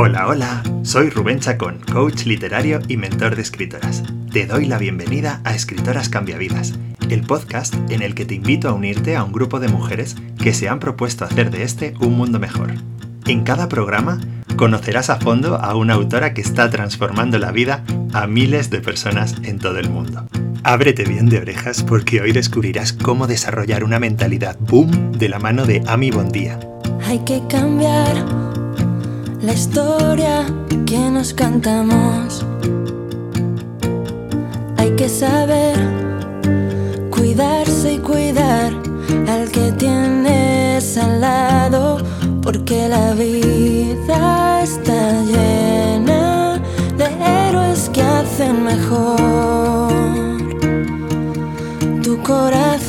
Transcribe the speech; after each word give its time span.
Hola, 0.00 0.28
hola, 0.28 0.62
soy 0.84 1.10
Rubén 1.10 1.40
Chacón, 1.40 1.80
coach 1.92 2.24
literario 2.24 2.78
y 2.86 2.96
mentor 2.96 3.34
de 3.34 3.42
escritoras. 3.42 4.04
Te 4.32 4.46
doy 4.46 4.66
la 4.66 4.78
bienvenida 4.78 5.40
a 5.42 5.56
Escritoras 5.56 6.08
Cambiavidas, 6.08 6.78
el 7.10 7.22
podcast 7.22 7.74
en 7.90 8.02
el 8.02 8.14
que 8.14 8.24
te 8.24 8.36
invito 8.36 8.68
a 8.68 8.74
unirte 8.74 9.16
a 9.16 9.24
un 9.24 9.32
grupo 9.32 9.58
de 9.58 9.66
mujeres 9.66 10.14
que 10.40 10.54
se 10.54 10.68
han 10.68 10.78
propuesto 10.78 11.24
hacer 11.24 11.50
de 11.50 11.64
este 11.64 11.94
un 11.98 12.16
mundo 12.16 12.38
mejor. 12.38 12.74
En 13.26 13.42
cada 13.42 13.68
programa 13.68 14.20
conocerás 14.56 15.10
a 15.10 15.16
fondo 15.16 15.56
a 15.56 15.74
una 15.74 15.94
autora 15.94 16.32
que 16.32 16.42
está 16.42 16.70
transformando 16.70 17.40
la 17.40 17.50
vida 17.50 17.82
a 18.12 18.28
miles 18.28 18.70
de 18.70 18.80
personas 18.80 19.34
en 19.42 19.58
todo 19.58 19.78
el 19.78 19.90
mundo. 19.90 20.28
Ábrete 20.62 21.02
bien 21.06 21.28
de 21.28 21.38
orejas 21.38 21.82
porque 21.82 22.20
hoy 22.20 22.30
descubrirás 22.30 22.92
cómo 22.92 23.26
desarrollar 23.26 23.82
una 23.82 23.98
mentalidad 23.98 24.60
boom 24.60 25.10
de 25.10 25.28
la 25.28 25.40
mano 25.40 25.66
de 25.66 25.82
Ami 25.88 26.12
Bondía. 26.12 26.60
Hay 27.04 27.18
que 27.24 27.42
cambiar 27.48 28.47
la 29.40 29.52
historia 29.52 30.44
que 30.86 30.98
nos 31.10 31.32
cantamos. 31.32 32.44
Hay 34.76 34.90
que 34.96 35.08
saber 35.08 35.76
cuidarse 37.10 37.94
y 37.94 37.98
cuidar 37.98 38.72
al 39.28 39.50
que 39.50 39.72
tienes 39.72 40.96
al 40.98 41.20
lado, 41.20 41.98
porque 42.42 42.88
la 42.88 43.14
vida 43.14 44.62
está 44.62 45.22
llena 45.22 46.60
de 46.96 47.06
héroes 47.48 47.90
que 47.92 48.02
hacen 48.02 48.64
mejor 48.64 49.18
tu 52.02 52.20
corazón. 52.22 52.87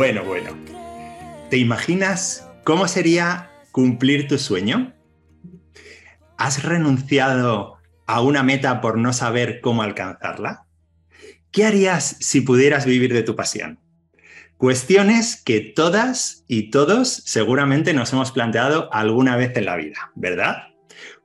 Bueno, 0.00 0.24
bueno. 0.24 0.56
¿Te 1.50 1.58
imaginas 1.58 2.48
cómo 2.64 2.88
sería 2.88 3.50
cumplir 3.70 4.28
tu 4.28 4.38
sueño? 4.38 4.94
¿Has 6.38 6.62
renunciado 6.62 7.76
a 8.06 8.22
una 8.22 8.42
meta 8.42 8.80
por 8.80 8.96
no 8.96 9.12
saber 9.12 9.60
cómo 9.60 9.82
alcanzarla? 9.82 10.64
¿Qué 11.50 11.66
harías 11.66 12.16
si 12.18 12.40
pudieras 12.40 12.86
vivir 12.86 13.12
de 13.12 13.22
tu 13.22 13.36
pasión? 13.36 13.78
Cuestiones 14.56 15.36
que 15.36 15.60
todas 15.60 16.46
y 16.48 16.70
todos 16.70 17.22
seguramente 17.26 17.92
nos 17.92 18.10
hemos 18.14 18.32
planteado 18.32 18.88
alguna 18.94 19.36
vez 19.36 19.54
en 19.54 19.66
la 19.66 19.76
vida, 19.76 20.12
¿verdad? 20.14 20.68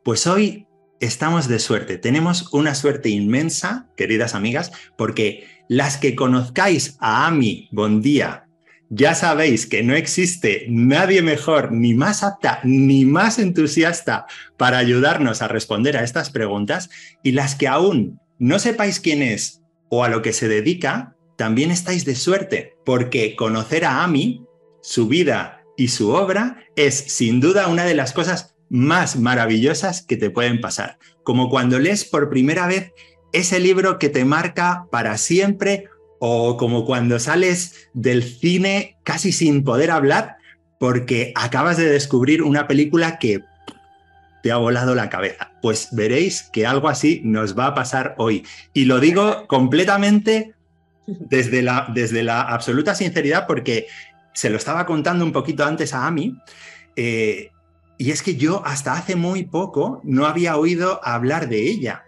Pues 0.04 0.28
hoy 0.28 0.68
estamos 1.00 1.48
de 1.48 1.60
suerte, 1.60 1.98
tenemos 1.98 2.52
una 2.52 2.76
suerte 2.76 3.08
inmensa, 3.08 3.88
queridas 3.96 4.36
amigas, 4.36 4.74
porque 4.98 5.48
las 5.70 5.96
que 5.96 6.14
conozcáis 6.14 6.98
a 7.00 7.26
Ami 7.26 7.70
Bondía 7.72 8.45
ya 8.90 9.16
sabéis 9.16 9.66
que 9.66 9.84
no 9.84 9.96
existe 9.96 10.66
nadie 10.70 11.22
mejor, 11.22 11.72
ni 11.72 11.94
más 11.94 12.24
apta, 12.24 12.60
ni 12.64 13.06
más 13.06 13.40
entusiasta 13.40 14.26
para 14.58 14.78
ayudarnos 14.78 15.42
a 15.42 15.48
responder 15.48 15.98
a 15.98 16.04
estas 16.04 16.30
preguntas 16.30 16.90
y 17.24 17.32
las 17.32 17.56
que 17.56 17.68
aún 17.68 18.20
no 18.38 18.60
sepáis 18.60 19.00
quién 19.00 19.22
es 19.22 19.62
o 19.90 20.04
a 20.04 20.10
lo 20.10 20.22
que 20.22 20.34
se 20.34 20.48
dedica, 20.48 21.16
también 21.38 21.72
estáis 21.72 22.06
de 22.06 22.16
suerte, 22.16 22.74
porque 22.86 23.36
conocer 23.36 23.86
a 23.86 24.04
Ami, 24.04 24.46
su 24.82 25.08
vida 25.08 25.62
y 25.78 25.90
su 25.90 26.12
obra 26.12 26.64
es 26.76 26.96
sin 26.96 27.40
duda 27.40 27.68
una 27.68 27.86
de 27.86 27.96
las 27.96 28.14
cosas 28.14 28.56
más 28.70 29.18
maravillosas 29.18 30.02
que 30.02 30.18
te 30.18 30.30
pueden 30.30 30.62
pasar, 30.62 30.98
como 31.24 31.50
cuando 31.50 31.80
lees 31.80 32.06
por 32.06 32.30
primera 32.30 32.68
vez 32.68 32.94
ese 33.34 33.60
libro 33.60 34.00
que 34.00 34.10
te 34.10 34.26
marca 34.26 34.88
para 34.92 35.18
siempre 35.18 35.90
o 36.20 36.58
como 36.58 36.86
cuando 36.86 37.20
sales 37.20 37.90
del 37.94 38.24
cine 38.24 38.98
casi 39.04 39.32
sin 39.32 39.64
poder 39.64 39.92
hablar 39.92 40.38
porque 40.80 41.32
acabas 41.36 41.78
de 41.78 41.90
descubrir 41.90 42.44
una 42.44 42.68
película 42.68 43.18
que 43.20 43.44
te 44.44 44.52
ha 44.52 44.58
volado 44.58 44.94
la 44.94 45.10
cabeza. 45.10 45.52
Pues 45.62 45.90
veréis 45.92 46.44
que 46.54 46.68
algo 46.68 46.90
así 46.90 47.22
nos 47.24 47.58
va 47.58 47.68
a 47.68 47.74
pasar 47.74 48.14
hoy. 48.18 48.46
Y 48.74 48.86
lo 48.86 49.00
digo 49.00 49.48
completamente 49.48 50.54
desde 51.08 51.62
la, 51.62 51.88
desde 51.94 52.24
la 52.24 52.42
absoluta 52.42 52.94
sinceridad 52.94 53.48
porque 53.48 53.88
se 54.34 54.50
lo 54.50 54.58
estaba 54.58 54.86
contando 54.86 55.26
un 55.26 55.32
poquito 55.32 55.66
antes 55.66 55.94
a 55.94 56.06
Ami. 56.06 56.38
eh, 56.96 57.52
y 57.98 58.12
es 58.12 58.22
que 58.22 58.36
yo 58.36 58.62
hasta 58.66 58.94
hace 58.94 59.16
muy 59.16 59.44
poco 59.44 60.02
no 60.04 60.26
había 60.26 60.58
oído 60.58 61.00
hablar 61.04 61.48
de 61.48 61.62
ella 61.70 62.04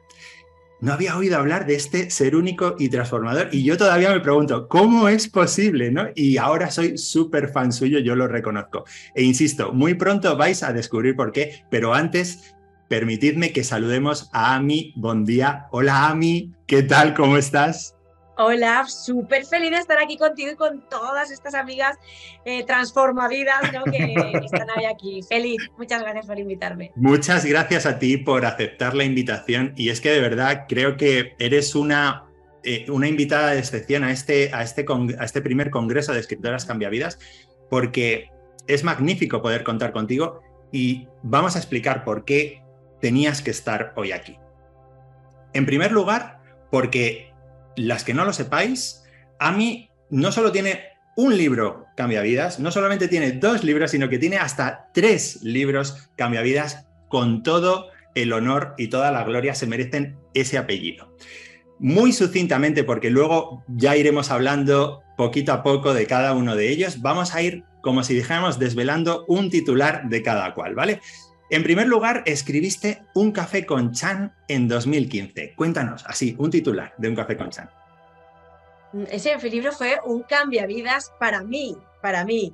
no 0.80 0.94
había 0.94 1.18
oído 1.18 1.38
hablar 1.38 1.66
de 1.66 1.76
este 1.76 2.10
ser 2.10 2.36
único 2.36 2.76
y 2.78 2.90
transformador. 2.90 3.50
Y 3.52 3.64
yo 3.64 3.78
todavía 3.78 4.12
me 4.12 4.20
pregunto, 4.20 4.68
¿cómo 4.68 5.10
es 5.10 5.28
posible? 5.28 5.92
¿no? 5.92 6.08
Y 6.16 6.38
ahora 6.38 6.70
soy 6.72 6.98
súper 6.98 7.50
fan 7.50 7.72
suyo, 7.72 8.00
yo 8.00 8.16
lo 8.16 8.28
reconozco. 8.28 8.86
E 9.16 9.24
insisto, 9.24 9.74
muy 9.74 9.96
pronto 9.96 10.38
vais 10.38 10.64
a 10.64 10.74
descubrir 10.74 11.16
por 11.16 11.32
qué, 11.32 11.64
pero 11.70 11.94
antes, 11.94 12.56
permitidme 12.88 13.52
que 13.52 13.64
saludemos 13.64 14.30
a 14.34 14.56
Ami. 14.56 14.94
Buen 14.96 15.26
día. 15.26 15.66
Hola 15.72 16.10
Ami, 16.10 16.54
¿qué 16.68 16.84
tal? 16.84 17.14
¿Cómo 17.14 17.38
estás? 17.38 17.97
Hola, 18.40 18.86
súper 18.88 19.46
feliz 19.46 19.72
de 19.72 19.78
estar 19.78 19.98
aquí 19.98 20.16
contigo 20.16 20.52
y 20.52 20.56
con 20.56 20.88
todas 20.90 21.32
estas 21.32 21.56
amigas 21.56 21.98
eh, 22.46 22.64
transformavidas 22.64 23.74
¿no? 23.74 23.84
que 23.86 24.14
están 24.46 24.68
hoy 24.78 24.86
aquí. 24.86 25.22
Feliz, 25.28 25.58
muchas 25.76 26.04
gracias 26.04 26.28
por 26.28 26.38
invitarme. 26.38 26.92
Muchas 26.96 27.46
gracias 27.46 27.88
a 27.88 27.98
ti 27.98 28.18
por 28.18 28.46
aceptar 28.46 28.94
la 28.94 29.06
invitación 29.06 29.74
y 29.76 29.90
es 29.90 30.02
que 30.02 30.12
de 30.12 30.22
verdad 30.22 30.66
creo 30.70 30.98
que 30.98 31.34
eres 31.40 31.74
una, 31.74 32.26
eh, 32.64 32.86
una 32.92 33.08
invitada 33.08 33.54
de 33.54 33.60
excepción 33.60 34.04
a 34.04 34.12
este, 34.12 34.54
a, 34.54 34.62
este 34.62 34.86
a 35.18 35.26
este 35.26 35.42
primer 35.42 35.72
congreso 35.72 36.14
de 36.14 36.20
escritoras 36.20 36.66
cambiavidas 36.66 37.18
porque 37.72 38.30
es 38.68 38.84
magnífico 38.84 39.42
poder 39.42 39.64
contar 39.64 39.92
contigo 39.92 40.42
y 40.72 41.08
vamos 41.24 41.56
a 41.56 41.60
explicar 41.60 42.04
por 42.04 42.24
qué 42.24 42.62
tenías 43.02 43.42
que 43.42 43.50
estar 43.50 43.94
hoy 43.96 44.12
aquí. 44.12 44.38
En 45.54 45.66
primer 45.66 45.92
lugar, 45.92 46.40
porque 46.70 47.34
las 47.78 48.04
que 48.04 48.14
no 48.14 48.26
lo 48.26 48.34
sepáis, 48.34 49.04
Ami 49.40 49.90
no 50.10 50.32
solo 50.32 50.52
tiene 50.52 50.84
un 51.16 51.38
libro 51.38 51.86
cambiavidas, 51.96 52.60
no 52.60 52.72
solamente 52.72 53.08
tiene 53.08 53.32
dos 53.32 53.64
libros, 53.64 53.92
sino 53.92 54.10
que 54.10 54.20
tiene 54.20 54.38
hasta 54.38 54.90
tres 54.94 55.42
libros 55.44 56.10
cambiavidas 56.16 56.86
con 57.08 57.44
todo 57.44 57.90
el 58.16 58.34
honor 58.34 58.74
y 58.78 58.88
toda 58.88 59.12
la 59.12 59.24
gloria 59.24 59.56
se 59.56 59.68
merecen 59.68 60.18
ese 60.34 60.58
apellido. 60.58 61.16
Muy 61.80 62.12
sucintamente, 62.14 62.84
porque 62.84 63.10
luego 63.10 63.64
ya 63.68 63.96
iremos 63.96 64.32
hablando 64.32 65.04
poquito 65.16 65.54
a 65.54 65.64
poco 65.64 65.94
de 65.94 66.08
cada 66.08 66.34
uno 66.34 66.56
de 66.56 66.70
ellos, 66.70 67.02
vamos 67.02 67.34
a 67.34 67.42
ir, 67.42 67.64
como 67.82 68.04
si 68.04 68.16
dijéramos, 68.16 68.60
desvelando 68.60 69.26
un 69.28 69.50
titular 69.50 70.10
de 70.10 70.22
cada 70.24 70.54
cual, 70.54 70.76
¿vale? 70.76 71.02
En 71.50 71.64
primer 71.64 71.88
lugar, 71.88 72.24
escribiste 72.26 73.04
Un 73.14 73.32
café 73.32 73.66
con 73.66 73.94
Chan 73.94 74.34
en 74.50 74.68
2015. 74.68 75.54
Cuéntanos, 75.56 76.04
así, 76.06 76.36
un 76.38 76.52
titular 76.52 76.94
de 76.98 77.08
Un 77.08 77.16
café 77.16 77.38
con 77.38 77.50
Chan. 77.50 77.70
Ese 79.10 79.38
libro 79.50 79.72
fue 79.72 79.98
un 80.04 80.24
cambiavidas 80.24 81.14
para 81.20 81.44
mí, 81.44 81.78
para 82.02 82.26
mí. 82.26 82.54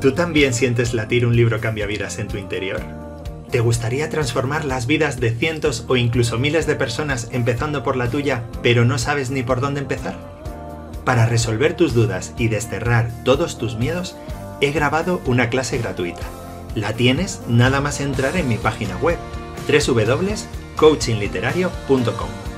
¿Tú 0.00 0.12
también 0.14 0.54
sientes 0.54 0.94
latir 0.94 1.26
un 1.26 1.34
libro 1.34 1.60
cambiavidas 1.60 2.18
en 2.20 2.28
tu 2.28 2.38
interior? 2.38 3.09
¿Te 3.50 3.60
gustaría 3.60 4.08
transformar 4.08 4.64
las 4.64 4.86
vidas 4.86 5.18
de 5.18 5.32
cientos 5.32 5.84
o 5.88 5.96
incluso 5.96 6.38
miles 6.38 6.68
de 6.68 6.76
personas 6.76 7.26
empezando 7.32 7.82
por 7.82 7.96
la 7.96 8.08
tuya, 8.08 8.44
pero 8.62 8.84
no 8.84 8.96
sabes 8.96 9.30
ni 9.30 9.42
por 9.42 9.60
dónde 9.60 9.80
empezar? 9.80 10.16
Para 11.04 11.26
resolver 11.26 11.74
tus 11.74 11.92
dudas 11.92 12.32
y 12.38 12.46
desterrar 12.46 13.10
todos 13.24 13.58
tus 13.58 13.76
miedos, 13.76 14.14
he 14.60 14.70
grabado 14.70 15.20
una 15.26 15.50
clase 15.50 15.78
gratuita. 15.78 16.22
La 16.76 16.92
tienes 16.92 17.40
nada 17.48 17.80
más 17.80 18.00
entrar 18.00 18.36
en 18.36 18.46
mi 18.46 18.56
página 18.56 18.96
web 18.98 19.18
www.coachingliterario.com. 19.68 22.49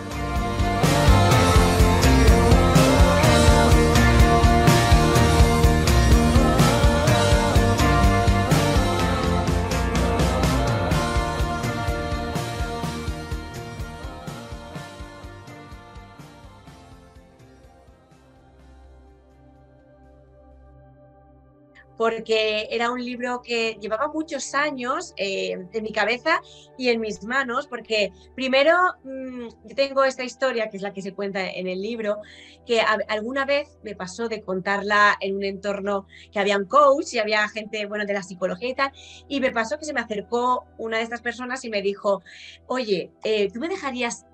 porque 22.03 22.67
era 22.73 22.91
un 22.91 23.01
libro 23.01 23.43
que 23.43 23.79
llevaba 23.81 24.09
muchos 24.09 24.57
años 24.57 25.15
eh, 25.17 25.53
en 25.73 25.83
mi 25.85 25.93
cabeza 25.93 26.41
y 26.77 26.89
en 26.89 27.01
mis 27.01 27.23
manos, 27.23 27.69
porque 27.69 28.13
primero 28.35 28.77
mm, 29.05 29.47
yo 29.69 29.77
tengo 29.77 30.03
esta 30.03 30.25
historia, 30.25 30.69
que 30.69 30.79
es 30.79 30.83
la 30.83 30.93
que 30.93 31.01
se 31.01 31.15
cuenta 31.15 31.49
en 31.49 31.69
el 31.69 31.81
libro, 31.81 32.19
que 32.67 32.81
alguna 32.81 33.45
vez 33.45 33.79
me 33.85 33.95
pasó 33.95 34.27
de 34.27 34.43
contarla 34.43 35.17
en 35.21 35.37
un 35.37 35.45
entorno 35.45 36.09
que 36.33 36.41
había 36.41 36.57
un 36.57 36.65
coach 36.65 37.15
y 37.15 37.21
había 37.21 37.49
gente, 37.49 37.87
bueno, 37.87 38.05
de 38.05 38.15
la 38.15 38.25
psicología 38.25 38.71
y 38.71 38.75
tal, 38.75 38.93
y 39.29 39.39
me 39.39 39.53
pasó 39.53 39.79
que 39.79 39.85
se 39.85 39.93
me 39.93 40.01
acercó 40.01 40.67
una 40.79 40.97
de 40.97 41.05
estas 41.05 41.23
personas 41.23 41.65
y 41.65 41.71
me 41.71 41.83
dijo, 41.83 42.25
oye, 42.67 43.13
eh, 43.23 43.49
¿tú 43.53 43.61
me 43.61 43.69
dejarías 43.69 44.27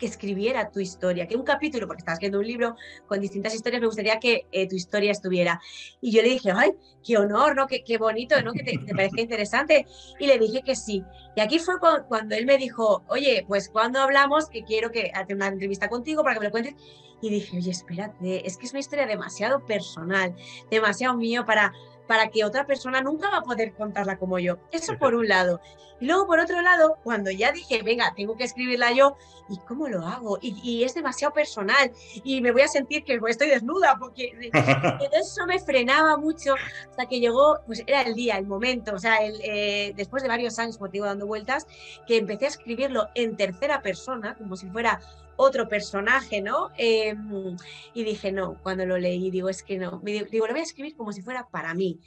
que 0.00 0.06
escribiera 0.06 0.70
tu 0.70 0.80
historia, 0.80 1.28
que 1.28 1.36
un 1.36 1.44
capítulo, 1.44 1.86
porque 1.86 2.00
estás 2.00 2.14
escribiendo 2.14 2.40
un 2.40 2.46
libro 2.46 2.76
con 3.06 3.20
distintas 3.20 3.54
historias, 3.54 3.80
me 3.80 3.86
gustaría 3.86 4.18
que 4.18 4.46
eh, 4.50 4.66
tu 4.66 4.74
historia 4.74 5.12
estuviera. 5.12 5.60
Y 6.00 6.10
yo 6.10 6.22
le 6.22 6.30
dije, 6.30 6.50
ay, 6.52 6.72
qué 7.04 7.18
honor, 7.18 7.54
¿no? 7.54 7.66
Qué, 7.66 7.84
qué 7.84 7.98
bonito, 7.98 8.40
¿no? 8.42 8.52
Que 8.52 8.64
te, 8.64 8.94
parece 8.94 9.20
interesante. 9.20 9.86
Y 10.18 10.26
le 10.26 10.38
dije 10.38 10.62
que 10.62 10.74
sí. 10.74 11.04
Y 11.36 11.40
aquí 11.40 11.58
fue 11.58 11.74
cuando, 12.08 12.34
él 12.34 12.46
me 12.46 12.56
dijo, 12.56 13.04
oye, 13.08 13.44
pues 13.46 13.68
cuando 13.68 14.00
hablamos, 14.00 14.48
que 14.48 14.64
quiero 14.64 14.90
que 14.90 15.12
haga 15.14 15.34
una 15.34 15.48
entrevista 15.48 15.88
contigo 15.88 16.22
para 16.22 16.34
que 16.34 16.40
me 16.40 16.46
lo 16.46 16.52
cuentes. 16.52 16.74
Y 17.20 17.30
dije, 17.30 17.56
oye, 17.56 17.70
espérate, 17.70 18.46
es 18.46 18.56
que 18.56 18.66
es 18.66 18.72
una 18.72 18.80
historia 18.80 19.06
demasiado 19.06 19.64
personal, 19.64 20.34
demasiado 20.70 21.16
mío 21.16 21.44
para, 21.44 21.72
para 22.06 22.28
que 22.28 22.44
otra 22.44 22.66
persona 22.66 23.02
nunca 23.02 23.30
va 23.30 23.38
a 23.38 23.42
poder 23.42 23.74
contarla 23.74 24.18
como 24.18 24.38
yo. 24.38 24.58
Eso 24.72 24.96
por 24.98 25.14
un 25.14 25.28
lado. 25.28 25.60
Y 26.00 26.06
luego 26.06 26.26
por 26.26 26.40
otro 26.40 26.60
lado, 26.62 26.96
cuando 27.04 27.30
ya 27.30 27.52
dije, 27.52 27.82
venga, 27.82 28.14
tengo 28.16 28.36
que 28.36 28.44
escribirla 28.44 28.92
yo, 28.92 29.16
¿y 29.50 29.58
cómo 29.58 29.86
lo 29.86 30.06
hago? 30.06 30.38
Y, 30.40 30.82
es 30.82 30.94
demasiado 30.94 31.34
personal 31.34 31.92
y 32.24 32.40
me 32.40 32.52
voy 32.52 32.62
a 32.62 32.68
sentir 32.68 33.04
que 33.04 33.20
estoy 33.28 33.48
desnuda 33.48 33.96
porque 33.98 34.32
eso 35.12 35.46
me 35.46 35.58
frenaba 35.58 36.16
mucho 36.16 36.54
hasta 36.88 37.06
que 37.06 37.20
llegó, 37.20 37.58
pues 37.66 37.82
era 37.86 38.02
el 38.02 38.14
día, 38.14 38.38
el 38.38 38.46
momento, 38.46 38.94
o 38.94 38.98
sea, 38.98 39.18
el, 39.18 39.38
eh, 39.44 39.92
después 39.94 40.22
de 40.22 40.28
varios 40.30 40.58
años, 40.58 40.78
como 40.78 40.88
te 40.88 40.94
digo, 40.94 41.06
dando 41.06 41.26
vueltas, 41.26 41.66
que 42.06 42.16
empecé 42.16 42.46
a 42.46 42.48
escribirlo 42.48 43.08
en 43.14 43.36
tercera 43.36 43.82
persona, 43.82 44.34
como 44.36 44.56
si 44.56 44.66
fuera 44.68 45.00
otro 45.42 45.68
personaje, 45.68 46.42
¿no? 46.42 46.68
Em, 46.76 47.56
y 47.94 48.04
dije, 48.04 48.30
no, 48.30 48.58
cuando 48.62 48.84
lo 48.84 48.98
leí, 48.98 49.30
digo, 49.30 49.48
es 49.48 49.62
que 49.62 49.78
no, 49.78 50.02
digo, 50.04 50.46
lo 50.46 50.52
voy 50.52 50.60
a 50.60 50.64
escribir 50.64 50.94
como 50.94 51.12
si 51.12 51.22
fuera 51.22 51.48
para 51.50 51.72
mí. 51.72 51.98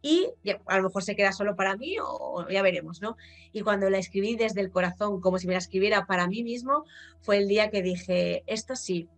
Y 0.00 0.30
a 0.66 0.76
lo 0.78 0.84
mejor 0.84 1.02
se 1.02 1.14
queda 1.14 1.32
solo 1.32 1.54
para 1.54 1.76
mí 1.76 1.96
o 2.00 2.48
ya 2.48 2.62
veremos, 2.62 3.02
¿no? 3.02 3.16
Y 3.52 3.60
cuando 3.60 3.90
la 3.90 3.98
escribí 3.98 4.36
desde 4.36 4.62
el 4.62 4.70
corazón, 4.70 5.20
como 5.20 5.38
si 5.38 5.46
me 5.46 5.52
la 5.52 5.58
escribiera 5.58 6.06
para 6.06 6.28
mí 6.28 6.42
mismo, 6.42 6.84
fue 7.20 7.36
el 7.36 7.48
día 7.48 7.68
que 7.68 7.82
dije, 7.82 8.42
esto 8.46 8.74
sí, 8.74 9.08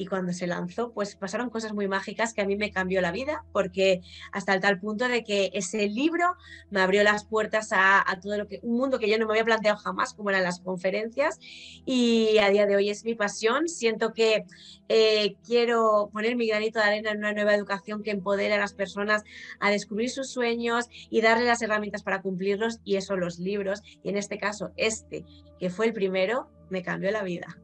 y 0.00 0.06
cuando 0.06 0.32
se 0.32 0.46
lanzó, 0.46 0.92
pues 0.92 1.14
pasaron 1.14 1.50
cosas 1.50 1.74
muy 1.74 1.86
mágicas 1.86 2.32
que 2.32 2.40
a 2.40 2.46
mí 2.46 2.56
me 2.56 2.70
cambió 2.70 3.02
la 3.02 3.12
vida, 3.12 3.44
porque 3.52 4.00
hasta 4.32 4.54
el 4.54 4.60
tal 4.62 4.80
punto 4.80 5.06
de 5.08 5.22
que 5.22 5.50
ese 5.52 5.88
libro 5.88 6.36
me 6.70 6.80
abrió 6.80 7.02
las 7.02 7.26
puertas 7.26 7.68
a, 7.72 8.02
todo 8.22 8.38
lo 8.38 8.48
que, 8.48 8.60
un 8.62 8.78
mundo 8.78 8.98
que 8.98 9.10
yo 9.10 9.18
no 9.18 9.26
me 9.26 9.34
había 9.34 9.44
planteado 9.44 9.76
jamás, 9.76 10.14
como 10.14 10.30
eran 10.30 10.42
las 10.42 10.60
conferencias, 10.60 11.38
y 11.84 12.38
a 12.38 12.48
día 12.48 12.64
de 12.64 12.76
hoy 12.76 12.88
es 12.88 13.04
mi 13.04 13.14
pasión. 13.14 13.68
Siento 13.68 14.14
que 14.14 14.46
eh, 14.88 15.36
quiero 15.44 16.08
poner 16.14 16.34
mi 16.34 16.48
granito 16.48 16.78
de 16.78 16.86
arena 16.86 17.10
en 17.10 17.18
una 17.18 17.34
nueva 17.34 17.54
educación 17.54 18.02
que 18.02 18.12
empodere 18.12 18.54
a 18.54 18.58
las 18.58 18.72
personas 18.72 19.22
a 19.58 19.70
descubrir 19.70 20.08
sus 20.08 20.30
sueños 20.30 20.86
y 21.10 21.20
darle 21.20 21.44
las 21.44 21.60
herramientas 21.60 22.02
para 22.02 22.22
cumplirlos, 22.22 22.80
y 22.84 22.96
eso 22.96 23.16
los 23.16 23.38
libros, 23.38 23.82
y 24.02 24.08
en 24.08 24.16
este 24.16 24.38
caso 24.38 24.70
este, 24.78 25.26
que 25.58 25.68
fue 25.68 25.84
el 25.84 25.92
primero, 25.92 26.48
me 26.70 26.82
cambió 26.82 27.10
la 27.10 27.22
vida. 27.22 27.58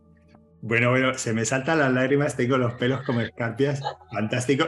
Bueno, 0.63 0.91
bueno, 0.91 1.15
se 1.15 1.33
me 1.33 1.45
saltan 1.45 1.79
las 1.79 1.93
lágrimas, 1.93 2.37
tengo 2.37 2.57
los 2.59 2.75
pelos 2.75 3.03
como 3.03 3.21
escarpias, 3.21 3.81
fantástico. 4.13 4.67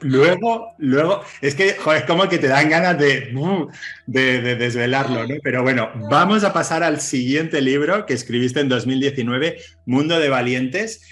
Luego, 0.00 0.74
luego, 0.78 1.22
es 1.40 1.54
que, 1.54 1.70
es 1.70 2.04
como 2.06 2.28
que 2.28 2.38
te 2.38 2.46
dan 2.46 2.68
ganas 2.68 2.98
de, 2.98 3.32
de, 4.06 4.54
desvelarlo, 4.56 5.26
¿no? 5.26 5.34
Pero 5.42 5.62
bueno, 5.62 5.90
vamos 6.08 6.44
a 6.44 6.52
pasar 6.52 6.82
al 6.82 7.00
siguiente 7.00 7.60
libro 7.62 8.06
que 8.06 8.14
escribiste 8.14 8.60
en 8.60 8.68
2019, 8.68 9.56
Mundo 9.86 10.20
de 10.20 10.28
Valientes, 10.28 11.02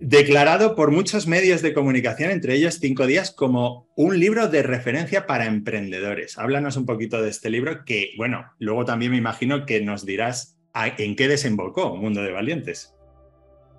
declarado 0.00 0.76
por 0.76 0.90
muchos 0.90 1.26
medios 1.26 1.62
de 1.62 1.72
comunicación, 1.72 2.30
entre 2.30 2.54
ellos 2.54 2.78
Cinco 2.80 3.06
Días, 3.06 3.30
como 3.30 3.88
un 3.96 4.20
libro 4.20 4.48
de 4.48 4.62
referencia 4.62 5.26
para 5.26 5.46
emprendedores. 5.46 6.38
Háblanos 6.38 6.76
un 6.76 6.86
poquito 6.86 7.22
de 7.22 7.30
este 7.30 7.50
libro 7.50 7.84
que, 7.84 8.10
bueno, 8.16 8.44
luego 8.58 8.84
también 8.84 9.10
me 9.10 9.18
imagino 9.18 9.66
que 9.66 9.80
nos 9.80 10.04
dirás 10.06 10.58
en 10.74 11.16
qué 11.16 11.26
desembocó 11.28 11.96
Mundo 11.96 12.22
de 12.22 12.30
Valientes. 12.30 12.94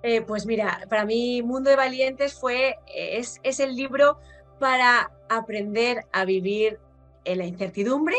Eh, 0.02 0.22
pues 0.22 0.46
mira, 0.46 0.86
para 0.88 1.04
mí 1.04 1.42
Mundo 1.42 1.70
de 1.70 1.76
Valientes 1.76 2.34
fue, 2.34 2.78
es, 2.94 3.38
es 3.42 3.60
el 3.60 3.76
libro 3.76 4.18
para 4.58 5.10
aprender 5.28 6.04
a 6.12 6.24
vivir 6.24 6.78
en 7.24 7.38
la 7.38 7.46
incertidumbre, 7.46 8.16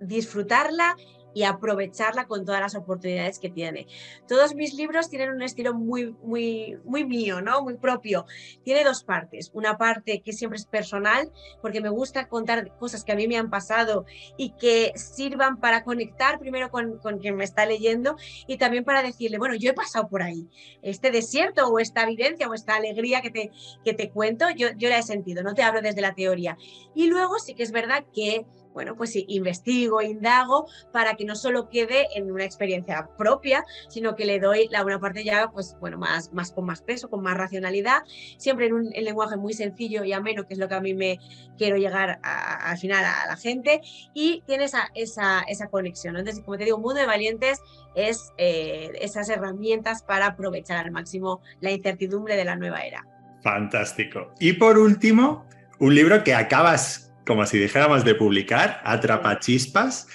disfrutarla 0.00 0.96
y 1.34 1.42
aprovecharla 1.42 2.26
con 2.26 2.44
todas 2.44 2.60
las 2.60 2.74
oportunidades 2.74 3.38
que 3.38 3.50
tiene. 3.50 3.86
Todos 4.26 4.54
mis 4.54 4.74
libros 4.74 5.10
tienen 5.10 5.30
un 5.30 5.42
estilo 5.42 5.74
muy, 5.74 6.14
muy, 6.22 6.78
muy 6.84 7.04
mío, 7.04 7.42
¿no? 7.42 7.62
Muy 7.62 7.76
propio. 7.76 8.24
Tiene 8.62 8.84
dos 8.84 9.02
partes. 9.02 9.50
Una 9.52 9.76
parte 9.76 10.22
que 10.22 10.32
siempre 10.32 10.58
es 10.58 10.66
personal, 10.66 11.30
porque 11.60 11.80
me 11.80 11.88
gusta 11.88 12.28
contar 12.28 12.76
cosas 12.78 13.04
que 13.04 13.12
a 13.12 13.16
mí 13.16 13.26
me 13.26 13.36
han 13.36 13.50
pasado 13.50 14.06
y 14.36 14.50
que 14.50 14.92
sirvan 14.94 15.60
para 15.60 15.84
conectar 15.84 16.38
primero 16.38 16.70
con, 16.70 16.98
quien 17.20 17.36
me 17.36 17.44
está 17.44 17.66
leyendo 17.66 18.16
y 18.46 18.56
también 18.56 18.84
para 18.84 19.02
decirle, 19.02 19.38
bueno, 19.38 19.54
yo 19.54 19.70
he 19.70 19.74
pasado 19.74 20.08
por 20.08 20.22
ahí. 20.22 20.48
Este 20.82 21.10
desierto 21.10 21.66
o 21.66 21.78
esta 21.78 22.02
evidencia 22.04 22.48
o 22.48 22.54
esta 22.54 22.76
alegría 22.76 23.20
que 23.20 23.30
te, 23.30 23.50
que 23.84 23.94
te 23.94 24.10
cuento, 24.10 24.46
yo, 24.50 24.68
yo 24.76 24.88
la 24.88 24.98
he 24.98 25.02
sentido, 25.02 25.42
no 25.42 25.54
te 25.54 25.62
hablo 25.62 25.82
desde 25.82 26.00
la 26.00 26.14
teoría. 26.14 26.56
Y 26.94 27.06
luego 27.06 27.38
sí 27.38 27.54
que 27.54 27.62
es 27.62 27.72
verdad 27.72 28.04
que 28.14 28.46
bueno, 28.74 28.96
pues 28.96 29.14
investigo, 29.14 30.02
indago 30.02 30.66
para 30.92 31.14
que 31.14 31.24
no 31.24 31.36
solo 31.36 31.68
quede 31.68 32.08
en 32.14 32.30
una 32.30 32.44
experiencia 32.44 33.08
propia, 33.16 33.64
sino 33.88 34.16
que 34.16 34.26
le 34.26 34.40
doy 34.40 34.68
la 34.70 34.82
buena 34.82 35.00
parte 35.00 35.24
ya, 35.24 35.50
pues 35.50 35.76
bueno, 35.80 35.96
más, 35.96 36.30
con 36.54 36.66
más 36.66 36.82
peso, 36.82 37.08
con 37.08 37.22
más 37.22 37.36
racionalidad, 37.36 38.02
siempre 38.36 38.66
en 38.66 38.74
un 38.74 38.90
lenguaje 38.90 39.36
muy 39.36 39.54
sencillo 39.54 40.04
y 40.04 40.12
ameno, 40.12 40.46
que 40.46 40.54
es 40.54 40.60
lo 40.60 40.68
que 40.68 40.74
a 40.74 40.80
mí 40.80 40.92
me 40.92 41.18
quiero 41.56 41.76
llegar 41.76 42.18
al 42.22 42.76
final 42.76 43.04
a 43.04 43.26
la 43.28 43.36
gente, 43.36 43.80
y 44.12 44.42
tiene 44.46 44.64
esa, 44.64 44.90
esa, 44.94 45.40
esa 45.48 45.68
conexión. 45.68 46.16
Entonces, 46.16 46.44
como 46.44 46.58
te 46.58 46.64
digo, 46.64 46.78
Mundo 46.78 47.00
de 47.00 47.06
Valientes 47.06 47.62
es 47.94 48.32
eh, 48.38 48.90
esas 49.00 49.28
herramientas 49.28 50.02
para 50.02 50.26
aprovechar 50.26 50.84
al 50.84 50.90
máximo 50.90 51.40
la 51.60 51.70
incertidumbre 51.70 52.36
de 52.36 52.44
la 52.44 52.56
nueva 52.56 52.80
era. 52.80 53.06
Fantástico. 53.42 54.32
Y 54.40 54.54
por 54.54 54.78
último, 54.78 55.46
un 55.78 55.94
libro 55.94 56.24
que 56.24 56.34
acabas 56.34 57.13
como 57.26 57.46
si 57.46 57.58
dijéramos 57.58 58.04
de 58.04 58.14
publicar, 58.14 58.80
Atrapachispas, 58.84 60.08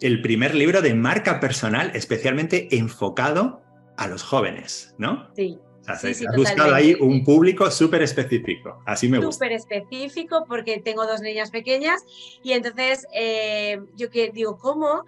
el 0.00 0.20
primer 0.22 0.54
libro 0.54 0.82
de 0.82 0.94
marca 0.94 1.40
personal 1.40 1.90
especialmente 1.94 2.68
enfocado 2.76 3.62
a 3.96 4.06
los 4.06 4.22
jóvenes, 4.22 4.94
¿no? 4.98 5.30
Sí. 5.34 5.58
O 5.88 5.94
sea, 5.94 6.10
has 6.10 6.36
buscado 6.36 6.74
ahí 6.74 6.96
un 6.98 7.22
público 7.22 7.70
súper 7.70 8.02
específico, 8.02 8.82
así 8.86 9.08
me 9.08 9.18
gusta. 9.18 9.32
Súper 9.32 9.52
específico 9.52 10.44
porque 10.48 10.80
tengo 10.80 11.06
dos 11.06 11.20
niñas 11.20 11.52
pequeñas 11.52 12.04
y 12.42 12.52
entonces 12.52 13.06
eh, 13.14 13.80
yo 13.94 14.10
que 14.10 14.30
digo, 14.32 14.58
¿cómo 14.58 15.04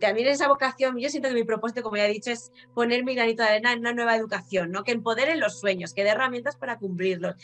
también 0.00 0.28
esa 0.28 0.48
vocación, 0.48 0.98
yo 0.98 1.08
siento 1.08 1.28
que 1.28 1.34
mi 1.34 1.44
propósito, 1.44 1.82
como 1.82 1.96
ya 1.96 2.06
he 2.06 2.12
dicho, 2.12 2.30
es 2.30 2.50
poner 2.74 3.04
mi 3.04 3.14
granito 3.14 3.42
de 3.42 3.50
arena 3.50 3.72
en 3.72 3.80
una 3.80 3.92
nueva 3.92 4.16
educación, 4.16 4.72
¿no? 4.72 4.82
Que 4.82 4.92
empoderen 4.92 5.38
los 5.38 5.60
sueños, 5.60 5.94
que 5.94 6.02
dé 6.02 6.10
herramientas 6.10 6.56
para 6.56 6.78
cumplirlos. 6.78 7.36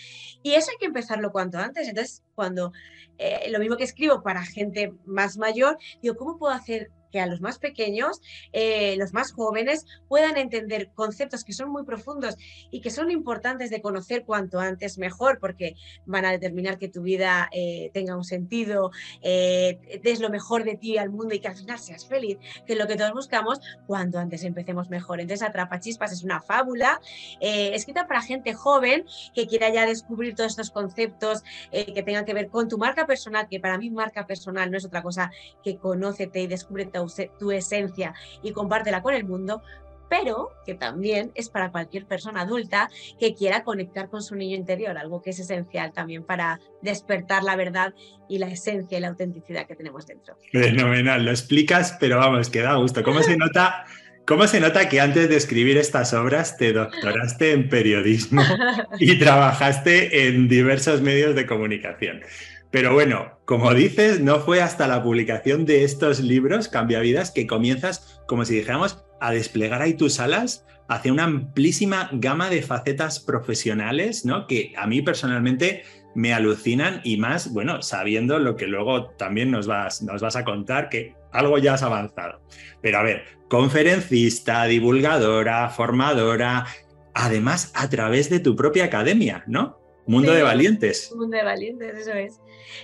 Y 0.42 0.54
eso 0.54 0.70
hay 0.70 0.76
que 0.78 0.86
empezarlo 0.86 1.30
cuanto 1.30 1.58
antes. 1.58 1.88
Entonces, 1.88 2.24
cuando 2.34 2.72
eh, 3.18 3.48
lo 3.50 3.58
mismo 3.58 3.76
que 3.76 3.84
escribo 3.84 4.22
para 4.22 4.44
gente 4.44 4.92
más 5.04 5.36
mayor, 5.38 5.78
digo, 6.02 6.16
¿cómo 6.16 6.38
puedo 6.38 6.52
hacer 6.52 6.90
que 7.16 7.22
a 7.22 7.26
los 7.26 7.40
más 7.40 7.58
pequeños, 7.58 8.20
eh, 8.52 8.94
los 8.98 9.14
más 9.14 9.32
jóvenes, 9.32 9.86
puedan 10.06 10.36
entender 10.36 10.90
conceptos 10.94 11.44
que 11.44 11.54
son 11.54 11.70
muy 11.70 11.82
profundos 11.82 12.36
y 12.70 12.82
que 12.82 12.90
son 12.90 13.10
importantes 13.10 13.70
de 13.70 13.80
conocer 13.80 14.26
cuanto 14.26 14.60
antes 14.60 14.98
mejor, 14.98 15.38
porque 15.40 15.76
van 16.04 16.26
a 16.26 16.30
determinar 16.30 16.76
que 16.76 16.88
tu 16.88 17.00
vida 17.00 17.48
eh, 17.52 17.90
tenga 17.94 18.14
un 18.16 18.24
sentido, 18.24 18.90
eh, 19.22 20.00
des 20.02 20.20
lo 20.20 20.28
mejor 20.28 20.64
de 20.64 20.76
ti 20.76 20.98
al 20.98 21.08
mundo 21.08 21.34
y 21.34 21.40
que 21.40 21.48
al 21.48 21.56
final 21.56 21.78
seas 21.78 22.06
feliz, 22.06 22.36
que 22.66 22.74
es 22.74 22.78
lo 22.78 22.86
que 22.86 22.96
todos 22.96 23.12
buscamos, 23.12 23.60
cuanto 23.86 24.18
antes 24.18 24.44
empecemos 24.44 24.90
mejor. 24.90 25.18
Entonces, 25.20 25.48
Atrapa 25.48 25.80
Chispas 25.80 26.12
es 26.12 26.22
una 26.22 26.42
fábula 26.42 27.00
escrita 27.40 28.06
para 28.06 28.20
gente 28.20 28.52
joven 28.52 29.06
que 29.34 29.46
quiera 29.46 29.70
ya 29.70 29.86
descubrir 29.86 30.34
todos 30.34 30.50
estos 30.50 30.70
conceptos 30.70 31.42
que 31.70 32.02
tengan 32.02 32.26
que 32.26 32.34
ver 32.34 32.48
con 32.48 32.68
tu 32.68 32.76
marca 32.76 33.06
personal, 33.06 33.48
que 33.48 33.58
para 33.58 33.78
mí 33.78 33.88
marca 33.88 34.26
personal 34.26 34.70
no 34.70 34.76
es 34.76 34.84
otra 34.84 35.02
cosa 35.02 35.30
que 35.64 35.78
conócete 35.78 36.42
y 36.42 36.46
descúbrete 36.46 37.05
tu, 37.38 37.50
esencia 37.50 38.14
y 38.42 38.52
compártela 38.52 39.02
con 39.02 39.14
el 39.14 39.24
mundo, 39.24 39.62
pero 40.08 40.50
que 40.64 40.74
también 40.74 41.32
es 41.34 41.48
para 41.48 41.72
cualquier 41.72 42.06
persona 42.06 42.42
adulta 42.42 42.88
que 43.18 43.34
quiera 43.34 43.64
conectar 43.64 44.08
con 44.08 44.22
su 44.22 44.36
niño 44.36 44.56
interior, 44.56 44.96
algo 44.96 45.20
que 45.20 45.30
es 45.30 45.38
esencial 45.40 45.92
también 45.92 46.22
para 46.22 46.60
despertar 46.82 47.42
la 47.42 47.56
verdad 47.56 47.94
y 48.28 48.38
la 48.38 48.46
esencia 48.46 48.98
y 48.98 49.00
la 49.00 49.08
autenticidad 49.08 49.66
que 49.66 49.74
tenemos 49.74 50.06
dentro. 50.06 50.36
Fenomenal, 50.52 51.24
lo 51.24 51.30
explicas, 51.30 51.96
pero 51.98 52.18
vamos, 52.18 52.50
que 52.50 52.60
da 52.60 52.76
gusto. 52.76 53.02
¿Cómo 53.02 53.22
se 53.22 53.36
nota? 53.36 53.84
¿Cómo 54.26 54.48
se 54.48 54.58
nota 54.58 54.88
que 54.88 55.00
antes 55.00 55.28
de 55.28 55.36
escribir 55.36 55.76
estas 55.76 56.12
obras 56.12 56.56
te 56.56 56.72
doctoraste 56.72 57.52
en 57.52 57.68
periodismo 57.68 58.42
y 58.98 59.18
trabajaste 59.20 60.26
en 60.26 60.48
diversos 60.48 61.00
medios 61.00 61.36
de 61.36 61.46
comunicación? 61.46 62.22
Pero 62.70 62.92
bueno, 62.92 63.38
como 63.44 63.72
dices, 63.72 64.20
no 64.20 64.40
fue 64.40 64.60
hasta 64.60 64.88
la 64.88 65.02
publicación 65.02 65.64
de 65.64 65.84
estos 65.84 66.20
libros, 66.20 66.68
Cambia 66.68 67.00
Vidas, 67.00 67.30
que 67.30 67.46
comienzas, 67.46 68.20
como 68.26 68.44
si 68.44 68.56
dijéramos, 68.56 69.04
a 69.20 69.32
desplegar 69.32 69.82
ahí 69.82 69.94
tus 69.94 70.20
alas 70.20 70.66
hacia 70.88 71.12
una 71.12 71.24
amplísima 71.24 72.10
gama 72.12 72.50
de 72.50 72.62
facetas 72.62 73.20
profesionales, 73.20 74.24
¿no? 74.24 74.46
Que 74.46 74.72
a 74.76 74.86
mí 74.86 75.02
personalmente 75.02 75.82
me 76.14 76.32
alucinan 76.32 77.00
y 77.04 77.18
más, 77.18 77.52
bueno, 77.52 77.82
sabiendo 77.82 78.38
lo 78.38 78.56
que 78.56 78.66
luego 78.66 79.10
también 79.10 79.50
nos 79.50 79.66
vas, 79.66 80.02
nos 80.02 80.22
vas 80.22 80.36
a 80.36 80.44
contar, 80.44 80.88
que 80.88 81.14
algo 81.32 81.58
ya 81.58 81.74
has 81.74 81.82
avanzado. 81.82 82.40
Pero 82.80 82.98
a 82.98 83.02
ver, 83.02 83.24
conferencista, 83.48 84.64
divulgadora, 84.64 85.68
formadora, 85.68 86.66
además 87.14 87.70
a 87.74 87.88
través 87.88 88.30
de 88.30 88.40
tu 88.40 88.56
propia 88.56 88.84
academia, 88.84 89.44
¿no? 89.46 89.78
Mundo 90.06 90.32
de 90.32 90.42
Valientes. 90.42 91.12
Mundo 91.16 91.36
de 91.36 91.42
Valientes, 91.42 91.98
eso 91.98 92.12
es. 92.12 92.40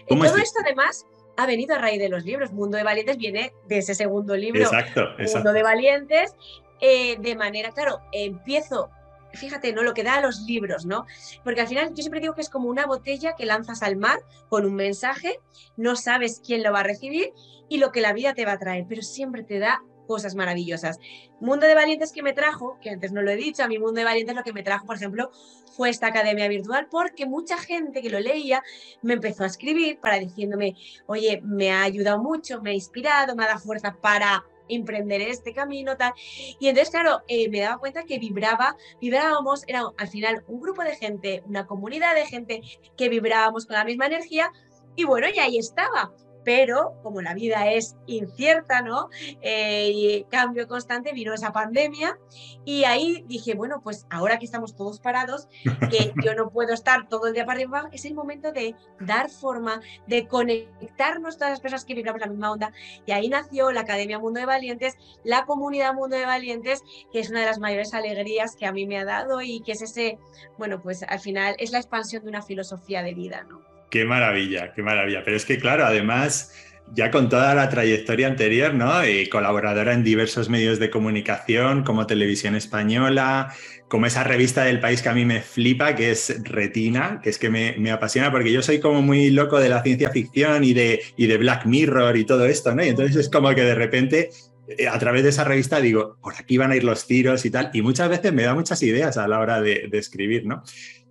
Todo 0.08 0.36
esto 0.36 0.60
además 0.64 1.06
ha 1.36 1.46
venido 1.46 1.74
a 1.74 1.78
raíz 1.78 1.98
de 1.98 2.08
los 2.08 2.24
libros. 2.24 2.52
Mundo 2.52 2.76
de 2.76 2.84
Valientes 2.84 3.16
viene 3.16 3.52
de 3.66 3.78
ese 3.78 3.94
segundo 3.94 4.36
libro. 4.36 4.62
Exacto, 4.62 5.02
exacto. 5.18 5.38
Mundo 5.38 5.52
de 5.52 5.62
Valientes. 5.62 6.34
Eh, 6.80 7.16
de 7.20 7.36
manera, 7.36 7.70
claro, 7.70 8.00
empiezo 8.10 8.90
fíjate, 9.34 9.72
¿no? 9.72 9.82
Lo 9.82 9.94
que 9.94 10.02
da 10.02 10.16
a 10.16 10.20
los 10.20 10.42
libros, 10.42 10.86
¿no? 10.86 11.06
Porque 11.44 11.60
al 11.62 11.68
final 11.68 11.88
yo 11.94 12.02
siempre 12.02 12.20
digo 12.20 12.34
que 12.34 12.40
es 12.40 12.50
como 12.50 12.68
una 12.68 12.86
botella 12.86 13.34
que 13.36 13.46
lanzas 13.46 13.82
al 13.82 13.96
mar 13.96 14.20
con 14.48 14.64
un 14.64 14.74
mensaje, 14.74 15.40
no 15.76 15.96
sabes 15.96 16.40
quién 16.44 16.62
lo 16.62 16.72
va 16.72 16.80
a 16.80 16.84
recibir 16.84 17.32
y 17.68 17.78
lo 17.78 17.92
que 17.92 18.00
la 18.00 18.12
vida 18.12 18.34
te 18.34 18.44
va 18.44 18.52
a 18.52 18.58
traer, 18.58 18.86
pero 18.88 19.02
siempre 19.02 19.42
te 19.42 19.58
da 19.58 19.82
cosas 20.06 20.34
maravillosas. 20.34 20.98
Mundo 21.40 21.66
de 21.66 21.74
Valientes 21.74 22.12
que 22.12 22.22
me 22.22 22.32
trajo, 22.32 22.78
que 22.80 22.90
antes 22.90 23.12
no 23.12 23.22
lo 23.22 23.30
he 23.30 23.36
dicho, 23.36 23.62
a 23.62 23.68
mi 23.68 23.78
Mundo 23.78 24.00
de 24.00 24.04
Valientes 24.04 24.34
lo 24.34 24.42
que 24.42 24.52
me 24.52 24.62
trajo, 24.62 24.86
por 24.86 24.96
ejemplo, 24.96 25.30
fue 25.76 25.90
esta 25.90 26.08
academia 26.08 26.48
virtual, 26.48 26.86
porque 26.90 27.26
mucha 27.26 27.56
gente 27.58 28.02
que 28.02 28.10
lo 28.10 28.20
leía 28.20 28.62
me 29.02 29.14
empezó 29.14 29.44
a 29.44 29.46
escribir 29.46 29.98
para 29.98 30.18
diciéndome, 30.18 30.76
oye, 31.06 31.40
me 31.42 31.70
ha 31.70 31.82
ayudado 31.82 32.22
mucho, 32.22 32.60
me 32.62 32.70
ha 32.70 32.74
inspirado, 32.74 33.34
me 33.34 33.44
ha 33.44 33.48
dado 33.48 33.60
fuerza 33.60 33.96
para 34.00 34.44
emprender 34.68 35.20
este 35.20 35.52
camino, 35.52 35.96
tal. 35.96 36.12
Y 36.58 36.68
entonces, 36.68 36.90
claro, 36.90 37.22
eh, 37.28 37.48
me 37.48 37.60
daba 37.60 37.78
cuenta 37.78 38.04
que 38.04 38.18
vibraba, 38.18 38.76
vibrábamos, 39.00 39.64
era 39.66 39.84
al 39.96 40.08
final 40.08 40.44
un 40.46 40.60
grupo 40.60 40.82
de 40.82 40.96
gente, 40.96 41.42
una 41.46 41.66
comunidad 41.66 42.14
de 42.14 42.26
gente 42.26 42.62
que 42.96 43.08
vibrábamos 43.08 43.66
con 43.66 43.76
la 43.76 43.84
misma 43.84 44.06
energía. 44.06 44.50
Y 44.96 45.04
bueno, 45.04 45.26
y 45.28 45.38
ahí 45.38 45.58
estaba 45.58 46.12
pero 46.44 46.94
como 47.02 47.22
la 47.22 47.34
vida 47.34 47.70
es 47.70 47.96
incierta, 48.06 48.82
¿no? 48.82 49.08
Eh, 49.40 49.90
y 49.94 50.24
cambio 50.24 50.66
constante, 50.68 51.12
vino 51.12 51.34
esa 51.34 51.52
pandemia 51.52 52.18
y 52.64 52.84
ahí 52.84 53.24
dije, 53.26 53.54
bueno, 53.54 53.80
pues 53.82 54.06
ahora 54.10 54.38
que 54.38 54.44
estamos 54.44 54.76
todos 54.76 55.00
parados, 55.00 55.48
que 55.90 56.12
yo 56.24 56.34
no 56.34 56.50
puedo 56.50 56.72
estar 56.72 57.08
todo 57.08 57.26
el 57.26 57.34
día 57.34 57.44
para 57.44 57.58
arriba, 57.58 57.88
es 57.92 58.04
el 58.04 58.14
momento 58.14 58.52
de 58.52 58.74
dar 59.00 59.30
forma, 59.30 59.80
de 60.06 60.26
conectarnos 60.26 61.36
todas 61.36 61.50
las 61.50 61.60
personas 61.60 61.84
que 61.84 61.94
vibramos 61.94 62.20
la 62.20 62.28
misma 62.28 62.52
onda. 62.52 62.72
Y 63.06 63.12
ahí 63.12 63.28
nació 63.28 63.70
la 63.72 63.80
Academia 63.80 64.18
Mundo 64.18 64.40
de 64.40 64.46
Valientes, 64.46 64.96
la 65.24 65.44
comunidad 65.44 65.94
Mundo 65.94 66.16
de 66.16 66.26
Valientes, 66.26 66.82
que 67.12 67.20
es 67.20 67.30
una 67.30 67.40
de 67.40 67.46
las 67.46 67.58
mayores 67.58 67.94
alegrías 67.94 68.56
que 68.56 68.66
a 68.66 68.72
mí 68.72 68.86
me 68.86 68.98
ha 68.98 69.04
dado 69.04 69.40
y 69.42 69.60
que 69.60 69.72
es 69.72 69.82
ese, 69.82 70.18
bueno, 70.58 70.80
pues 70.80 71.02
al 71.02 71.20
final 71.20 71.56
es 71.58 71.72
la 71.72 71.78
expansión 71.78 72.22
de 72.22 72.28
una 72.28 72.42
filosofía 72.42 73.02
de 73.02 73.14
vida, 73.14 73.44
¿no? 73.48 73.71
Qué 73.92 74.06
maravilla, 74.06 74.72
qué 74.72 74.82
maravilla. 74.82 75.22
Pero 75.22 75.36
es 75.36 75.44
que, 75.44 75.58
claro, 75.58 75.84
además, 75.84 76.50
ya 76.94 77.10
con 77.10 77.28
toda 77.28 77.54
la 77.54 77.68
trayectoria 77.68 78.26
anterior, 78.26 78.72
¿no? 78.72 79.06
Y 79.06 79.28
colaboradora 79.28 79.92
en 79.92 80.02
diversos 80.02 80.48
medios 80.48 80.78
de 80.78 80.88
comunicación, 80.88 81.84
como 81.84 82.06
Televisión 82.06 82.54
Española, 82.54 83.52
como 83.88 84.06
esa 84.06 84.24
revista 84.24 84.64
del 84.64 84.80
país 84.80 85.02
que 85.02 85.10
a 85.10 85.12
mí 85.12 85.26
me 85.26 85.42
flipa, 85.42 85.94
que 85.94 86.10
es 86.10 86.42
Retina, 86.42 87.20
que 87.22 87.28
es 87.28 87.38
que 87.38 87.50
me, 87.50 87.90
apasiona, 87.90 88.32
porque 88.32 88.50
yo 88.50 88.62
soy 88.62 88.80
como 88.80 89.02
muy 89.02 89.30
loco 89.30 89.60
de 89.60 89.68
la 89.68 89.82
ciencia 89.82 90.08
ficción 90.08 90.64
y 90.64 90.72
de, 90.72 91.02
y 91.18 91.26
de 91.26 91.36
Black 91.36 91.66
Mirror 91.66 92.16
y 92.16 92.24
todo 92.24 92.46
esto, 92.46 92.74
¿no? 92.74 92.82
Y 92.82 92.88
entonces 92.88 93.16
es 93.16 93.28
como 93.28 93.50
que 93.54 93.60
de 93.60 93.74
repente 93.74 94.30
eh, 94.68 94.88
a 94.88 94.98
través 94.98 95.22
de 95.22 95.28
esa 95.28 95.44
revista 95.44 95.82
digo, 95.82 96.16
por 96.22 96.32
aquí 96.34 96.56
van 96.56 96.70
a 96.70 96.76
ir 96.76 96.84
los 96.84 97.06
tiros 97.06 97.44
y 97.44 97.50
tal, 97.50 97.68
y 97.74 97.82
muchas 97.82 98.08
veces 98.08 98.32
me 98.32 98.44
da 98.44 98.54
muchas 98.54 98.82
ideas 98.82 99.18
a 99.18 99.28
la 99.28 99.38
hora 99.38 99.60
de, 99.60 99.88
de 99.90 99.98
escribir, 99.98 100.46
¿no? 100.46 100.62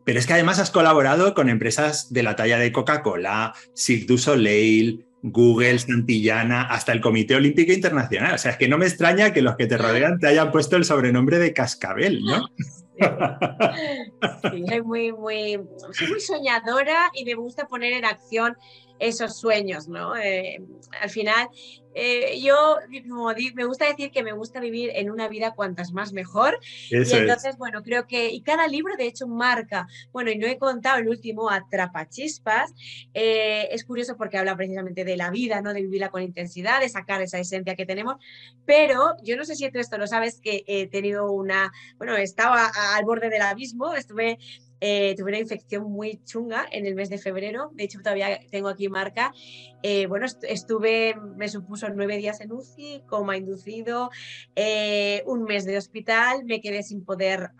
Pero 0.03 0.19
es 0.19 0.27
que 0.27 0.33
además 0.33 0.59
has 0.59 0.71
colaborado 0.71 1.33
con 1.33 1.49
empresas 1.49 2.11
de 2.11 2.23
la 2.23 2.35
talla 2.35 2.57
de 2.57 2.71
Coca-Cola, 2.71 3.53
Cirque 3.75 4.05
du 4.05 4.17
Soleil, 4.17 5.05
Google, 5.23 5.77
Santillana, 5.79 6.63
hasta 6.63 6.91
el 6.91 7.01
Comité 7.01 7.35
Olímpico 7.35 7.71
Internacional. 7.71 8.33
O 8.33 8.37
sea, 8.37 8.51
es 8.51 8.57
que 8.57 8.67
no 8.67 8.77
me 8.77 8.87
extraña 8.87 9.33
que 9.33 9.41
los 9.41 9.55
que 9.55 9.67
te 9.67 9.77
rodean 9.77 10.19
te 10.19 10.27
hayan 10.27 10.51
puesto 10.51 10.75
el 10.75 10.85
sobrenombre 10.85 11.37
de 11.37 11.53
Cascabel, 11.53 12.23
¿no? 12.23 12.47
Sí, 14.51 14.63
soy 14.67 14.81
muy, 14.83 15.11
muy, 15.11 15.59
soy 15.91 16.07
muy 16.07 16.19
soñadora 16.19 17.09
y 17.15 17.25
me 17.25 17.33
gusta 17.33 17.67
poner 17.67 17.93
en 17.93 18.05
acción 18.05 18.55
esos 19.01 19.35
sueños, 19.37 19.87
¿no? 19.87 20.15
Eh, 20.15 20.61
al 21.01 21.09
final, 21.09 21.49
eh, 21.95 22.39
yo 22.39 22.77
me 23.55 23.65
gusta 23.65 23.87
decir 23.87 24.11
que 24.11 24.23
me 24.23 24.31
gusta 24.31 24.59
vivir 24.59 24.91
en 24.93 25.09
una 25.09 25.27
vida 25.27 25.55
cuantas 25.55 25.91
más 25.91 26.13
mejor. 26.13 26.57
y 26.89 26.95
entonces, 26.95 27.57
bueno, 27.57 27.81
creo 27.83 28.05
que, 28.05 28.29
y 28.29 28.41
cada 28.41 28.67
libro 28.67 28.95
de 28.95 29.07
hecho 29.07 29.27
marca, 29.27 29.87
bueno, 30.11 30.29
y 30.29 30.37
no 30.37 30.45
he 30.45 30.57
contado 30.59 30.99
el 30.99 31.09
último, 31.09 31.49
Atrapachispas, 31.49 32.73
eh, 33.13 33.69
es 33.71 33.83
curioso 33.83 34.15
porque 34.17 34.37
habla 34.37 34.55
precisamente 34.55 35.03
de 35.03 35.17
la 35.17 35.31
vida, 35.31 35.61
¿no? 35.61 35.73
De 35.73 35.81
vivirla 35.81 36.09
con 36.09 36.21
intensidad, 36.21 36.79
de 36.79 36.87
sacar 36.87 37.23
esa 37.23 37.39
esencia 37.39 37.75
que 37.75 37.87
tenemos, 37.87 38.17
pero 38.65 39.15
yo 39.23 39.35
no 39.35 39.45
sé 39.45 39.55
si 39.55 39.69
tú 39.71 39.79
esto 39.79 39.97
lo 39.97 40.05
sabes, 40.05 40.39
que 40.39 40.63
he 40.67 40.87
tenido 40.87 41.31
una, 41.31 41.71
bueno, 41.97 42.15
estaba 42.15 42.71
al 42.95 43.03
borde 43.03 43.29
del 43.29 43.41
abismo, 43.41 43.95
estuve 43.95 44.37
eh, 44.83 45.13
tuve 45.15 45.29
una 45.29 45.39
infección 45.39 45.91
muy 45.91 46.19
chunga 46.25 46.65
en 46.71 46.87
el 46.87 46.95
mes 46.95 47.09
de 47.11 47.19
febrero, 47.19 47.69
de 47.73 47.83
hecho 47.83 47.99
todavía 47.99 48.39
tengo 48.49 48.67
aquí 48.67 48.89
marca. 48.89 49.31
Eh, 49.83 50.07
bueno, 50.07 50.25
estuve, 50.41 51.15
me 51.37 51.47
supuso 51.49 51.87
nueve 51.89 52.17
días 52.17 52.41
en 52.41 52.51
UCI, 52.51 53.03
coma 53.07 53.37
inducido, 53.37 54.09
eh, 54.55 55.21
un 55.27 55.43
mes 55.43 55.65
de 55.65 55.77
hospital, 55.77 56.45
me 56.45 56.61
quedé 56.61 56.81
sin 56.81 57.05
poder, 57.05 57.51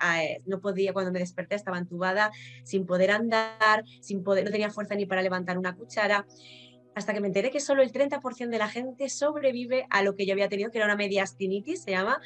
no 0.47 0.61
podía, 0.61 0.93
cuando 0.93 1.11
me 1.11 1.19
desperté 1.19 1.55
estaba 1.55 1.77
entubada, 1.77 2.31
sin 2.63 2.87
poder 2.87 3.11
andar, 3.11 3.83
sin 4.01 4.23
poder, 4.23 4.43
no 4.43 4.51
tenía 4.51 4.71
fuerza 4.71 4.95
ni 4.95 5.05
para 5.05 5.21
levantar 5.21 5.59
una 5.59 5.75
cuchara. 5.75 6.25
Hasta 6.93 7.13
que 7.13 7.21
me 7.21 7.27
enteré 7.27 7.51
que 7.51 7.61
solo 7.61 7.83
el 7.83 7.91
30% 7.91 8.49
de 8.49 8.57
la 8.57 8.67
gente 8.67 9.07
sobrevive 9.07 9.85
a 9.89 10.03
lo 10.03 10.15
que 10.15 10.25
yo 10.25 10.33
había 10.33 10.49
tenido, 10.49 10.71
que 10.71 10.77
era 10.79 10.87
una 10.87 10.97
mediastinitis, 10.97 11.83
se 11.83 11.91
llama, 11.91 12.19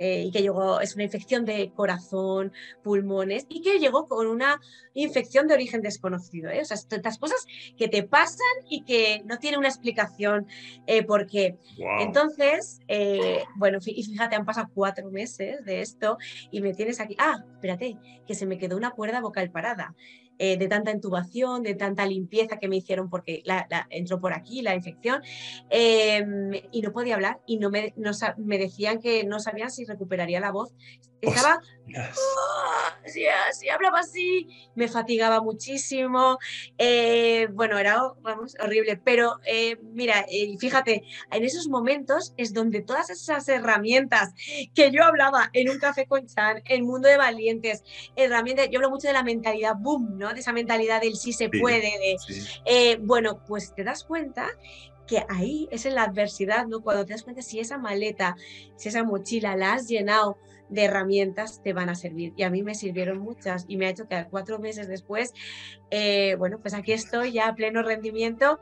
eh, 0.00 0.24
y 0.26 0.30
que 0.30 0.40
llegó, 0.40 0.80
es 0.80 0.94
una 0.94 1.04
infección 1.04 1.44
de 1.44 1.70
corazón, 1.76 2.52
pulmones, 2.82 3.44
y 3.50 3.60
que 3.60 3.78
llegó 3.78 4.08
con 4.08 4.26
una 4.26 4.58
infección 4.94 5.46
de 5.46 5.52
origen 5.52 5.82
desconocido. 5.82 6.48
¿eh? 6.50 6.62
O 6.62 6.64
sea, 6.64 6.78
estas 6.78 7.18
cosas 7.18 7.46
que 7.76 7.86
te 7.86 8.02
pasan 8.02 8.46
y 8.68 8.82
que 8.82 9.22
no 9.26 9.38
tiene 9.38 9.58
una 9.58 9.68
explicación 9.68 10.46
eh, 10.86 11.04
por 11.04 11.26
qué. 11.26 11.58
Entonces, 12.00 12.80
eh, 12.88 13.44
bueno, 13.56 13.78
y 13.84 14.02
fíjate, 14.02 14.36
han 14.36 14.46
pasado 14.46 14.70
cuatro 14.74 15.10
meses 15.10 15.64
de 15.66 15.82
esto 15.82 16.16
y 16.50 16.62
me 16.62 16.72
tienes 16.72 16.98
aquí. 16.98 17.14
Ah, 17.18 17.44
espérate, 17.52 17.98
que 18.26 18.34
se 18.34 18.46
me 18.46 18.56
quedó 18.56 18.78
una 18.78 18.92
cuerda 18.92 19.20
vocal 19.20 19.50
parada. 19.50 19.94
Eh, 20.42 20.56
de 20.56 20.68
tanta 20.68 20.90
intubación, 20.90 21.62
de 21.62 21.74
tanta 21.74 22.06
limpieza 22.06 22.56
que 22.58 22.66
me 22.66 22.76
hicieron 22.76 23.10
porque 23.10 23.42
la, 23.44 23.66
entró 23.90 24.22
por 24.22 24.32
aquí 24.32 24.62
la 24.62 24.74
infección 24.74 25.20
em, 25.68 26.52
y 26.72 26.80
no 26.80 26.92
podía 26.92 27.14
hablar 27.16 27.42
y 27.44 27.58
no 27.58 27.68
me, 27.68 27.92
me 28.38 28.56
decían 28.56 29.00
que 29.00 29.24
no 29.24 29.38
sabían 29.38 29.70
si 29.70 29.84
recuperaría 29.84 30.40
la 30.40 30.50
voz. 30.50 30.74
Estaba, 31.20 31.60
así, 33.48 33.68
hablaba 33.68 34.00
así, 34.00 34.48
me 34.74 34.88
fatigaba 34.88 35.40
muchísimo, 35.40 36.38
eh, 36.78 37.48
bueno, 37.52 37.78
era 37.78 38.00
vamos, 38.22 38.56
horrible, 38.62 38.96
pero 38.96 39.38
eh, 39.44 39.76
mira, 39.82 40.24
fíjate, 40.58 41.02
en 41.30 41.44
esos 41.44 41.68
momentos 41.68 42.32
es 42.36 42.54
donde 42.54 42.82
todas 42.82 43.10
esas 43.10 43.48
herramientas 43.48 44.32
que 44.74 44.90
yo 44.90 45.04
hablaba 45.04 45.50
en 45.52 45.70
un 45.70 45.78
café 45.78 46.06
con 46.06 46.26
Chan, 46.26 46.62
en 46.64 46.84
Mundo 46.84 47.08
de 47.08 47.16
Valientes, 47.16 47.82
herramientas, 48.16 48.68
yo 48.70 48.78
hablo 48.78 48.90
mucho 48.90 49.08
de 49.08 49.14
la 49.14 49.22
mentalidad 49.22 49.74
boom, 49.78 50.18
¿no? 50.18 50.32
De 50.32 50.40
esa 50.40 50.52
mentalidad 50.52 51.00
del 51.00 51.16
sí 51.16 51.32
se 51.32 51.48
puede, 51.48 51.80
de, 51.80 52.16
eh, 52.64 52.98
bueno, 53.00 53.42
pues 53.46 53.74
te 53.74 53.84
das 53.84 54.04
cuenta 54.04 54.48
que 55.06 55.24
ahí 55.28 55.68
es 55.72 55.86
en 55.86 55.96
la 55.96 56.04
adversidad, 56.04 56.66
¿no? 56.66 56.82
Cuando 56.82 57.04
te 57.04 57.12
das 57.12 57.24
cuenta 57.24 57.42
si 57.42 57.58
esa 57.58 57.78
maleta, 57.78 58.36
si 58.76 58.88
esa 58.88 59.02
mochila 59.02 59.56
la 59.56 59.72
has 59.74 59.88
llenado 59.88 60.38
de 60.70 60.84
herramientas 60.84 61.60
te 61.62 61.72
van 61.72 61.88
a 61.88 61.94
servir. 61.94 62.32
Y 62.36 62.44
a 62.44 62.50
mí 62.50 62.62
me 62.62 62.74
sirvieron 62.74 63.18
muchas 63.18 63.64
y 63.68 63.76
me 63.76 63.86
ha 63.86 63.90
hecho 63.90 64.08
que 64.08 64.26
cuatro 64.30 64.58
meses 64.58 64.88
después, 64.88 65.34
eh, 65.90 66.36
bueno, 66.38 66.58
pues 66.60 66.74
aquí 66.74 66.92
estoy 66.92 67.32
ya 67.32 67.48
a 67.48 67.54
pleno 67.54 67.82
rendimiento 67.82 68.60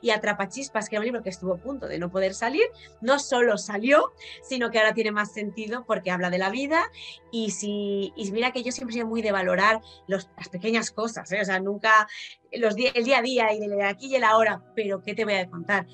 y 0.00 0.10
Atrapachispas, 0.10 0.88
que 0.88 0.96
era 0.96 1.00
un 1.00 1.06
libro 1.06 1.22
que 1.22 1.30
estuvo 1.30 1.54
a 1.54 1.58
punto 1.58 1.86
de 1.86 1.98
no 1.98 2.10
poder 2.10 2.34
salir, 2.34 2.64
no 3.00 3.18
solo 3.18 3.56
salió, 3.58 4.12
sino 4.42 4.70
que 4.70 4.78
ahora 4.78 4.94
tiene 4.94 5.12
más 5.12 5.32
sentido 5.32 5.84
porque 5.86 6.10
habla 6.10 6.30
de 6.30 6.38
la 6.38 6.50
vida 6.50 6.82
y 7.30 7.50
si 7.50 8.12
y 8.16 8.32
mira 8.32 8.52
que 8.52 8.62
yo 8.62 8.72
siempre 8.72 8.94
he 8.94 8.94
sido 8.94 9.06
muy 9.06 9.22
de 9.22 9.32
valorar 9.32 9.80
las 10.08 10.26
pequeñas 10.50 10.90
cosas, 10.90 11.30
¿eh? 11.32 11.40
o 11.40 11.44
sea, 11.44 11.60
nunca 11.60 12.08
los, 12.52 12.74
el 12.76 13.04
día 13.04 13.18
a 13.18 13.22
día 13.22 13.52
y 13.52 13.60
de 13.60 13.84
aquí 13.84 14.08
y 14.08 14.16
el 14.16 14.24
ahora, 14.24 14.62
pero 14.74 15.02
¿qué 15.02 15.14
te 15.14 15.24
voy 15.24 15.34
a 15.34 15.48
contar? 15.48 15.86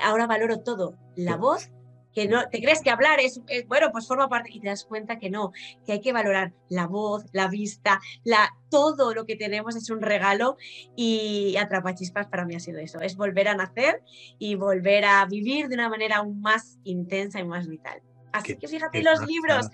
Ahora 0.00 0.26
valoro 0.26 0.60
todo, 0.60 0.98
la 1.14 1.36
voz 1.36 1.70
que 2.16 2.26
no 2.26 2.48
te 2.48 2.62
crees 2.62 2.80
que 2.80 2.88
hablar 2.88 3.20
es, 3.20 3.42
bueno, 3.68 3.92
pues 3.92 4.08
forma 4.08 4.26
parte 4.30 4.48
y 4.50 4.58
te 4.58 4.68
das 4.68 4.86
cuenta 4.86 5.18
que 5.18 5.28
no, 5.28 5.52
que 5.84 5.92
hay 5.92 6.00
que 6.00 6.14
valorar 6.14 6.54
la 6.70 6.86
voz, 6.86 7.26
la 7.32 7.46
vista, 7.46 8.00
la, 8.24 8.56
todo 8.70 9.12
lo 9.12 9.26
que 9.26 9.36
tenemos 9.36 9.76
es 9.76 9.90
un 9.90 10.00
regalo 10.00 10.56
y 10.96 11.56
Atrapachispas 11.58 12.28
para 12.28 12.46
mí 12.46 12.54
ha 12.54 12.60
sido 12.60 12.78
eso, 12.78 13.02
es 13.02 13.16
volver 13.16 13.48
a 13.48 13.54
nacer 13.54 14.02
y 14.38 14.54
volver 14.54 15.04
a 15.04 15.26
vivir 15.26 15.68
de 15.68 15.74
una 15.74 15.90
manera 15.90 16.16
aún 16.16 16.40
más 16.40 16.78
intensa 16.84 17.38
y 17.38 17.44
más 17.44 17.68
vital. 17.68 18.00
Así 18.32 18.56
que 18.56 18.66
fíjate 18.66 19.02
los 19.02 19.20
libros, 19.26 19.68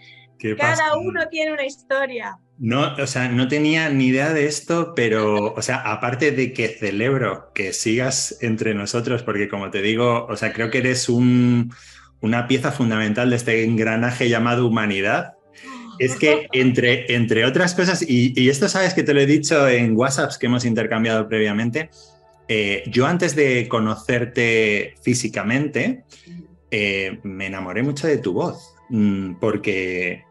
cada 0.59 0.99
uno 0.99 1.29
tiene 1.29 1.53
una 1.53 1.65
historia. 1.65 2.39
No, 2.59 2.93
o 2.97 3.07
sea, 3.07 3.29
no 3.29 3.47
tenía 3.47 3.89
ni 3.89 4.07
idea 4.07 4.33
de 4.33 4.47
esto, 4.47 4.95
pero, 4.97 5.55
o 5.55 5.63
sea, 5.63 5.77
aparte 5.77 6.33
de 6.33 6.53
que 6.53 6.67
celebro 6.67 7.53
que 7.55 7.73
sigas 7.73 8.39
entre 8.41 8.75
nosotros, 8.75 9.23
porque 9.23 9.49
como 9.49 9.71
te 9.71 9.81
digo, 9.81 10.27
o 10.27 10.37
sea, 10.37 10.53
creo 10.53 10.71
que 10.71 10.79
eres 10.79 11.09
un, 11.09 11.73
una 12.23 12.47
pieza 12.47 12.73
fundamental 12.73 13.31
de 13.31 13.37
este 13.37 13.65
engranaje 13.65 14.29
llamado 14.29 14.67
humanidad. 14.67 15.35
Es 15.99 16.17
que 16.17 16.49
entre, 16.53 17.15
entre 17.15 17.45
otras 17.45 17.75
cosas, 17.75 18.03
y, 18.09 18.49
esto 18.49 18.69
sabes 18.69 18.95
que 18.95 19.03
te 19.03 19.13
lo 19.13 19.21
he 19.21 19.27
dicho 19.27 19.69
en 19.69 19.97
WhatsApps 19.97 20.39
que 20.39 20.47
hemos 20.47 20.65
intercambiado 20.65 21.29
previamente, 21.29 21.91
eh, 22.49 22.83
yo 22.87 23.07
antes 23.07 23.37
de 23.37 23.69
conocerte 23.69 24.95
físicamente, 25.03 26.05
eh, 26.71 27.19
me 27.23 27.47
enamoré 27.47 27.83
mucho 27.83 28.07
de 28.07 28.19
tu 28.19 28.33
voz, 28.33 28.75
mm, 28.89 29.35
porque 29.35 30.25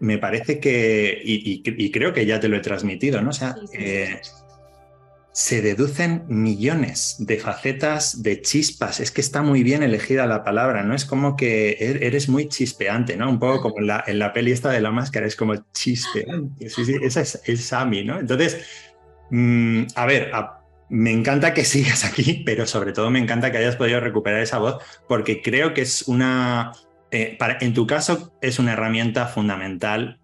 me 0.00 0.18
parece 0.18 0.58
que, 0.58 1.20
y, 1.24 1.90
creo 1.92 2.12
que 2.12 2.26
ya 2.26 2.40
te 2.40 2.48
lo 2.48 2.56
he 2.56 2.60
transmitido, 2.60 3.22
¿no? 3.22 3.30
O 3.30 3.32
sea, 3.32 3.54
eh, 3.72 4.20
se 5.32 5.62
deducen 5.62 6.24
millones 6.28 7.16
de 7.18 7.38
facetas, 7.38 8.22
de 8.22 8.42
chispas. 8.42 9.00
Es 9.00 9.10
que 9.10 9.20
está 9.20 9.42
muy 9.42 9.62
bien 9.62 9.82
elegida 9.82 10.26
la 10.26 10.44
palabra, 10.44 10.82
¿no? 10.82 10.94
Es 10.94 11.04
como 11.04 11.36
que 11.36 11.76
er, 11.80 12.02
eres 12.02 12.28
muy 12.28 12.48
chispeante, 12.48 13.16
¿no? 13.16 13.30
Un 13.30 13.38
poco 13.38 13.62
como 13.62 13.78
en 13.78 13.86
la, 13.86 14.04
en 14.06 14.20
peli 14.32 14.52
esta 14.52 14.70
de 14.70 14.80
la 14.80 14.90
máscara, 14.90 15.26
es 15.26 15.36
como 15.36 15.54
chispeante. 15.72 16.68
Sí, 16.68 16.84
sí, 16.84 16.96
esa 17.02 17.22
es, 17.22 17.40
es 17.46 17.64
Sammy, 17.64 18.04
¿no? 18.04 18.18
Entonces, 18.18 18.58
mm, 19.30 19.84
a 19.94 20.06
ver, 20.06 20.30
me 20.90 21.10
encanta 21.10 21.54
que 21.54 21.64
sigas 21.64 22.04
aquí, 22.04 22.42
pero 22.44 22.66
sobre 22.66 22.92
todo 22.92 23.10
me 23.10 23.18
encanta 23.18 23.50
que 23.50 23.58
hayas 23.58 23.76
podido 23.76 24.00
recuperar 24.00 24.40
esa 24.40 24.58
voz, 24.58 24.82
porque 25.08 25.40
creo 25.40 25.72
que 25.72 25.82
es 25.82 26.02
una 26.08 26.72
eh, 27.12 27.36
en 27.60 27.74
tu 27.74 27.86
caso 27.86 28.32
es 28.40 28.58
una 28.58 28.72
herramienta 28.72 29.26
fundamental 29.26 30.18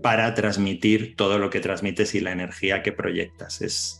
para 0.00 0.34
transmitir 0.34 1.16
todo 1.16 1.38
lo 1.38 1.50
que 1.50 1.58
transmites 1.58 2.14
y 2.14 2.20
la 2.20 2.30
energía 2.30 2.84
que 2.84 2.92
proyectas. 2.92 3.60
Es, 3.60 3.97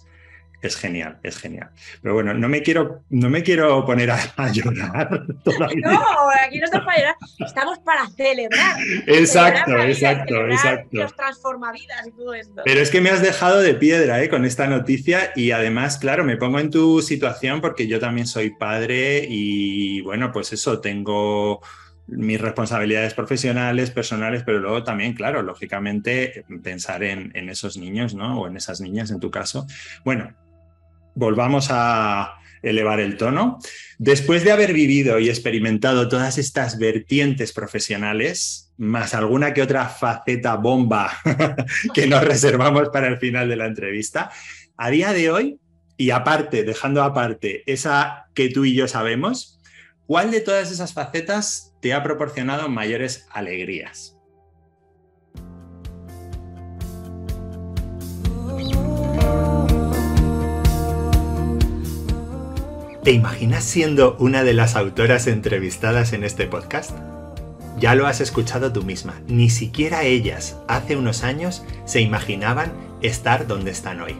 es 0.61 0.77
genial, 0.77 1.19
es 1.23 1.39
genial. 1.39 1.71
Pero 2.03 2.15
bueno, 2.15 2.35
no 2.35 2.49
me 2.49 2.63
quiero, 2.63 3.03
no 3.11 3.31
me 3.31 3.43
quiero 3.43 3.85
poner 3.85 4.11
a, 4.11 4.53
llorar 4.53 5.25
todavía. 5.45 5.87
No, 5.87 6.01
aquí 6.47 6.59
no 6.59 6.65
estamos 6.65 6.87
para 6.87 6.99
llorar, 6.99 7.17
estamos 7.39 7.79
para 7.81 8.09
celebrar. 8.09 8.77
Exacto, 9.07 9.79
exacto, 9.79 10.47
exacto. 10.49 10.89
Los 10.93 11.15
transformavidas 11.15 12.07
y 12.07 12.11
todo 12.13 12.35
esto. 12.35 12.63
Pero 12.65 12.81
es 12.81 12.91
que 12.91 13.01
me 13.01 13.11
has 13.11 13.23
dejado 13.23 13.61
de 13.61 13.75
piedra 13.75 14.23
¿eh? 14.23 14.29
con 14.29 14.45
esta 14.45 14.67
noticia 14.67 15.33
y 15.37 15.53
además, 15.53 15.99
claro, 15.99 16.25
me 16.25 16.37
pongo 16.37 16.59
en 16.59 16.71
tu 16.71 17.03
situación 17.03 17.61
porque 17.61 17.87
yo 17.87 18.01
también 18.01 18.27
soy 18.27 18.51
padre 18.51 19.27
y 19.29 20.01
bueno, 20.03 20.33
pues 20.33 20.53
eso, 20.53 20.81
tengo 20.81 21.61
mis 22.09 22.41
responsabilidades 22.41 23.15
profesionales, 23.15 23.91
personales, 23.91 24.43
pero 24.43 24.59
luego 24.59 24.83
también, 24.83 25.13
claro, 25.13 25.43
lógicamente 25.43 26.45
pensar 26.63 27.03
en, 27.03 27.49
esos 27.49 27.77
niños, 27.77 28.15
¿no? 28.15 28.41
O 28.41 28.49
en 28.49 28.57
esas 28.57 28.81
niñas 28.81 29.11
en 29.11 29.21
tu 29.21 29.31
caso. 29.31 29.67
Bueno, 30.05 30.35
volvamos 31.15 31.69
a 31.71 32.35
elevar 32.63 33.01
el 33.01 33.17
tono. 33.17 33.59
Después 33.99 34.45
de 34.45 34.53
haber 34.53 34.73
vivido 34.73 35.19
y 35.19 35.29
experimentado 35.29 36.09
todas 36.09 36.39
estas 36.39 36.79
vertientes 36.79 37.53
profesionales, 37.53 38.73
más 38.77 39.15
alguna 39.15 39.55
que 39.55 39.63
otra 39.63 39.89
faceta 39.89 40.57
bomba 40.57 41.13
que 41.95 42.07
nos 42.07 42.25
reservamos 42.25 42.91
para 42.91 43.09
el 43.09 43.19
final 43.19 43.49
de 43.49 43.57
la 43.57 43.67
entrevista, 43.67 44.31
a 44.77 44.91
día 44.91 45.13
de 45.13 45.31
hoy, 45.31 45.61
y 45.97 46.11
aparte, 46.11 46.63
dejando 46.63 47.03
aparte 47.03 47.65
esa 47.67 48.27
que 48.35 48.49
tú 48.49 48.65
y 48.65 48.75
yo 48.75 48.87
sabemos, 48.87 49.61
¿cuál 50.07 50.31
de 50.31 50.41
todas 50.41 50.71
esas 50.71 50.93
facetas 50.93 51.75
te 51.83 51.93
ha 51.93 52.05
proporcionado 52.05 52.69
mayores 52.69 53.27
alegrías? 53.33 54.18
¿Te 63.09 63.15
imaginas 63.15 63.65
siendo 63.65 64.17
una 64.19 64.45
de 64.45 64.53
las 64.53 64.77
autoras 64.77 65.29
entrevistadas 65.29 66.13
en 66.13 66.25
este 66.25 66.47
podcast? 66.47 66.91
Ya 67.79 67.95
lo 67.95 68.07
has 68.07 68.21
escuchado 68.21 68.71
tú 68.71 68.83
misma, 68.83 69.23
ni 69.27 69.49
siquiera 69.49 70.03
ellas 70.03 70.59
hace 70.69 70.95
unos 70.95 71.25
años 71.25 71.63
se 71.87 72.03
imaginaban 72.03 72.71
estar 73.01 73.47
donde 73.47 73.71
están 73.71 74.03
hoy. 74.03 74.15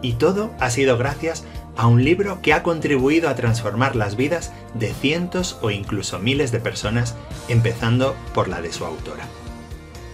Y 0.00 0.12
todo 0.12 0.52
ha 0.60 0.70
sido 0.70 0.96
gracias 0.96 1.42
a 1.76 1.88
un 1.88 2.04
libro 2.04 2.40
que 2.40 2.52
ha 2.52 2.62
contribuido 2.62 3.28
a 3.28 3.34
transformar 3.34 3.96
las 3.96 4.14
vidas 4.14 4.52
de 4.74 4.94
cientos 4.94 5.58
o 5.60 5.72
incluso 5.72 6.20
miles 6.20 6.52
de 6.52 6.60
personas, 6.60 7.16
empezando 7.48 8.14
por 8.32 8.46
la 8.46 8.60
de 8.62 8.72
su 8.72 8.84
autora. 8.84 9.24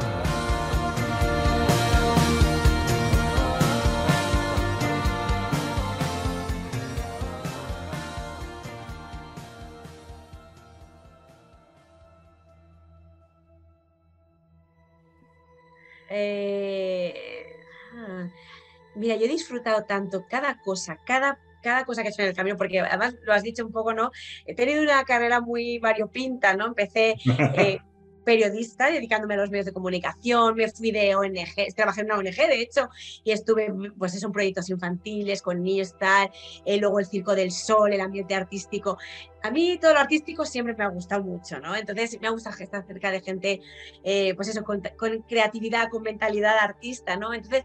Mira, 19.02 19.16
yo 19.16 19.24
he 19.24 19.28
disfrutado 19.28 19.82
tanto 19.82 20.28
cada 20.28 20.60
cosa, 20.60 20.96
cada, 21.04 21.40
cada 21.62 21.84
cosa 21.84 22.02
que 22.02 22.08
he 22.08 22.10
hecho 22.10 22.22
en 22.22 22.28
el 22.28 22.34
camino, 22.34 22.56
porque 22.56 22.80
además 22.80 23.14
lo 23.22 23.32
has 23.32 23.42
dicho 23.42 23.64
un 23.64 23.72
poco, 23.72 23.94
¿no? 23.94 24.10
He 24.46 24.54
tenido 24.54 24.82
una 24.82 25.04
carrera 25.04 25.40
muy 25.40 25.78
variopinta, 25.78 26.54
¿no? 26.54 26.66
Empecé 26.66 27.16
eh, 27.56 27.78
periodista, 28.24 28.90
dedicándome 28.90 29.34
a 29.34 29.38
los 29.38 29.50
medios 29.50 29.66
de 29.66 29.72
comunicación, 29.72 30.54
me 30.54 30.70
fui 30.70 30.90
de 30.90 31.14
ONG, 31.14 31.74
trabajé 31.74 32.02
en 32.02 32.06
una 32.06 32.18
ONG 32.18 32.36
de 32.36 32.60
hecho, 32.60 32.88
y 33.24 33.32
estuve, 33.32 33.72
pues 33.98 34.22
en 34.22 34.32
proyectos 34.32 34.70
infantiles, 34.70 35.42
con 35.42 35.62
niños, 35.62 35.96
tal, 35.98 36.30
eh, 36.64 36.78
luego 36.78 36.98
el 37.00 37.06
Circo 37.06 37.34
del 37.34 37.50
Sol, 37.50 37.92
el 37.92 38.00
ambiente 38.00 38.34
artístico. 38.34 38.98
A 39.42 39.50
mí 39.50 39.78
todo 39.80 39.92
lo 39.92 39.98
artístico 39.98 40.44
siempre 40.44 40.74
me 40.74 40.84
ha 40.84 40.88
gustado 40.88 41.24
mucho, 41.24 41.58
¿no? 41.58 41.74
Entonces 41.74 42.18
me 42.20 42.30
gusta 42.30 42.50
estar 42.50 42.86
cerca 42.86 43.10
de 43.10 43.20
gente, 43.20 43.60
eh, 44.04 44.34
pues 44.34 44.48
eso, 44.48 44.62
con, 44.62 44.82
con, 44.96 45.22
creatividad, 45.22 45.88
con 45.88 46.02
mentalidad 46.02 46.58
artista, 46.58 47.16
¿no? 47.16 47.34
Entonces 47.34 47.64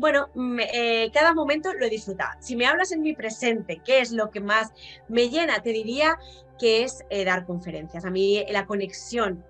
bueno, 0.00 0.28
eh, 0.72 1.10
cada 1.12 1.34
momento 1.34 1.72
lo 1.74 1.84
he 1.84 1.90
disfrutado. 1.90 2.32
Si 2.40 2.56
me 2.56 2.66
hablas 2.66 2.90
en 2.90 3.02
mi 3.02 3.14
presente, 3.14 3.82
¿qué 3.84 4.00
es 4.00 4.12
lo 4.12 4.30
que 4.30 4.40
más 4.40 4.72
me 5.08 5.28
llena? 5.28 5.62
Te 5.62 5.70
diría 5.70 6.18
que 6.58 6.84
es 6.84 7.04
eh, 7.10 7.24
dar 7.24 7.44
conferencias. 7.44 8.04
A 8.04 8.10
mí 8.10 8.44
la 8.50 8.66
conexión 8.66 9.44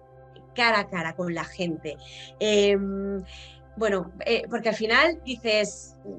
cara 0.55 0.81
a 0.81 0.89
cara 0.89 1.15
con 1.15 1.35
la 1.35 1.45
gente. 1.45 1.97
Em, 2.41 3.23
bueno, 3.77 4.13
eh, 4.27 4.43
porque 4.51 4.71
al 4.71 4.75
final 4.75 5.21
dices, 5.25 5.97
eh, 6.05 6.11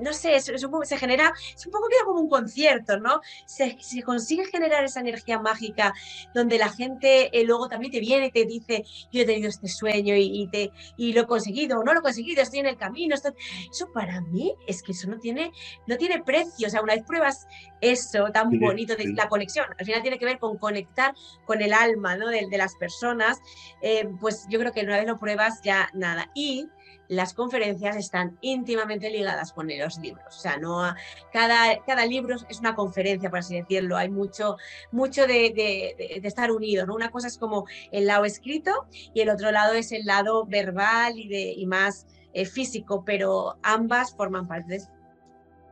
no 0.00 0.12
sé, 0.12 0.36
es, 0.36 0.44
se 0.44 0.98
genera, 0.98 1.32
es 1.54 1.66
un 1.66 1.72
poco 1.72 1.86
como 2.04 2.20
un 2.20 2.28
concierto, 2.28 2.98
¿no? 2.98 3.20
Se, 3.46 3.76
consigue 4.04 4.44
generar 4.46 4.84
esa 4.84 5.00
energía 5.00 5.38
mágica 5.38 5.94
donde 6.34 6.58
la 6.58 6.68
gente 6.68 7.30
eh, 7.32 7.44
luego 7.44 7.68
también 7.68 7.92
te 7.92 8.00
viene 8.00 8.26
y 8.26 8.30
te 8.30 8.44
dice, 8.44 8.84
yo 9.10 9.22
he 9.22 9.24
tenido 9.24 9.48
este 9.48 9.68
sueño 9.68 10.14
y, 10.16 10.48
te, 10.50 10.70
y 10.96 11.12
lo 11.12 11.22
he 11.22 11.26
conseguido, 11.26 11.78
o 11.78 11.84
no 11.84 11.92
lo 11.92 12.00
he 12.00 12.02
conseguido, 12.02 12.42
estoy 12.42 12.60
en 12.60 12.66
el 12.66 12.76
camino. 12.76 13.14
Eso 13.14 13.92
para 13.92 14.20
mí 14.20 14.54
es 14.66 14.82
que 14.82 14.92
eso 14.92 15.08
no 15.08 15.18
tiene, 15.18 15.52
no 15.86 15.96
tiene 15.96 16.22
precio. 16.22 16.68
O 16.68 16.70
sea, 16.70 16.82
una 16.82 16.94
vez 16.94 17.04
pruebas 17.04 17.46
eso 17.80 18.26
tan 18.32 18.58
bonito 18.58 18.96
de 18.96 19.12
la 19.12 19.28
conexión, 19.28 19.66
al 19.78 19.84
final 19.84 20.02
tiene 20.02 20.18
que 20.18 20.24
ver 20.24 20.38
con 20.38 20.58
conectar 20.58 21.14
con 21.44 21.62
el 21.62 21.72
alma 21.72 22.16
¿no? 22.16 22.28
de, 22.28 22.46
las 22.56 22.74
personas, 22.76 23.38
eh, 23.82 24.08
pues 24.20 24.46
yo 24.48 24.58
creo 24.58 24.72
que 24.72 24.80
una 24.80 24.96
vez 24.96 25.06
lo 25.06 25.18
pruebas 25.18 25.60
ya 25.62 25.90
nada. 25.92 26.30
Y 26.34 26.68
las 27.08 27.34
conferencias 27.34 27.96
están 27.96 28.38
íntimamente 28.40 29.10
ligadas 29.10 29.52
con 29.52 29.68
los 29.68 29.98
libros. 29.98 30.24
O 30.28 30.40
sea, 30.40 30.56
no 30.56 30.82
cada, 31.32 31.82
cada 31.84 32.06
libro 32.06 32.36
es 32.48 32.60
una 32.60 32.74
conferencia, 32.74 33.30
por 33.30 33.40
así 33.40 33.56
decirlo. 33.56 33.96
Hay 33.96 34.08
mucho, 34.08 34.56
mucho 34.92 35.26
de, 35.26 35.94
estar 36.22 36.50
unido. 36.50 36.86
¿no? 36.86 36.94
Una 36.94 37.10
cosa 37.10 37.28
es 37.28 37.38
como 37.38 37.66
el 37.92 38.06
lado 38.06 38.24
escrito 38.24 38.86
y 39.14 39.20
el 39.20 39.30
otro 39.30 39.50
lado 39.50 39.74
es 39.74 39.92
el 39.92 40.04
lado 40.04 40.46
verbal 40.46 41.18
y, 41.18 41.28
de, 41.28 41.52
y 41.52 41.66
más 41.66 42.06
eh, 42.32 42.44
físico, 42.44 43.04
pero 43.04 43.58
ambas 43.62 44.14
forman 44.14 44.46
parte 44.46 44.78
de 44.78 44.82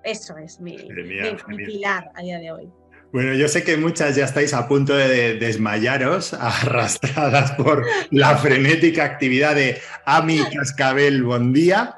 eso. 0.05 0.37
es 0.37 0.61
mi, 0.61 0.77
mi 0.77 1.57
pilar 1.57 2.11
a 2.14 2.23
día 2.23 2.38
de 2.38 2.53
hoy. 2.53 2.73
Bueno, 3.14 3.33
yo 3.35 3.46
sé 3.46 3.62
que 3.62 3.77
muchas 3.77 4.16
ya 4.16 4.24
estáis 4.24 4.53
a 4.55 4.66
punto 4.66 4.92
de 4.92 5.35
desmayaros, 5.35 6.35
arrastradas 6.40 7.53
por 7.53 7.87
la 8.11 8.37
frenética 8.38 9.05
actividad 9.05 9.55
de 9.55 9.81
Ami 10.05 10.40
Cascabel 10.53 11.22
Bondía, 11.22 11.94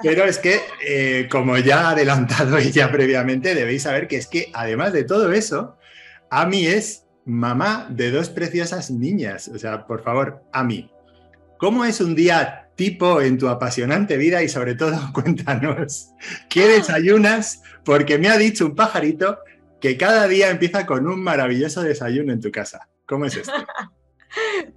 pero 0.00 0.22
es 0.22 0.38
que, 0.38 0.60
eh, 0.86 1.26
como 1.28 1.58
ya 1.58 1.88
ha 1.88 1.90
adelantado 1.90 2.56
ella 2.58 2.88
previamente, 2.92 3.56
debéis 3.56 3.82
saber 3.82 4.06
que 4.06 4.16
es 4.16 4.28
que, 4.28 4.52
además 4.54 4.92
de 4.92 5.02
todo 5.02 5.32
eso, 5.32 5.76
Ami 6.30 6.68
es 6.68 7.04
mamá 7.24 7.88
de 7.90 8.12
dos 8.12 8.30
preciosas 8.30 8.92
niñas. 8.92 9.48
O 9.52 9.58
sea, 9.58 9.88
por 9.88 10.04
favor, 10.04 10.44
Ami, 10.52 10.88
¿cómo 11.58 11.84
es 11.84 12.00
un 12.00 12.14
día 12.14 12.70
tipo 12.76 13.20
en 13.20 13.38
tu 13.38 13.48
apasionante 13.48 14.16
vida 14.16 14.40
y 14.44 14.48
sobre 14.48 14.76
todo 14.76 15.00
cuéntanos 15.12 16.12
qué 16.48 16.68
desayunas? 16.68 17.60
Porque 17.84 18.18
me 18.18 18.28
ha 18.28 18.38
dicho 18.38 18.66
un 18.66 18.76
pajarito 18.76 19.38
que 19.80 19.96
cada 19.96 20.26
día 20.28 20.50
empieza 20.50 20.86
con 20.86 21.06
un 21.06 21.22
maravilloso 21.22 21.82
desayuno 21.82 22.32
en 22.32 22.40
tu 22.40 22.50
casa. 22.50 22.88
¿Cómo 23.06 23.24
es 23.24 23.36
esto? 23.36 23.52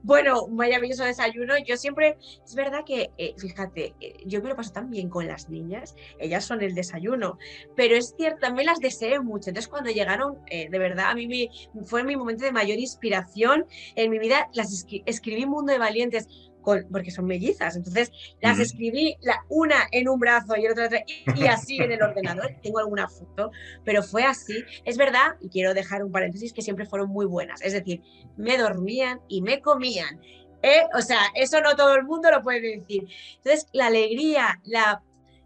bueno, 0.04 0.44
un 0.44 0.56
maravilloso 0.56 1.04
desayuno. 1.04 1.56
Yo 1.66 1.78
siempre, 1.78 2.18
es 2.46 2.56
verdad 2.56 2.84
que, 2.86 3.10
eh, 3.18 3.34
fíjate, 3.38 3.94
eh, 4.00 4.18
yo 4.26 4.42
me 4.42 4.50
lo 4.50 4.56
paso 4.56 4.72
tan 4.72 4.90
bien 4.90 5.10
con 5.10 5.28
las 5.28 5.50
niñas, 5.50 5.96
ellas 6.20 6.46
son 6.46 6.62
el 6.62 6.76
desayuno, 6.76 7.38
pero 7.76 7.96
es 7.96 8.14
cierto, 8.18 8.40
también 8.40 8.68
las 8.68 8.80
deseé 8.80 9.20
mucho. 9.20 9.50
Entonces, 9.50 9.68
cuando 9.68 9.92
llegaron, 9.92 10.38
eh, 10.50 10.70
de 10.70 10.80
verdad, 10.80 11.12
a 11.12 11.16
mí 11.16 11.28
me, 11.28 11.50
fue 11.86 12.04
mi 12.04 12.16
momento 12.16 12.46
de 12.46 12.52
mayor 12.52 12.78
inspiración 12.78 13.66
en 13.96 14.12
mi 14.12 14.20
vida. 14.20 14.50
Las 14.54 14.86
escribí 15.06 15.46
Mundo 15.46 15.74
de 15.74 15.80
Valientes 15.80 16.28
porque 16.64 17.12
son 17.12 17.26
mellizas. 17.26 17.76
Entonces 17.76 18.12
las 18.42 18.60
escribí 18.60 19.18
la, 19.22 19.44
una 19.50 19.88
en 19.92 20.08
un 20.10 20.20
brazo 20.20 20.56
y 20.58 20.68
otra, 20.68 20.90
y, 21.36 21.46
así 21.48 21.78
en 21.78 21.92
el 21.92 22.02
ordenador. 22.02 22.56
Tengo 22.64 22.80
alguna 22.80 23.08
foto, 23.08 23.52
pero 23.84 24.04
fue 24.04 24.24
así. 24.24 24.64
Es 24.86 24.98
verdad, 24.98 25.36
y 25.42 25.50
quiero 25.50 25.74
dejar 25.74 26.04
un 26.04 26.12
paréntesis, 26.12 26.54
que 26.54 26.62
siempre 26.62 26.86
fueron 26.86 27.10
muy 27.10 27.26
buenas. 27.26 27.62
Es 27.62 27.74
decir, 27.74 28.02
me 28.38 28.58
dormían 28.58 29.22
y 29.28 29.42
me 29.42 29.62
comían. 29.62 30.20
¿eh? 30.62 30.84
O 30.98 31.02
sea, 31.02 31.20
eso 31.36 31.62
no 31.62 31.76
todo 31.76 31.96
el 31.96 32.04
mundo 32.04 32.30
lo 32.32 32.42
puede 32.42 32.78
decir. 32.78 33.08
Entonces, 33.38 33.68
la 33.74 33.88
alegría, 33.88 34.60
la 34.64 35.02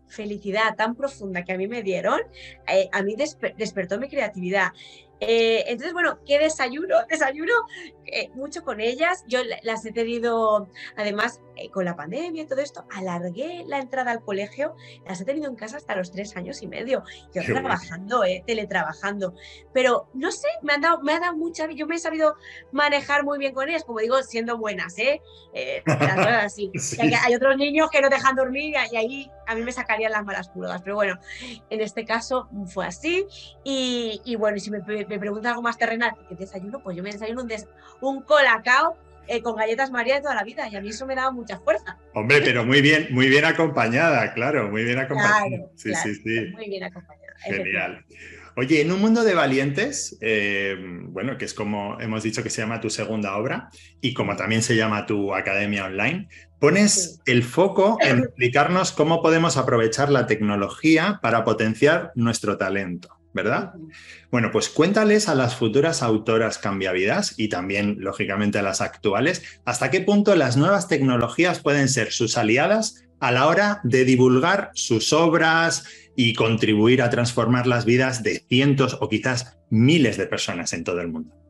felicidad 0.08 0.76
tan 0.76 0.96
profunda 0.96 1.44
que 1.44 1.54
a 1.54 1.58
mí 1.58 1.68
me 1.68 1.82
dieron, 1.82 2.22
eh, 2.68 2.90
a 2.92 3.02
mí 3.02 3.16
despertó 3.16 4.00
mi 4.00 4.08
creatividad. 4.08 4.72
Eh, 5.20 5.64
entonces, 5.68 5.94
bueno, 5.94 6.20
¿qué 6.26 6.40
desayuno? 6.40 6.98
Desayuno 7.10 7.54
eh, 8.08 8.30
mucho 8.34 8.64
con 8.64 8.80
ellas. 8.80 9.24
Yo 9.28 9.40
las 9.64 9.86
he 9.86 9.92
tenido, 9.92 10.68
además, 10.96 11.42
eh, 11.56 11.70
con 11.70 11.86
la 11.86 11.96
pandemia 11.96 12.44
y 12.44 12.46
todo 12.46 12.62
esto, 12.62 12.86
alargué 12.92 13.64
la 13.68 13.80
entrada 13.80 14.12
al 14.12 14.22
colegio. 14.22 14.76
Las 15.08 15.22
he 15.22 15.26
tenido 15.26 15.50
en 15.50 15.56
casa 15.56 15.78
hasta 15.78 15.96
los 15.96 16.12
tres 16.12 16.36
años 16.36 16.62
y 16.62 16.68
medio. 16.68 17.04
Yo 17.34 17.44
trabajando, 17.44 18.24
teletrabajando. 18.46 19.36
Pero 19.74 20.10
no 20.14 20.32
sé, 20.32 20.48
me, 20.62 20.74
han 20.74 20.82
dado, 20.82 21.02
me 21.02 21.14
ha 21.14 21.20
dado 21.20 21.38
mucha. 21.38 21.70
Yo 21.72 21.88
me 21.88 21.96
he 21.96 22.00
sabido 22.00 22.36
manejar 22.72 23.24
muy 23.24 23.38
bien 23.38 23.54
con 23.54 23.70
ellas, 23.70 23.84
como 23.84 24.00
digo, 24.00 24.22
siendo 24.24 24.58
buenas, 24.58 24.98
¿eh? 24.98 25.22
así. 26.42 26.72
Hay 27.24 27.36
otros 27.36 27.58
niños 27.58 27.90
que 27.90 28.02
no 28.02 28.10
dejan 28.10 28.36
dormir 28.36 28.76
y 28.92 28.96
ahí 28.96 29.32
a 29.48 29.56
mí 29.56 29.62
me 29.62 29.72
sacarían 29.72 30.12
las 30.12 30.24
malas 30.24 30.50
pulgas. 30.50 30.82
Pero 30.82 30.96
bueno, 30.96 31.20
en 31.70 31.82
este 31.82 32.06
caso 32.06 32.50
fue 32.68 32.86
así. 32.86 33.26
Y, 33.64 34.22
y 34.26 34.36
bueno, 34.36 34.60
si 34.60 34.72
me 34.72 34.80
me 34.80 35.20
preguntan 35.20 35.52
algo 35.52 35.62
más 35.62 35.78
terrenal, 35.78 36.16
¿qué 36.28 36.36
desayuno? 36.36 36.80
Pues 36.80 36.96
yo 36.96 37.04
me 37.04 37.12
desayuno 37.12 37.42
un, 37.42 37.50
un 38.02 38.22
colacao 38.22 38.98
eh, 39.28 39.42
con 39.42 39.56
galletas 39.56 39.92
María 39.92 40.16
de 40.16 40.22
toda 40.22 40.36
la 40.36 40.44
vida 40.44 40.68
y 40.70 40.76
a 40.76 40.82
mí 40.82 40.90
eso 40.90 41.06
me 41.08 41.16
daba 41.16 41.32
mucha 41.32 41.60
fuerza. 41.60 41.98
Hombre, 42.14 42.42
pero 42.42 42.66
muy 42.66 42.82
bien, 42.82 43.08
muy 43.12 43.28
bien 43.28 43.46
acompañada, 43.46 44.34
claro, 44.34 44.70
muy 44.70 44.84
bien 44.84 45.00
acompañada. 45.00 45.68
sí, 45.76 45.94
sí, 45.96 46.16
sí. 46.16 46.52
Muy 46.54 46.70
bien 46.70 46.84
acompañada. 46.84 47.34
Genial. 47.40 48.06
Oye, 48.58 48.82
en 48.82 48.92
un 48.92 49.02
mundo 49.02 49.26
de 49.26 49.34
valientes, 49.34 50.18
eh, 50.22 50.78
bueno, 50.80 51.38
que 51.38 51.44
es 51.44 51.54
como 51.54 52.00
hemos 52.00 52.24
dicho 52.24 52.42
que 52.42 52.50
se 52.50 52.62
llama 52.62 52.80
tu 52.80 52.90
segunda 52.90 53.36
obra 53.36 53.70
y 54.00 54.14
como 54.14 54.38
también 54.38 54.62
se 54.62 54.78
llama 54.78 55.06
tu 55.06 55.34
academia 55.34 55.86
online, 55.86 56.30
pones 56.60 57.20
el 57.26 57.44
foco 57.44 57.98
en 58.02 58.20
explicarnos 58.20 58.94
cómo 58.94 59.22
podemos 59.22 59.58
aprovechar 59.58 60.10
la 60.10 60.26
tecnología 60.26 61.20
para 61.22 61.44
potenciar 61.44 62.12
nuestro 62.16 62.58
talento. 62.58 63.10
¿Verdad? 63.36 63.74
Bueno, 64.32 64.50
pues 64.52 64.70
cuéntales 64.70 65.28
a 65.28 65.36
las 65.36 65.56
futuras 65.56 66.02
autoras 66.02 66.58
cambiavidas 66.58 67.36
y 67.38 67.50
también, 67.50 67.98
lógicamente, 68.00 68.58
a 68.58 68.64
las 68.64 68.80
actuales, 68.80 69.44
hasta 69.66 69.92
qué 69.92 70.00
punto 70.02 70.36
las 70.36 70.56
nuevas 70.56 70.88
tecnologías 70.88 71.60
pueden 71.60 71.90
ser 71.90 72.12
sus 72.12 72.38
aliadas 72.38 73.04
a 73.20 73.32
la 73.32 73.48
hora 73.48 73.82
de 73.84 74.06
divulgar 74.06 74.72
sus 74.74 75.12
obras 75.12 75.86
y 76.16 76.34
contribuir 76.34 77.02
a 77.02 77.10
transformar 77.10 77.68
las 77.68 77.84
vidas 77.84 78.24
de 78.24 78.44
cientos 78.48 78.98
o 79.02 79.10
quizás 79.10 79.58
miles 79.70 80.18
de 80.18 80.28
personas 80.28 80.72
en 80.72 80.86
todo 80.86 81.02
el 81.02 81.10
mundo 81.10 81.45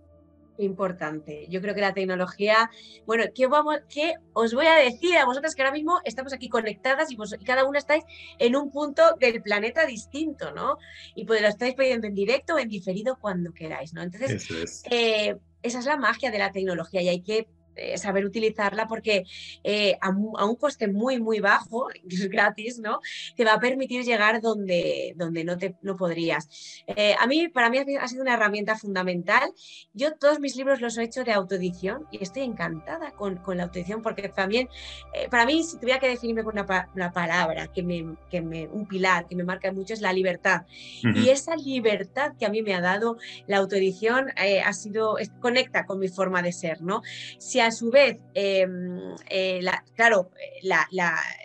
importante. 0.58 1.48
Yo 1.50 1.62
creo 1.62 1.76
que 1.76 1.82
la 1.82 1.94
tecnología, 1.94 2.70
bueno, 3.06 3.26
¿qué, 3.34 3.48
vamos, 3.48 3.78
qué 3.90 4.16
os 4.34 4.54
voy 4.54 4.68
a 4.68 4.76
decir 4.76 5.18
a 5.18 5.26
vosotras 5.26 5.56
que 5.56 5.62
ahora 5.62 5.74
mismo 5.74 6.00
estamos 6.04 6.34
aquí 6.34 6.50
conectadas 6.50 7.12
y, 7.12 7.18
cada 7.46 7.66
una 7.66 7.80
estáis 7.80 8.04
en 8.40 8.56
un 8.56 8.72
punto 8.72 9.04
del 9.20 9.42
planeta 9.42 9.86
distinto, 9.86 10.52
¿no? 10.52 10.78
Y 11.16 11.26
pues 11.26 11.42
lo 11.42 11.48
estáis 11.48 11.76
pidiendo 11.76 12.08
en 12.08 12.16
directo 12.16 12.56
o 12.56 12.60
en 12.60 12.70
diferido 12.70 13.18
cuando 13.20 13.54
queráis, 13.54 13.94
¿no? 13.94 14.02
Entonces, 14.02 14.84
eh, 14.90 15.36
esa 15.62 15.80
es 15.80 15.86
la 15.86 15.98
magia 15.98 16.32
de 16.32 16.40
la 16.40 16.52
tecnología 16.52 17.02
y 17.02 17.10
hay 17.10 17.22
que 17.22 17.48
eh, 17.76 17.98
saber 17.98 18.26
utilizarla 18.26 18.88
porque 18.88 19.26
eh, 19.64 19.98
a, 20.00 20.10
un 20.10 20.56
coste 20.56 20.88
muy, 20.88 21.20
muy 21.20 21.40
bajo, 21.40 21.88
gratis, 22.30 22.80
¿no? 22.80 23.00
Te 23.36 23.44
va 23.44 23.54
a 23.54 23.60
permitir 23.60 24.04
llegar 24.04 24.42
donde, 24.42 25.14
donde 25.18 25.44
no, 25.44 25.58
te, 25.58 25.76
no 25.82 25.96
podrías. 25.96 26.84
Eh, 26.88 27.16
a 27.20 27.28
mí, 27.28 27.50
para 27.50 27.70
mí 27.70 27.80
ha 28.00 28.08
sido 28.08 28.22
una 28.22 28.36
herramienta 28.36 28.78
fundamental. 28.78 29.52
Yo 29.94 30.14
todos 30.14 30.40
mis 30.40 30.56
libros 30.56 30.80
los 30.80 30.98
he 30.98 31.04
hecho 31.04 31.24
de 31.24 31.34
autoedición 31.34 32.06
y 32.12 32.24
estoy 32.24 32.44
encantada 32.44 33.12
con, 33.12 33.38
con 33.38 33.58
la 33.58 33.64
autoedición 33.64 34.02
porque 34.02 34.30
también, 34.30 34.70
para 35.30 35.46
mí, 35.46 35.64
si 35.64 35.78
tuviera 35.78 36.00
que 36.00 36.08
definirme 36.08 36.44
con 36.44 36.54
una, 36.54 37.12
palabra, 37.12 37.68
que 37.68 37.84
me, 37.84 38.16
que 38.30 38.42
me, 38.42 38.68
un 38.68 38.88
pilar 38.88 39.28
que 39.28 39.36
me 39.36 39.44
marca 39.44 39.72
mucho 39.72 39.94
es 39.94 40.02
la 40.02 40.14
libertad. 40.14 40.66
Y 41.16 41.30
esa 41.30 41.56
libertad 41.56 42.34
que 42.40 42.46
a 42.46 42.50
mí 42.50 42.62
me 42.62 42.74
ha 42.74 42.82
dado 42.82 43.18
la 43.48 43.58
autoedición 43.58 44.32
ha 44.64 44.74
sido, 44.74 45.18
conecta 45.40 45.86
con 45.86 46.00
mi 46.00 46.08
forma 46.08 46.42
de 46.42 46.52
ser, 46.52 46.82
¿no? 46.82 47.02
Si 47.38 47.60
a 47.66 47.72
su 47.72 47.90
vez, 47.92 48.20
em, 48.34 49.16
eh, 49.30 49.62
claro, 49.96 50.30
la, 50.62 50.88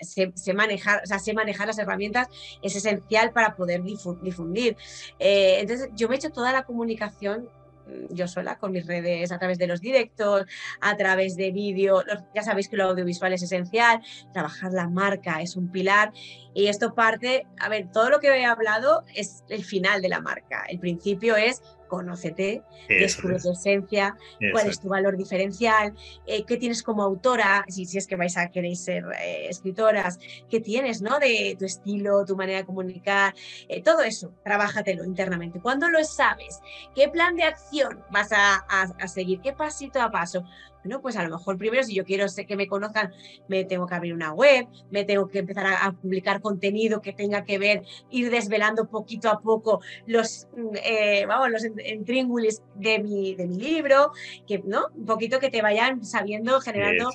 se, 0.02 0.32
manejar, 0.54 1.02
o 1.02 1.06
sea, 1.06 1.18
manejar 1.34 1.66
las 1.66 1.78
herramientas 1.78 2.28
es 2.62 2.76
esencial 2.76 3.32
para 3.32 3.56
poder 3.56 3.82
difundir. 3.82 4.76
Eh, 5.18 5.58
entonces, 5.60 5.90
yo 5.94 6.08
me 6.08 6.14
he 6.14 6.18
hecho 6.18 6.30
toda 6.30 6.52
la 6.52 6.64
comunicación 6.64 7.48
mm, 7.86 8.14
yo 8.14 8.28
sola 8.28 8.58
con 8.58 8.72
mis 8.72 8.86
redes 8.86 9.32
a 9.32 9.38
través 9.38 9.58
de 9.58 9.66
los 9.66 9.80
directos, 9.80 10.44
a 10.80 10.96
través 10.96 11.36
de 11.36 11.50
vídeo. 11.50 12.02
Ya 12.34 12.42
sabéis 12.42 12.68
que 12.68 12.76
lo 12.76 12.84
audiovisual 12.84 13.32
es 13.32 13.42
esencial, 13.42 14.00
trabajar 14.32 14.72
la 14.72 14.88
marca 14.88 15.40
es 15.42 15.56
un 15.56 15.70
pilar 15.70 16.12
y 16.54 16.66
esto 16.66 16.94
parte, 16.94 17.46
a 17.58 17.68
ver, 17.68 17.90
todo 17.92 18.10
lo 18.10 18.20
que 18.20 18.28
he 18.28 18.44
hablado 18.44 19.04
es 19.14 19.44
el 19.48 19.64
final 19.64 20.02
de 20.02 20.08
la 20.08 20.20
marca. 20.20 20.64
El 20.68 20.78
principio 20.78 21.36
es 21.36 21.62
conócete, 21.90 22.62
descubre 22.88 23.38
tu 23.38 23.52
esencia, 23.52 24.16
cuál 24.52 24.68
es 24.68 24.80
tu 24.80 24.88
valor 24.88 25.16
diferencial, 25.16 25.92
eh, 26.26 26.44
qué 26.46 26.56
tienes 26.56 26.82
como 26.82 27.02
autora, 27.02 27.64
si, 27.68 27.84
si, 27.84 27.98
es 27.98 28.06
que 28.06 28.16
vais 28.16 28.36
a 28.38 28.48
querer 28.50 28.76
ser 28.76 29.04
eh, 29.20 29.48
escritoras, 29.48 30.18
qué 30.48 30.60
tienes, 30.60 31.02
¿no? 31.02 31.18
De 31.18 31.56
tu 31.58 31.66
estilo, 31.66 32.24
tu 32.24 32.36
manera 32.36 32.60
de 32.60 32.64
comunicar, 32.64 33.34
eh, 33.68 33.82
todo 33.82 34.02
eso, 34.02 34.32
trabájatelo 34.44 35.04
internamente. 35.04 35.60
Cuando 35.60 35.88
lo 35.88 36.02
sabes, 36.04 36.60
qué 36.94 37.08
plan 37.08 37.34
de 37.34 37.42
acción 37.42 38.02
vas 38.10 38.30
a, 38.32 38.64
a 38.68 39.08
seguir, 39.08 39.40
qué 39.40 39.52
pasito 39.52 40.00
a 40.00 40.10
paso, 40.10 40.44
bueno, 40.84 41.00
pues 41.00 41.16
a 41.16 41.22
lo 41.22 41.30
mejor 41.30 41.58
primero 41.58 41.82
si 41.82 41.94
yo 41.94 42.04
quiero 42.04 42.26
que 42.46 42.56
me 42.56 42.66
conozcan, 42.66 43.12
me 43.48 43.64
tengo 43.64 43.86
que 43.86 43.94
abrir 43.94 44.14
una 44.14 44.32
web, 44.32 44.66
me 44.90 45.04
tengo 45.04 45.28
que 45.28 45.40
empezar 45.40 45.66
a, 45.66 45.92
publicar 45.92 46.40
contenido 46.40 47.00
que 47.02 47.12
tenga 47.12 47.44
que 47.44 47.58
ver, 47.58 47.82
ir 48.10 48.30
desvelando 48.30 48.88
poquito 48.88 49.28
a 49.28 49.40
poco 49.40 49.80
los, 50.06 50.48
mm, 50.56 50.76
eh, 50.82 51.26
vamos, 51.26 51.50
los 51.50 51.64
intríngulis 51.64 52.62
de 52.74 52.98
mi, 53.00 53.34
de 53.34 53.46
mi 53.46 53.56
libro, 53.56 54.12
que, 54.46 54.60
¿no? 54.64 54.86
Un 54.94 55.06
poquito 55.06 55.38
que 55.38 55.50
te 55.50 55.62
vayan 55.62 56.04
sabiendo, 56.04 56.60
generando 56.60 57.10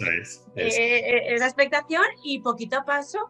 eh, 0.55 0.65
eh, 0.65 1.33
esa 1.33 1.45
expectación 1.45 2.03
y 2.23 2.39
poquito 2.39 2.77
a 2.77 2.85
paso, 2.85 3.29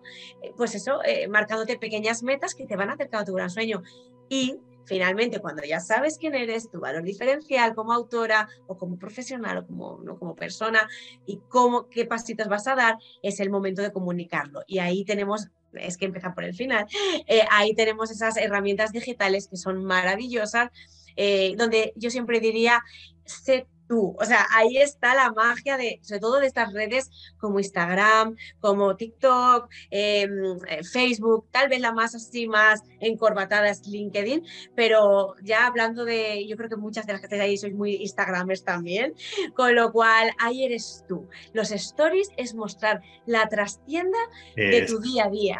pues 0.57 0.75
eso, 0.75 0.99
marcándote 1.29 1.77
pequeñas 1.77 2.23
metas 2.23 2.55
que 2.55 2.65
te 2.65 2.75
van 2.75 2.89
a 2.89 2.93
acercar 2.93 3.21
a 3.21 3.25
tu 3.25 3.33
gran 3.33 3.49
sueño. 3.49 3.83
Y 4.27 4.59
Finalmente, 4.85 5.39
cuando 5.39 5.63
ya 5.63 5.79
sabes 5.79 6.17
quién 6.17 6.35
eres, 6.35 6.69
tu 6.69 6.79
valor 6.79 7.03
diferencial 7.03 7.75
como 7.75 7.93
autora 7.93 8.47
o 8.67 8.77
como 8.77 8.97
profesional 8.97 9.57
o 9.57 9.65
como, 9.67 9.99
¿no? 10.03 10.17
como 10.17 10.35
persona 10.35 10.87
y 11.25 11.41
cómo, 11.49 11.89
qué 11.89 12.05
pasitos 12.05 12.47
vas 12.47 12.67
a 12.67 12.75
dar, 12.75 12.97
es 13.21 13.39
el 13.39 13.49
momento 13.49 13.81
de 13.81 13.91
comunicarlo. 13.91 14.61
Y 14.67 14.79
ahí 14.79 15.03
tenemos 15.05 15.47
es 15.73 15.97
que 15.97 16.05
empieza 16.05 16.33
por 16.33 16.43
el 16.43 16.53
final. 16.53 16.87
Eh, 17.27 17.43
ahí 17.49 17.73
tenemos 17.73 18.11
esas 18.11 18.37
herramientas 18.37 18.91
digitales 18.91 19.47
que 19.47 19.57
son 19.57 19.83
maravillosas, 19.83 20.69
eh, 21.15 21.55
donde 21.57 21.91
yo 21.95 22.11
siempre 22.11 22.39
diría, 22.39 22.83
sé 23.25 23.67
tú. 23.87 24.15
O 24.19 24.25
sea, 24.25 24.45
ahí 24.51 24.77
está 24.77 25.15
la 25.15 25.31
magia 25.31 25.77
de, 25.77 25.99
sobre 26.01 26.19
todo 26.19 26.39
de 26.39 26.47
estas 26.47 26.73
redes 26.73 27.09
como 27.37 27.59
Instagram, 27.59 28.35
como 28.59 28.95
TikTok, 28.95 29.69
em, 29.89 30.31
eh, 30.67 30.83
Facebook, 30.83 31.47
tal 31.51 31.69
vez 31.69 31.79
la 31.81 31.91
más 31.91 32.15
así, 32.15 32.47
más 32.47 32.83
encorbatada 32.99 33.69
es 33.69 33.85
LinkedIn, 33.87 34.43
pero 34.75 35.35
ya 35.41 35.67
hablando 35.67 36.05
de, 36.05 36.47
yo 36.47 36.57
creo 36.57 36.69
que 36.69 36.77
muchas 36.77 37.05
de 37.05 37.13
las 37.13 37.21
que 37.21 37.27
estáis 37.27 37.41
ahí 37.41 37.57
sois 37.57 37.73
muy 37.73 37.95
Instagramers 37.95 38.63
también, 38.63 39.13
con 39.55 39.75
lo 39.75 39.91
cual 39.91 40.31
ahí 40.39 40.65
eres 40.65 41.03
tú. 41.07 41.27
Los 41.53 41.71
stories 41.71 42.29
es 42.37 42.55
mostrar 42.55 43.01
la 43.25 43.47
trastienda 43.47 44.17
de 44.55 44.85
tu 44.87 44.99
día 44.99 45.25
a 45.25 45.29
día. 45.29 45.59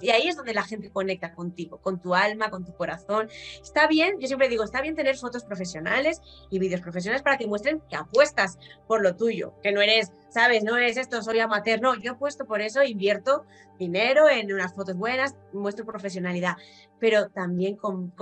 Y 0.00 0.10
ahí 0.10 0.28
es 0.28 0.36
donde 0.36 0.54
la 0.54 0.62
gente 0.62 0.90
conecta 0.90 1.34
contigo, 1.34 1.78
con 1.78 2.00
tu 2.00 2.14
alma, 2.14 2.50
con 2.50 2.64
tu 2.64 2.74
corazón. 2.74 3.28
Está 3.62 3.86
bien, 3.86 4.18
yo 4.20 4.26
siempre 4.26 4.48
digo, 4.48 4.64
está 4.64 4.80
bien 4.82 4.94
tener 4.94 5.16
fotos 5.16 5.44
profesionales 5.44 6.20
y 6.50 6.58
vídeos 6.58 6.80
profesionales 6.80 7.22
para 7.26 7.38
que 7.38 7.48
muestren 7.48 7.82
que 7.90 7.96
apuestas 7.96 8.56
por 8.86 9.02
lo 9.02 9.16
tuyo, 9.16 9.54
que 9.60 9.72
no 9.72 9.82
eres, 9.82 10.12
sabes, 10.28 10.62
no 10.62 10.76
eres 10.76 10.96
esto, 10.96 11.20
soy 11.22 11.40
amateur, 11.40 11.80
no, 11.80 11.96
yo 11.96 12.12
apuesto 12.12 12.46
por 12.46 12.60
eso, 12.60 12.84
invierto 12.84 13.44
dinero 13.80 14.30
en 14.30 14.52
unas 14.52 14.72
fotos 14.72 14.94
buenas, 14.94 15.34
muestro 15.52 15.84
profesionalidad, 15.84 16.54
pero 17.00 17.28
también 17.30 17.74
con, 17.74 18.12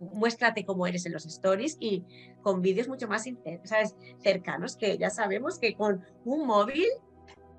muéstrate 0.00 0.64
cómo 0.64 0.86
eres 0.86 1.04
en 1.04 1.12
los 1.12 1.26
stories 1.26 1.76
y 1.78 2.04
con 2.40 2.62
vídeos 2.62 2.88
mucho 2.88 3.06
más, 3.06 3.26
sabes, 3.64 3.96
cercanos, 4.22 4.76
que 4.76 4.96
ya 4.96 5.10
sabemos 5.10 5.58
que 5.58 5.74
con 5.76 6.02
un 6.24 6.46
móvil 6.46 6.88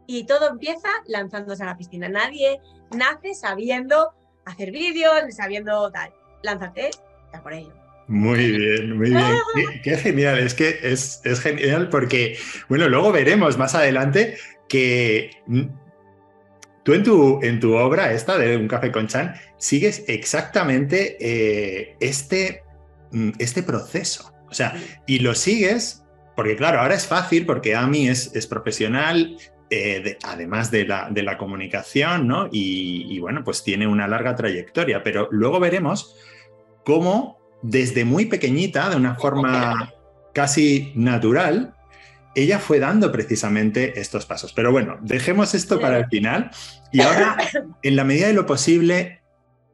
y 0.08 0.26
todo 0.26 0.50
empieza 0.50 0.90
lanzándose 1.06 1.62
a 1.62 1.68
la 1.68 1.78
piscina. 1.78 2.10
Nadie 2.10 2.60
nace 2.90 3.36
sabiendo 3.36 4.16
hacer 4.44 4.72
vídeos, 4.72 5.14
sabiendo 5.30 5.92
tal. 5.92 6.12
Lánzate, 6.42 6.90
está 7.28 7.44
por 7.44 7.54
ello. 7.54 7.85
Muy 8.08 8.52
bien, 8.52 8.98
muy 8.98 9.10
bien. 9.10 9.36
Qué, 9.84 9.98
genial, 9.98 10.40
es 10.40 10.54
que 10.54 10.80
es, 10.84 11.22
genial 11.42 11.90
porque, 11.90 12.38
bueno, 12.70 12.88
luego 12.88 13.12
veremos 13.12 13.58
más 13.58 13.74
adelante 13.74 14.38
que 14.70 15.32
tú 16.84 16.94
en 16.94 17.04
tu, 17.04 17.40
en 17.42 17.60
tu 17.60 17.76
obra 17.76 18.14
esta 18.14 18.38
de 18.38 18.58
Un 18.58 18.68
café 18.68 18.92
con 18.92 19.08
Chan 19.08 19.34
sigues 19.58 20.04
exactamente 20.08 21.18
eh, 21.20 21.96
este, 22.00 22.64
mm, 23.12 23.32
este 23.40 23.64
proceso. 23.64 24.32
O 24.50 24.54
sea, 24.54 24.80
y 25.08 25.20
lo 25.20 25.34
sigues 25.34 26.06
porque, 26.36 26.56
claro, 26.56 26.82
ahora 26.82 26.96
es 26.96 27.08
fácil 27.08 27.46
porque 27.46 27.76
Ami 27.76 28.10
es, 28.10 28.36
es 28.36 28.46
profesional, 28.46 29.38
eh, 29.70 30.18
además 30.24 30.70
de 30.70 30.86
la, 30.86 31.10
de 31.10 31.24
la 31.24 31.38
comunicación, 31.38 32.28
¿no? 32.28 32.50
Y, 32.52 33.18
bueno, 33.20 33.44
pues 33.44 33.64
tiene 33.64 33.88
una 33.88 34.08
larga 34.08 34.36
trayectoria, 34.36 35.02
pero 35.02 35.28
luego 35.32 35.60
veremos 35.60 36.16
cómo 36.84 37.40
desde 37.68 38.06
muy 38.06 38.26
pequeñita, 38.26 38.90
de 38.90 38.96
una 38.96 39.16
forma 39.16 39.92
casi 40.34 40.92
natural, 40.96 41.74
ella 42.36 42.60
fue 42.60 42.80
dando 42.80 43.12
precisamente 43.12 44.00
estos 44.00 44.26
pasos. 44.26 44.54
Pero 44.54 44.72
bueno, 44.72 44.98
dejemos 45.02 45.56
esto 45.56 45.80
para 45.80 45.98
el 45.98 46.08
final. 46.08 46.52
Y 46.92 47.02
ahora, 47.02 47.38
en 47.82 47.96
la 47.96 48.04
medida 48.04 48.28
de 48.28 48.34
lo 48.34 48.46
posible, 48.46 49.22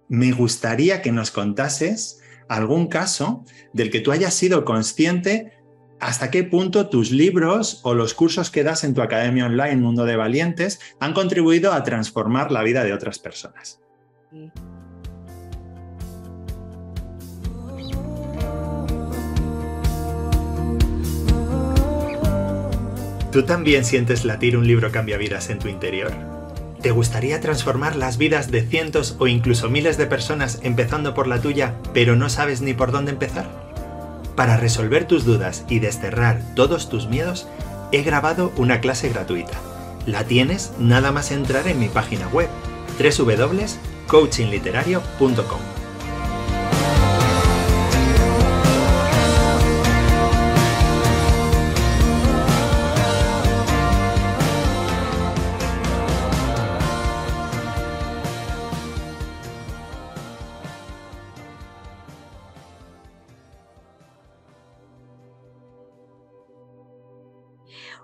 me 0.08 0.32
gustaría 0.32 1.01
que 1.01 1.12
nos 1.12 1.32
contases 1.32 2.21
algún 2.47 2.88
caso 2.88 3.43
del 3.73 3.89
que 3.89 3.99
tú 3.99 4.12
hayas 4.12 4.34
sido 4.34 4.63
consciente 4.63 5.54
hasta 5.99 6.32
qué 6.32 6.43
punto 6.43 6.89
tus 6.89 7.12
libros 7.12 7.80
o 7.84 7.93
los 7.93 8.13
cursos 8.13 8.49
que 8.49 8.63
das 8.63 8.84
en 8.84 8.93
tu 8.93 9.01
academia 9.01 9.45
online 9.45 9.77
Mundo 9.77 10.06
de 10.06 10.15
Valientes 10.15 10.80
han 10.99 11.13
contribuido 11.13 11.73
a 11.73 11.84
transformar 11.84 12.51
la 12.51 12.63
vida 12.63 12.84
de 12.84 12.93
otras 12.93 13.19
personas. 13.19 13.80
¿Tú 23.32 23.44
también 23.44 23.86
sientes 23.86 24.26
latir 24.26 24.58
un 24.58 24.67
libro 24.67 24.91
cambia 24.91 25.17
vidas 25.17 25.50
en 25.50 25.60
tu 25.60 25.70
interior? 25.70 26.12
¿Te 26.82 26.91
gustaría 26.91 27.39
transformar 27.39 27.96
las 27.96 28.17
vidas 28.17 28.52
de 28.52 28.63
cientos 28.63 29.15
o 29.20 29.28
incluso 29.28 29.70
miles 29.70 29.98
de 29.98 30.06
personas 30.06 30.60
empezando 30.63 31.13
por 31.13 31.28
la 31.28 31.39
tuya, 31.39 31.76
pero 31.94 32.17
no 32.17 32.28
sabes 32.28 32.60
ni 32.62 32.74
por 32.74 32.91
dónde 32.91 33.12
empezar? 33.12 33.48
Para 34.36 34.58
resolver 34.58 35.08
tus 35.08 35.24
dudas 35.24 35.63
y 35.70 35.80
desterrar 35.80 36.41
todos 36.56 36.89
tus 36.89 37.08
miedos, 37.08 37.48
he 37.94 38.02
grabado 38.02 38.52
una 38.58 38.82
clase 38.82 39.08
gratuita. 39.08 39.58
La 40.06 40.26
tienes 40.26 40.74
nada 40.78 41.13
más 41.13 41.32
entrar 41.32 41.70
en 41.70 41.80
mi 41.80 41.88
página 41.88 42.28
web 42.30 42.50
www.coachingliterario.com. 43.00 45.71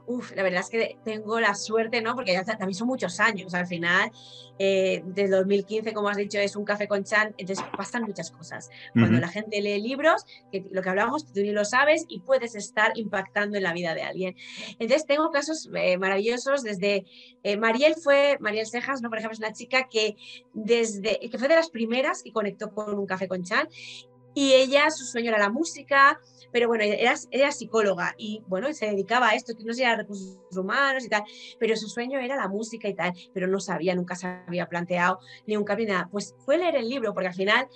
Uf, 0.08 0.34
la 0.36 0.44
verdad 0.44 0.62
es 0.62 0.70
que 0.70 0.98
tengo 1.04 1.38
la 1.42 1.54
suerte, 1.54 2.02
¿no? 2.02 2.16
Porque 2.16 2.32
ya 2.32 2.46
también 2.46 2.76
son 2.76 2.88
muchos 2.88 3.20
años. 3.20 3.54
Al 3.54 3.68
final, 3.68 4.10
eh, 4.58 5.04
desde 5.06 5.36
2015, 5.36 5.94
como 5.94 6.08
has 6.08 6.16
dicho, 6.16 6.40
es 6.40 6.56
un 6.56 6.64
café 6.64 6.88
con 6.88 7.04
chan, 7.04 7.36
entonces 7.38 7.66
pasan 7.76 8.04
muchas 8.04 8.32
cosas. 8.32 8.70
Cuando 8.94 9.20
la 9.20 9.28
gente 9.28 9.62
lee 9.62 9.82
libros, 9.82 10.26
que 10.50 10.66
lo 10.72 10.82
que 10.82 10.90
hablamos, 10.90 11.26
tú 11.26 11.42
ni 11.42 11.52
lo 11.52 11.66
sabes 11.66 12.06
y 12.08 12.22
puedes 12.22 12.56
estar 12.56 12.98
impactando 12.98 13.58
en 13.58 13.64
la 13.64 13.74
vida 13.74 13.94
de 13.94 14.04
alguien. 14.04 14.36
Entonces, 14.80 15.06
tengo 15.06 15.30
casos 15.30 15.70
eh, 15.76 15.98
maravillosos 15.98 16.64
desde 16.64 17.06
eh, 17.44 17.58
Mariel 17.58 17.96
fue, 17.96 18.38
Mariel 18.40 18.66
Cejas, 18.66 19.02
¿no? 19.02 19.10
Por 19.10 19.18
ejemplo, 19.18 19.34
es 19.34 19.40
una 19.40 19.52
chica 19.52 19.90
que 19.90 20.16
desde, 20.54 21.20
que 21.20 21.38
fue 21.38 21.50
de 21.50 21.56
las 21.56 21.70
primeras 21.70 22.24
que 22.24 22.32
conectó 22.32 22.72
con 22.72 22.98
un 22.98 23.06
café 23.06 23.28
con 23.28 23.44
chan 23.44 23.68
y 24.38 24.54
ella, 24.54 24.92
su 24.92 25.04
sueño 25.04 25.30
era 25.30 25.40
la 25.40 25.50
música, 25.50 26.22
pero 26.52 26.68
bueno, 26.68 26.84
era, 26.84 27.16
era 27.32 27.52
psicóloga 27.52 28.14
y 28.20 28.44
bueno, 28.46 28.72
se 28.72 28.86
dedicaba 28.86 29.30
a 29.30 29.34
esto, 29.34 29.56
que 29.58 29.64
no 29.64 29.74
sé, 29.74 29.84
a 29.84 29.96
recursos 29.96 30.38
humanos 30.56 31.04
y 31.04 31.10
tal, 31.10 31.24
pero 31.60 31.76
su 31.76 31.88
sueño 31.88 32.20
era 32.20 32.36
la 32.36 32.48
música 32.48 32.88
y 32.88 32.94
tal, 32.94 33.14
pero 33.34 33.48
no 33.48 33.60
sabía, 33.60 33.96
nunca 33.96 34.14
se 34.16 34.28
había 34.28 34.68
planteado 34.68 35.18
ni 35.48 35.58
un 35.58 35.64
cambio 35.64 35.88
nada. 35.88 36.08
Pues 36.12 36.36
fue 36.46 36.60
leer 36.60 36.76
el 36.76 36.88
libro, 36.88 37.16
porque 37.16 37.30
al 37.30 37.34
final 37.34 37.68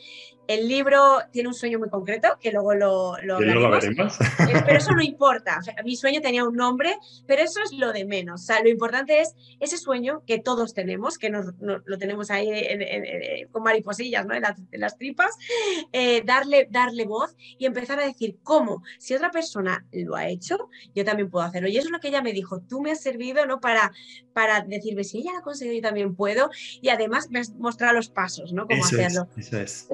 el 0.53 0.67
libro 0.67 1.19
tiene 1.31 1.47
un 1.47 1.53
sueño 1.53 1.79
muy 1.79 1.89
concreto, 1.89 2.37
que 2.39 2.51
luego 2.51 2.73
lo, 2.73 3.15
lo, 3.23 3.39
veremos. 3.39 4.17
Pero 4.37 4.77
eso 4.77 4.91
no 4.91 5.01
importa. 5.01 5.59
mi 5.85 5.95
sueño 5.95 6.19
tenía 6.21 6.43
un 6.43 6.55
nombre, 6.55 6.97
pero 7.25 7.41
eso 7.41 7.61
es 7.63 7.71
lo 7.71 7.93
de 7.93 8.05
menos. 8.05 8.41
O 8.41 8.45
sea, 8.45 8.61
lo 8.61 8.69
importante 8.69 9.21
es 9.21 9.33
ese 9.59 9.77
sueño 9.77 10.23
que 10.27 10.39
todos 10.39 10.73
tenemos, 10.73 11.17
que 11.17 11.29
nos, 11.29 11.53
lo 11.59 11.97
tenemos 11.97 12.31
ahí 12.31 13.47
con 13.51 13.63
mariposillas 13.63 14.25
¿no? 14.25 14.33
en, 14.33 14.41
las, 14.41 14.97
tripas, 14.97 15.37
eh, 15.93 16.21
darle, 16.25 16.67
darle 16.69 17.05
voz 17.05 17.35
y 17.57 17.65
empezar 17.65 17.99
a 17.99 18.05
decir 18.05 18.37
cómo, 18.43 18.83
si 18.99 19.13
otra 19.13 19.31
persona 19.31 19.85
lo 19.93 20.15
ha 20.15 20.27
hecho, 20.27 20.69
yo 20.93 21.05
también 21.05 21.29
puedo 21.29 21.45
hacerlo. 21.45 21.69
Y 21.69 21.77
eso 21.77 21.87
es 21.87 21.91
lo 21.91 21.99
que 21.99 22.09
ella 22.09 22.21
me 22.21 22.33
dijo, 22.33 22.59
tú 22.61 22.81
me 22.81 22.91
has 22.91 23.01
servido 23.01 23.45
¿no? 23.45 23.61
para, 23.61 23.93
para 24.33 24.61
decirme, 24.61 25.05
si 25.05 25.19
ella 25.19 25.31
lo 25.31 25.39
ha 25.39 25.43
conseguido, 25.43 25.75
yo 25.75 25.81
también 25.81 26.13
puedo. 26.15 26.49
Y 26.81 26.89
además 26.89 27.29
me 27.29 27.39
has 27.39 27.51
mostrado 27.51 27.93
los 27.93 28.09
pasos, 28.09 28.51
¿no? 28.51 28.67
Cómo 28.67 28.83
hacerlo. 28.83 29.27
eso 29.37 29.57
es 29.57 29.87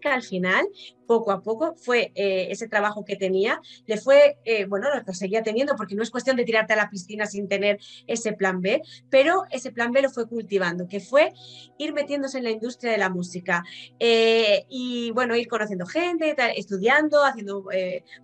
que 0.00 0.08
al 0.08 0.22
final, 0.22 0.68
poco 1.08 1.32
a 1.32 1.42
poco, 1.42 1.74
fue 1.74 2.12
eh, 2.14 2.48
ese 2.50 2.68
trabajo 2.68 3.02
que 3.02 3.16
tenía, 3.16 3.60
le 3.86 3.96
fue, 3.96 4.38
eh, 4.44 4.66
bueno, 4.66 4.88
lo 5.04 5.14
seguía 5.14 5.42
teniendo, 5.42 5.74
porque 5.74 5.94
no 5.94 6.02
es 6.02 6.10
cuestión 6.10 6.36
de 6.36 6.44
tirarte 6.44 6.74
a 6.74 6.76
la 6.76 6.90
piscina 6.90 7.24
sin 7.24 7.48
tener 7.48 7.80
ese 8.06 8.34
plan 8.34 8.60
B, 8.60 8.82
pero 9.08 9.44
ese 9.50 9.72
plan 9.72 9.90
B 9.90 10.02
lo 10.02 10.10
fue 10.10 10.28
cultivando, 10.28 10.86
que 10.86 11.00
fue 11.00 11.32
ir 11.78 11.94
metiéndose 11.94 12.38
en 12.38 12.44
la 12.44 12.50
industria 12.50 12.92
de 12.92 12.98
la 12.98 13.08
música 13.08 13.64
eh, 13.98 14.66
y, 14.68 15.10
bueno, 15.12 15.34
ir 15.34 15.48
conociendo 15.48 15.86
gente, 15.86 16.36
estudiando, 16.56 17.24
haciendo 17.24 17.64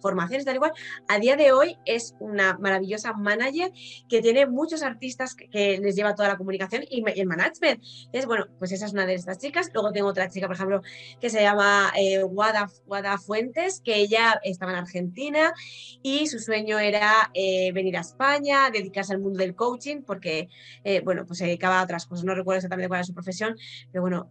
formaciones, 0.01 0.45
tal 0.45 0.57
igual. 0.57 0.73
A 1.09 1.19
día 1.19 1.37
de 1.37 1.53
hoy 1.53 1.79
es 1.87 2.15
una 2.21 2.59
maravillosa 2.59 3.15
manager 3.15 3.73
que 4.11 4.21
tiene 4.21 4.47
muchos 4.47 4.83
artistas 4.83 5.35
que, 5.35 5.79
les 5.81 5.97
lleva 5.97 6.15
toda 6.15 6.29
la 6.29 6.37
comunicación 6.37 6.85
y, 6.91 7.03
el 7.19 7.27
management. 7.27 7.83
Es 8.13 8.27
bueno, 8.27 8.47
pues 8.59 8.73
esa 8.73 8.85
es 8.85 8.93
una 8.93 9.07
de 9.07 9.15
estas 9.15 9.39
chicas. 9.39 9.71
Luego 9.73 9.91
tengo 9.91 10.09
otra 10.09 10.29
chica, 10.29 10.47
por 10.47 10.57
ejemplo, 10.57 10.83
que 11.19 11.31
se 11.31 11.41
llama 11.41 11.91
Wada, 12.29 12.69
Fuentes, 13.19 13.81
que 13.85 13.97
ella 13.97 14.41
estaba 14.43 14.73
en 14.73 14.79
Argentina 14.79 15.53
y 16.03 16.27
su 16.27 16.39
sueño 16.39 16.79
era 16.79 17.31
eh, 17.35 17.73
venir 17.73 17.97
a 17.97 18.01
España, 18.01 18.71
dedicarse 18.71 19.13
al 19.13 19.21
mundo 19.21 19.39
del 19.39 19.55
coaching, 19.55 20.03
porque, 20.03 20.49
eh, 20.85 21.01
bueno, 21.01 21.27
pues 21.27 21.39
se 21.39 21.47
dedicaba 21.47 21.81
a 21.81 21.85
otras 21.85 22.07
cosas, 22.07 22.25
no 22.25 22.35
recuerdo 22.35 22.59
exactamente 22.59 22.89
cuál 22.89 22.99
era 22.99 23.07
su 23.07 23.15
profesión, 23.15 23.57
pero 23.91 24.03
bueno, 24.03 24.31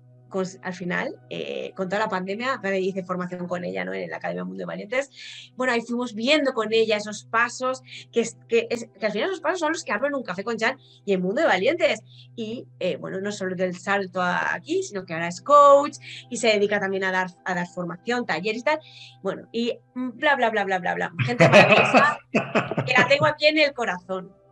al 0.62 0.74
final, 0.74 1.15
eh, 1.30 1.74
con 1.76 1.89
toda 1.89 2.00
la 2.00 2.10
pandemia, 2.10 2.60
hice 2.80 3.04
formación 3.04 3.48
con 3.48 3.63
ella 3.63 3.86
¿no? 3.86 3.93
en 3.93 4.10
la 4.10 4.17
Academia 4.17 4.43
Mundo 4.43 4.60
de 4.60 4.65
Valientes. 4.65 5.10
Bueno, 5.56 5.74
ahí 5.74 5.82
fuimos 5.82 6.13
viendo 6.13 6.54
con 6.54 6.74
ella 6.74 6.98
esos 6.98 7.26
pasos, 7.26 7.82
que, 8.12 8.28
que, 8.48 8.67
al 9.02 9.12
final 9.12 9.30
esos 9.30 9.41
pasos 9.41 9.60
son 9.60 9.74
los 9.74 9.84
que 9.84 9.91
hablo 9.91 10.08
en 10.08 10.15
un 10.15 10.24
café 10.24 10.43
con 10.43 10.58
Jan 10.58 10.78
y 11.06 11.13
en 11.13 11.22
Mundo 11.22 11.41
de 11.41 11.48
Valientes. 11.48 12.02
Y 12.36 12.67
eh, 12.80 12.98
bueno, 12.98 13.19
no 13.22 13.32
solo 13.32 13.56
del 13.56 13.78
salto 13.78 14.22
aquí, 14.22 14.84
sino 14.84 15.06
que 15.06 15.13
ahora 15.13 15.28
es 15.28 15.41
coach 15.41 15.98
y 16.30 16.38
se 16.38 16.48
dedica 16.48 16.80
también 16.80 17.04
a 17.04 17.12
dar, 17.12 17.28
a 17.46 17.54
dar 17.54 17.67
formación, 17.67 18.26
talleres 18.26 18.62
y 18.62 18.65
tal. 18.65 18.80
Bueno, 19.22 19.48
y 19.52 19.78
bla, 19.93 20.36
bla, 20.36 20.50
bla, 20.50 20.63
bla, 20.63 20.80
bla, 20.80 20.96
bla. 20.96 21.13
Gente 21.26 21.48
maravillosa 21.48 22.17
que 22.32 22.93
la 22.98 23.08
tengo 23.08 23.26
aquí 23.26 23.48
en 23.48 23.60
el 23.60 23.74
corazón. 23.74 24.42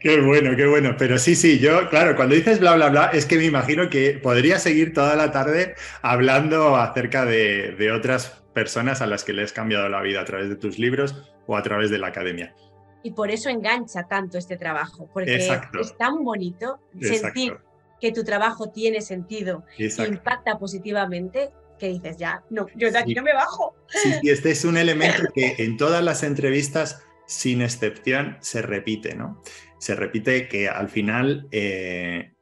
Qué 0.00 0.20
bueno, 0.20 0.56
qué 0.56 0.66
bueno. 0.66 0.96
Pero 0.98 1.18
sí, 1.18 1.34
sí, 1.34 1.58
yo, 1.58 1.88
claro, 1.88 2.16
cuando 2.16 2.34
dices 2.34 2.60
bla, 2.60 2.74
bla, 2.74 2.88
bla, 2.88 3.06
es 3.12 3.26
que 3.26 3.36
me 3.36 3.44
imagino 3.44 3.88
que 3.88 4.18
podría 4.22 4.58
seguir 4.58 4.92
toda 4.92 5.16
la 5.16 5.32
tarde 5.32 5.74
hablando 6.02 6.76
acerca 6.76 7.24
de, 7.24 7.92
otras 7.94 8.42
personas 8.52 9.02
a 9.02 9.06
las 9.06 9.24
que 9.24 9.32
le 9.32 9.42
has 9.42 9.52
cambiado 9.52 9.88
la 9.88 10.00
vida 10.00 10.20
a 10.20 10.24
través 10.24 10.48
de 10.48 10.56
tus 10.56 10.78
libros 10.78 11.30
o 11.46 11.56
a 11.56 11.62
través 11.62 11.90
de 11.90 11.98
la 11.98 12.08
academia. 12.08 12.54
Y 13.02 13.12
por 13.12 13.30
eso 13.30 13.50
engancha 13.50 14.04
tanto 14.08 14.38
este 14.38 14.56
trabajo, 14.56 15.08
porque 15.12 15.36
es 15.36 15.96
tan 15.98 16.24
bonito 16.24 16.80
sentir 17.00 17.58
que 18.00 18.12
tu 18.12 18.24
trabajo 18.24 18.70
tiene 18.70 19.00
sentido 19.00 19.64
y 19.78 19.86
impacta 20.02 20.58
positivamente 20.58 21.50
que 21.78 21.88
dices, 21.88 22.16
ya, 22.16 22.42
no, 22.50 22.66
yo 22.76 22.90
de 22.90 22.98
aquí 22.98 23.14
no 23.14 23.22
me 23.22 23.34
bajo. 23.34 23.74
Sí, 23.88 24.12
sí, 24.20 24.30
este 24.30 24.52
es 24.52 24.64
un 24.64 24.76
elemento 24.76 25.24
que 25.34 25.56
en 25.58 25.76
todas 25.76 26.02
las 26.02 26.22
entrevistas 26.22 27.02
sin 27.26 27.62
excepción, 27.62 28.36
se 28.40 28.62
repite, 28.62 29.14
¿no? 29.14 29.42
Se 29.78 29.94
repite 29.94 30.48
que 30.48 30.68
al 30.68 30.88
final 30.88 31.46
eh, 31.50 32.32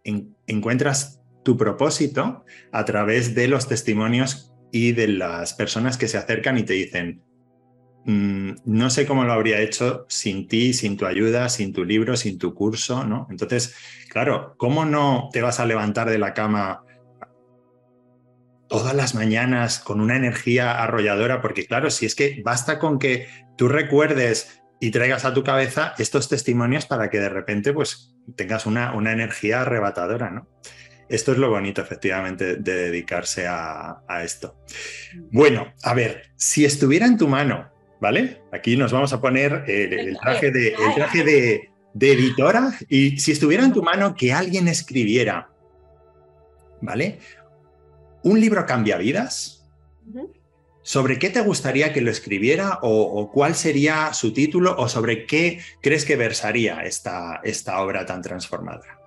encuentras 0.47 1.21
tu 1.43 1.57
propósito 1.57 2.45
a 2.71 2.85
través 2.85 3.35
de 3.35 3.49
los 3.49 3.69
testimonios 3.69 4.53
y 4.71 4.93
de 4.93 5.09
las 5.09 5.55
personas 5.55 5.99
que 5.99 6.09
se 6.09 6.19
acercan 6.19 6.57
y 6.59 6.63
te 6.63 6.75
dicen, 6.75 7.23
mm, 8.05 8.53
no 8.65 8.91
sé 8.91 9.07
cómo 9.07 9.25
lo 9.25 9.33
habría 9.33 9.61
hecho 9.61 10.07
sin 10.09 10.49
ti, 10.49 10.73
sin 10.73 10.97
tu 10.97 11.07
ayuda, 11.07 11.49
sin 11.49 11.73
tu 11.73 11.85
libro, 11.85 12.17
sin 12.17 12.39
tu 12.39 12.55
curso, 12.55 13.05
¿no? 13.05 13.27
Entonces, 13.31 13.75
claro, 14.09 14.55
¿cómo 14.57 14.85
no 14.85 15.29
te 15.33 15.43
vas 15.43 15.61
a 15.61 15.67
levantar 15.67 16.09
de 16.09 16.19
la 16.19 16.33
cama 16.33 16.85
todas 18.69 18.95
las 18.95 19.15
mañanas 19.15 19.79
con 19.79 20.01
una 20.01 20.17
energía 20.17 20.83
arrolladora? 20.83 21.43
Porque 21.43 21.67
claro, 21.67 21.91
si 21.91 22.07
es 22.07 22.15
que 22.15 22.41
basta 22.45 22.79
con 22.79 22.99
que 22.99 23.27
tú 23.57 23.69
recuerdes 23.69 24.62
y 24.83 24.91
traigas 24.91 25.25
a 25.25 25.33
tu 25.33 25.45
cabeza 25.45 25.95
estos 25.97 26.29
testimonios 26.29 26.87
para 26.87 27.09
que 27.09 27.21
de 27.21 27.29
repente 27.29 27.73
pues 27.73 28.17
tengas 28.35 28.67
una, 28.67 28.93
una 28.97 29.13
energía 29.13 29.61
arrebatadora, 29.61 30.29
¿no? 30.33 30.49
Esto 31.09 31.31
es 31.31 31.39
lo 31.39 31.51
bonito, 31.51 31.81
efectivamente, 31.81 32.57
de 32.57 32.75
dedicarse 32.75 33.47
a, 33.47 34.03
esto. 34.25 34.59
Bueno, 35.31 35.73
a 35.85 35.95
ver, 35.95 36.33
si 36.35 36.65
estuviera 36.65 37.07
en 37.07 37.17
tu 37.17 37.29
mano, 37.29 37.71
¿vale? 38.01 38.43
Aquí 38.51 38.77
nos 38.77 38.91
vamos 38.91 39.13
a 39.13 39.21
poner 39.21 39.63
el, 39.69 40.19
traje, 40.19 40.51
de, 40.51 40.69
el 40.71 40.95
traje 40.97 41.23
de, 41.23 41.71
editora 42.01 42.77
y 42.89 43.21
si 43.21 43.31
estuviera 43.31 43.65
en 43.65 43.73
tu 43.73 43.85
mano 43.85 44.17
que 44.17 44.33
alguien 44.33 44.67
escribiera, 44.67 45.49
¿vale? 46.81 47.21
Un 48.25 48.41
libro 48.41 48.67
cambia 48.67 48.97
vidas. 48.97 49.65
¿Sobre 50.83 51.19
qué 51.19 51.31
te 51.31 51.41
gustaría 51.41 51.93
que 51.93 52.01
lo 52.01 52.11
escribiera 52.11 52.81
o, 52.83 53.31
cuál 53.31 53.55
sería 53.55 54.13
su 54.13 54.33
título 54.33 54.75
o 54.77 54.89
sobre 54.89 55.27
qué 55.27 55.61
crees 55.81 56.05
que 56.05 56.17
versaría 56.17 56.83
esta, 56.83 57.41
esta 57.45 57.81
obra 57.81 58.05
tan 58.05 58.21
transformada? 58.21 58.99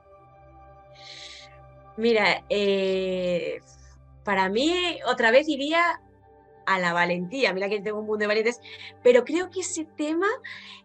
Mira, 1.97 2.43
eh, 2.49 3.59
para 4.23 4.49
mí 4.49 4.99
otra 5.05 5.31
vez 5.31 5.47
iría 5.49 5.99
a 6.65 6.79
la 6.79 6.93
valentía. 6.93 7.53
Mira 7.53 7.69
que 7.69 7.81
tengo 7.81 7.99
un 7.99 8.05
mundo 8.05 8.23
de 8.23 8.27
valientes, 8.27 8.59
pero 9.03 9.23
creo 9.23 9.49
que 9.49 9.61
ese 9.61 9.85
tema 9.97 10.27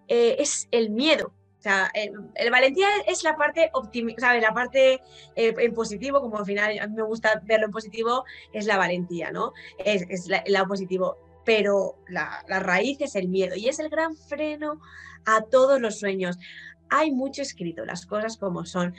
eh, 0.09 0.37
es 0.39 0.69
el 0.71 0.91
miedo. 0.91 1.33
O 1.61 1.63
sea, 1.63 1.91
el, 1.93 2.51
valentía 2.51 2.89
es 3.07 3.23
la 3.23 3.37
parte 3.37 3.69
optimista, 3.75 4.29
¿sabes? 4.29 4.43
La 4.43 4.55
parte 4.55 4.95
eh, 5.37 5.55
en 5.59 5.75
positivo, 5.75 6.23
como 6.23 6.39
al 6.39 6.47
final 6.47 6.79
a 6.79 6.87
mí 6.87 6.95
me 6.97 7.03
gusta 7.03 7.43
verlo 7.45 7.67
en 7.67 7.71
positivo, 7.71 8.25
es 8.55 8.65
la 8.65 8.79
valentía, 8.79 9.31
¿no? 9.31 9.53
Es, 9.79 10.07
es 10.09 10.27
la, 10.27 10.43
lado 10.47 10.69
positivo. 10.69 11.19
Pero 11.45 11.97
la, 12.09 12.43
la 12.49 12.61
raíz 12.61 13.03
es 13.03 13.15
el 13.15 13.29
miedo 13.29 13.57
y 13.57 13.69
es 13.69 13.79
el 13.79 13.91
gran 13.91 14.17
freno 14.17 14.81
a 15.27 15.43
todos 15.43 15.79
los 15.83 15.99
sueños. 15.99 16.39
Hay 16.89 17.13
mucho 17.13 17.43
escrito, 17.43 17.85
las 17.85 18.07
cosas 18.07 18.39
como 18.39 18.65
son, 18.65 18.95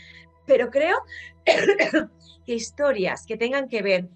pero 0.46 0.70
creo 0.70 1.00
que 2.46 2.54
historias 2.54 3.26
que 3.26 3.38
tengan 3.38 3.70
que 3.70 3.82
ver 3.82 4.08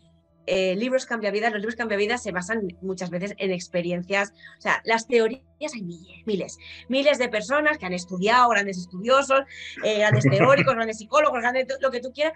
eh, 0.47 0.75
libros 0.75 1.05
cambiavidas, 1.05 1.51
los 1.51 1.59
libros 1.59 1.75
cambiavidas 1.75 2.21
se 2.21 2.31
basan 2.31 2.67
muchas 2.81 3.09
veces 3.09 3.33
en 3.37 3.51
experiencias, 3.51 4.33
o 4.57 4.61
sea, 4.61 4.81
las 4.85 5.07
teorías 5.07 5.43
hay 5.73 5.81
miles, 6.25 6.57
miles, 6.87 7.17
de 7.17 7.29
personas 7.29 7.77
que 7.77 7.85
han 7.85 7.93
estudiado, 7.93 8.49
grandes 8.49 8.77
estudiosos, 8.77 9.41
eh, 9.83 9.99
grandes 9.99 10.25
teóricos, 10.25 10.73
grandes 10.75 10.97
psicólogos, 10.99 11.41
grandes, 11.41 11.67
lo 11.81 11.89
que 11.89 11.99
tú 11.99 12.11
quieras, 12.13 12.33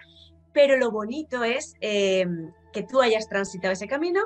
pero 0.52 0.76
lo 0.76 0.90
bonito 0.90 1.44
es 1.44 1.76
eh, 1.80 2.26
que 2.72 2.82
tú 2.82 3.00
hayas 3.00 3.28
transitado 3.28 3.72
ese 3.72 3.86
camino 3.86 4.20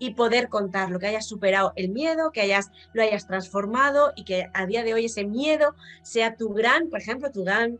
y 0.00 0.14
poder 0.14 0.48
contarlo, 0.48 0.98
que 0.98 1.06
hayas 1.06 1.28
superado 1.28 1.72
el 1.76 1.90
miedo, 1.90 2.32
que 2.32 2.40
hayas, 2.40 2.72
lo 2.92 3.02
hayas 3.02 3.28
transformado 3.28 4.12
y 4.16 4.24
que 4.24 4.48
a 4.54 4.66
día 4.66 4.82
de 4.82 4.94
hoy 4.94 5.04
ese 5.04 5.24
miedo 5.24 5.76
sea 6.02 6.34
tu 6.34 6.52
gran, 6.52 6.88
por 6.90 7.00
ejemplo, 7.00 7.30
tu 7.30 7.44
gran 7.44 7.78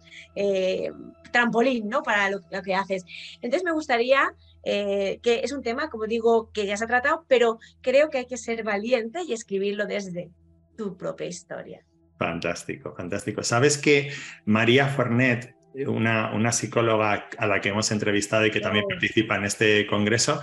trampolín, 1.32 1.88
¿no? 1.88 2.02
Para 2.02 2.30
lo, 2.30 2.40
lo, 2.50 2.62
que 2.62 2.74
haces. 2.74 3.04
Entonces 3.42 3.64
me 3.64 3.72
gustaría 3.72 4.32
eh, 4.70 5.18
que 5.22 5.40
es 5.44 5.52
un 5.52 5.62
tema, 5.62 5.88
como 5.88 6.04
digo, 6.06 6.50
que 6.52 6.66
ya 6.66 6.76
se 6.76 6.84
ha 6.84 6.86
tratado, 6.86 7.24
pero 7.26 7.58
creo 7.80 8.10
que 8.10 8.18
hay 8.18 8.26
que 8.26 8.36
ser 8.36 8.64
valiente 8.64 9.22
y 9.26 9.32
escribirlo 9.32 9.86
desde 9.86 10.30
tu 10.76 10.94
propia 10.94 11.26
historia. 11.26 11.82
Fantástico, 12.18 12.94
fantástico. 12.94 13.42
Sabes 13.42 13.78
que 13.78 14.12
María 14.44 14.88
Fornet, 14.88 15.54
una, 15.86 16.34
una 16.34 16.52
psicóloga 16.52 17.30
a 17.38 17.46
la 17.46 17.62
que 17.62 17.70
hemos 17.70 17.90
entrevistado 17.92 18.44
y 18.44 18.50
que 18.50 18.60
también 18.60 18.84
oh. 18.84 18.88
participa 18.88 19.36
en 19.36 19.46
este 19.46 19.86
congreso, 19.86 20.42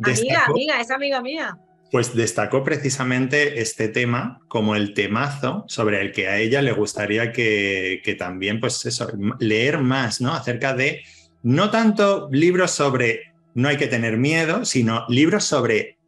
amiga, 0.00 0.44
amiga, 0.46 0.80
es 0.80 0.90
amiga 0.92 1.20
mía. 1.20 1.58
Pues 1.90 2.14
destacó 2.14 2.62
precisamente 2.62 3.60
este 3.60 3.88
tema 3.88 4.40
como 4.46 4.76
el 4.76 4.94
temazo 4.94 5.64
sobre 5.66 6.00
el 6.00 6.12
que 6.12 6.28
a 6.28 6.38
ella 6.38 6.62
le 6.62 6.70
gustaría 6.70 7.32
que, 7.32 8.02
que 8.04 8.14
también, 8.14 8.60
pues 8.60 8.86
eso, 8.86 9.08
leer 9.40 9.78
más, 9.78 10.20
¿no? 10.20 10.32
Acerca 10.32 10.74
de 10.74 11.02
no 11.42 11.70
tanto 11.72 12.28
libros 12.30 12.70
sobre 12.70 13.33
no 13.54 13.68
hay 13.68 13.76
que 13.76 13.86
tener 13.86 14.16
miedo, 14.16 14.64
sino 14.64 15.04
libros 15.08 15.44
sobre 15.44 15.98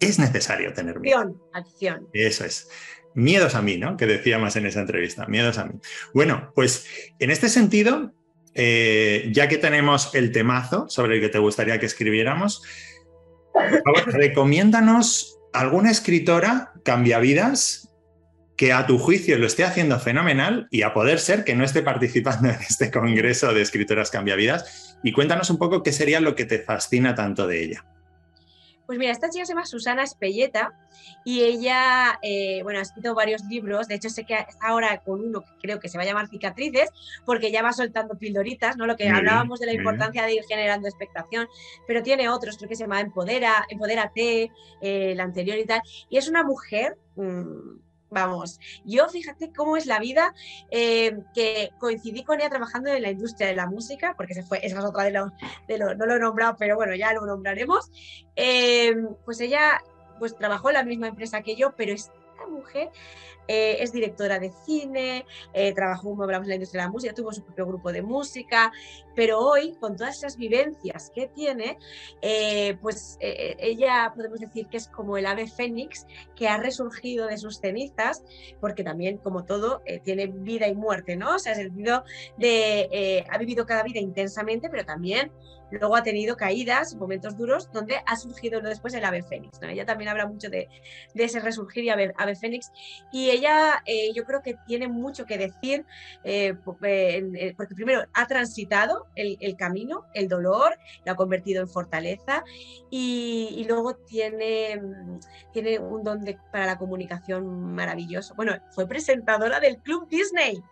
es 0.00 0.18
necesario 0.18 0.72
tener 0.72 0.98
miedo. 0.98 1.18
Acción, 1.18 1.40
acción. 1.52 2.08
Eso 2.12 2.44
es. 2.44 2.68
Miedos 3.14 3.54
a 3.54 3.62
mí, 3.62 3.76
¿no? 3.76 3.96
Que 3.96 4.06
decía 4.06 4.38
más 4.38 4.56
en 4.56 4.66
esa 4.66 4.80
entrevista, 4.80 5.26
miedos 5.26 5.58
a 5.58 5.66
mí. 5.66 5.74
Bueno, 6.14 6.52
pues 6.54 6.86
en 7.18 7.30
este 7.30 7.48
sentido, 7.48 8.12
eh, 8.54 9.28
ya 9.32 9.48
que 9.48 9.58
tenemos 9.58 10.14
el 10.14 10.32
temazo 10.32 10.88
sobre 10.88 11.16
el 11.16 11.20
que 11.20 11.28
te 11.28 11.38
gustaría 11.38 11.78
que 11.78 11.86
escribiéramos, 11.86 12.62
favor, 13.52 14.04
recomiéndanos 14.12 15.38
alguna 15.52 15.90
escritora 15.90 16.72
cambiavidas 16.84 17.88
que 18.56 18.72
a 18.72 18.86
tu 18.86 18.98
juicio 18.98 19.38
lo 19.38 19.46
esté 19.46 19.64
haciendo 19.64 19.98
fenomenal 19.98 20.68
y 20.70 20.82
a 20.82 20.92
poder 20.92 21.18
ser 21.18 21.44
que 21.44 21.54
no 21.54 21.64
esté 21.64 21.82
participando 21.82 22.48
en 22.50 22.60
este 22.60 22.90
congreso 22.90 23.52
de 23.54 23.62
escritoras 23.62 24.10
cambiavidas. 24.10 24.89
Y 25.02 25.12
cuéntanos 25.12 25.50
un 25.50 25.58
poco 25.58 25.82
qué 25.82 25.92
sería 25.92 26.20
lo 26.20 26.34
que 26.34 26.44
te 26.44 26.58
fascina 26.58 27.14
tanto 27.14 27.46
de 27.46 27.64
ella. 27.64 27.84
Pues 28.90 28.98
mira, 28.98 29.12
esta 29.12 29.30
chica 29.30 29.46
se 29.46 29.52
llama 29.52 29.66
Susana 29.66 30.02
Espelleta 30.02 30.72
y 31.24 31.42
ella, 31.42 32.18
eh, 32.22 32.58
bueno, 32.64 32.80
ha 32.80 32.82
escrito 32.82 33.14
varios 33.14 33.44
libros, 33.44 33.86
de 33.86 33.94
hecho 33.94 34.10
sé 34.10 34.24
que 34.24 34.34
está 34.34 34.66
ahora 34.66 35.00
con 35.04 35.20
uno 35.20 35.42
que 35.42 35.52
creo 35.62 35.78
que 35.78 35.88
se 35.88 35.96
va 35.96 36.02
a 36.02 36.06
llamar 36.06 36.26
Cicatrices, 36.26 36.90
porque 37.24 37.52
ya 37.52 37.62
va 37.62 37.72
soltando 37.72 38.18
pildoritas, 38.18 38.76
¿no? 38.76 38.86
Lo 38.86 38.96
que 38.96 39.08
hablábamos 39.08 39.60
de 39.60 39.66
la 39.66 39.74
importancia 39.74 40.24
de 40.24 40.34
ir 40.34 40.42
generando 40.42 40.88
expectación, 40.88 41.46
pero 41.86 42.02
tiene 42.02 42.28
otros, 42.28 42.56
creo 42.56 42.68
que 42.68 42.74
se 42.74 42.82
llama 42.82 43.00
Empodera, 43.00 43.64
Empodérate, 43.68 44.50
eh, 44.80 45.12
el 45.12 45.20
anterior 45.20 45.56
y 45.56 45.66
tal, 45.66 45.82
y 46.08 46.16
es 46.16 46.28
una 46.28 46.42
mujer... 46.42 46.98
Mm, 47.14 47.89
Vamos, 48.10 48.58
yo 48.84 49.08
fíjate 49.08 49.52
cómo 49.52 49.76
es 49.76 49.86
la 49.86 50.00
vida, 50.00 50.34
eh, 50.70 51.20
que 51.32 51.70
coincidí 51.78 52.24
con 52.24 52.40
ella 52.40 52.50
trabajando 52.50 52.90
en 52.90 53.02
la 53.02 53.10
industria 53.10 53.48
de 53.48 53.54
la 53.54 53.66
música, 53.66 54.14
porque 54.16 54.34
se 54.34 54.42
fue, 54.42 54.58
esa 54.66 54.80
es 54.80 54.84
otra 54.84 55.04
de 55.04 55.12
los, 55.12 55.30
de 55.68 55.78
no 55.78 56.06
lo 56.06 56.16
he 56.16 56.18
nombrado, 56.18 56.56
pero 56.58 56.74
bueno, 56.74 56.94
ya 56.96 57.12
lo 57.12 57.24
nombraremos. 57.24 57.90
Eh, 58.34 58.92
pues 59.24 59.40
ella 59.40 59.80
pues 60.18 60.36
trabajó 60.36 60.70
en 60.70 60.74
la 60.74 60.84
misma 60.84 61.08
empresa 61.08 61.42
que 61.42 61.54
yo, 61.56 61.74
pero 61.76 61.92
es 61.92 62.10
tan 62.36 62.52
mujer 62.52 62.90
eh, 63.52 63.82
es 63.82 63.90
directora 63.90 64.38
de 64.38 64.52
cine, 64.64 65.26
eh, 65.52 65.74
trabajó, 65.74 66.10
como 66.10 66.22
hablamos, 66.22 66.46
en 66.46 66.50
la 66.50 66.54
industria 66.54 66.82
de 66.82 66.86
la 66.86 66.92
música, 66.92 67.12
tuvo 67.12 67.32
su 67.32 67.42
propio 67.42 67.66
grupo 67.66 67.90
de 67.90 68.00
música, 68.00 68.70
pero 69.16 69.40
hoy, 69.40 69.72
con 69.80 69.96
todas 69.96 70.18
esas 70.18 70.36
vivencias 70.36 71.10
que 71.12 71.26
tiene, 71.26 71.76
eh, 72.22 72.76
pues 72.80 73.18
ella 73.20 74.12
podemos 74.14 74.38
decir 74.38 74.68
que 74.68 74.76
es 74.76 74.86
como 74.86 75.16
el 75.16 75.26
ave 75.26 75.48
fénix 75.48 76.06
que 76.36 76.46
ha 76.46 76.58
resurgido 76.58 77.26
de 77.26 77.38
sus 77.38 77.58
cenizas, 77.58 78.22
porque 78.60 78.84
también, 78.84 79.18
como 79.18 79.44
todo, 79.44 79.82
tiene 80.04 80.28
vida 80.28 80.68
y 80.68 80.74
muerte, 80.76 81.16
¿no? 81.16 81.34
O 81.34 81.38
sea, 81.40 81.54
es 81.54 81.74
de, 82.36 83.26
ha 83.28 83.38
vivido 83.38 83.66
cada 83.66 83.82
vida 83.82 83.98
intensamente, 83.98 84.70
pero 84.70 84.84
también 84.84 85.32
luego 85.70 85.96
ha 85.96 86.02
tenido 86.02 86.36
caídas, 86.36 86.94
momentos 86.94 87.36
duros, 87.36 87.70
donde 87.72 88.02
ha 88.06 88.16
surgido 88.16 88.60
después 88.60 88.94
el 88.94 89.04
ave 89.04 89.22
fénix. 89.22 89.60
¿no? 89.60 89.68
Ella 89.68 89.86
también 89.86 90.08
habla 90.08 90.26
mucho 90.26 90.48
de, 90.48 90.68
ese 91.14 91.40
resurgir 91.40 91.84
y 91.84 91.90
ave, 91.90 92.12
fénix. 92.38 92.72
Y 93.12 93.30
ella 93.30 93.39
eh, 93.84 94.12
yo 94.14 94.24
creo 94.24 94.42
que 94.42 94.56
tiene 94.66 94.88
mucho 94.88 95.26
que 95.26 95.38
decir, 95.38 95.84
eh, 96.24 96.54
eh, 96.82 97.54
porque 97.56 97.74
primero 97.74 98.04
ha 98.12 98.26
transitado 98.26 99.06
el, 99.14 99.56
camino, 99.56 100.04
el 100.14 100.28
dolor, 100.28 100.76
lo 101.04 101.12
ha 101.12 101.16
convertido 101.16 101.62
en 101.62 101.68
fortaleza 101.68 102.44
y, 102.90 103.64
luego 103.68 103.94
tiene, 103.94 104.80
tiene 105.52 105.78
un 105.78 106.02
don 106.02 106.24
para 106.52 106.66
la 106.66 106.78
comunicación 106.78 107.74
maravilloso. 107.74 108.34
Bueno, 108.34 108.56
fue 108.72 108.86
presentadora 108.86 109.60
del 109.60 109.78
Club 109.78 110.08
Disney. 110.08 110.62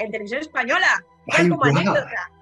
en 0.00 0.10
televisión 0.10 0.40
española. 0.40 1.04
Ay, 1.28 1.48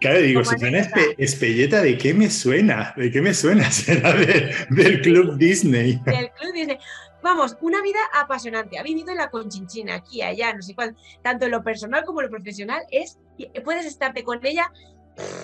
Claro, 0.01 0.19
digo, 0.19 0.45
Susana 0.45 0.89
Espelleta, 1.19 1.83
¿de 1.83 1.97
qué 1.97 2.13
me 2.15 2.29
suena? 2.29 2.93
¿De 2.97 3.11
qué 3.11 3.23
me 3.23 3.33
suena? 3.33 3.71
Será 3.71 4.13
del 4.15 5.01
Club 5.03 5.37
Disney. 5.37 6.01
Del 6.05 6.31
Club 6.31 6.53
Disney. 6.53 6.79
Vamos, 7.23 7.57
una 7.61 7.81
vida 7.83 8.01
apasionante. 8.15 8.79
Ha 8.79 8.83
vivido 8.83 9.11
en 9.11 9.19
la 9.19 9.31
Conchinchina, 9.31 9.95
aquí, 9.95 10.23
allá, 10.23 10.53
no 10.53 10.63
sé 10.63 10.75
cuál. 10.75 10.97
Tanto 11.23 11.47
en 11.47 11.53
lo 11.53 11.63
personal 11.63 12.05
como 12.05 12.21
en 12.21 12.27
lo 12.27 12.31
profesional. 12.31 12.83
Es, 12.91 13.19
puedes 13.65 13.87
estarte 13.87 14.25
con 14.25 14.45
ella 14.45 14.71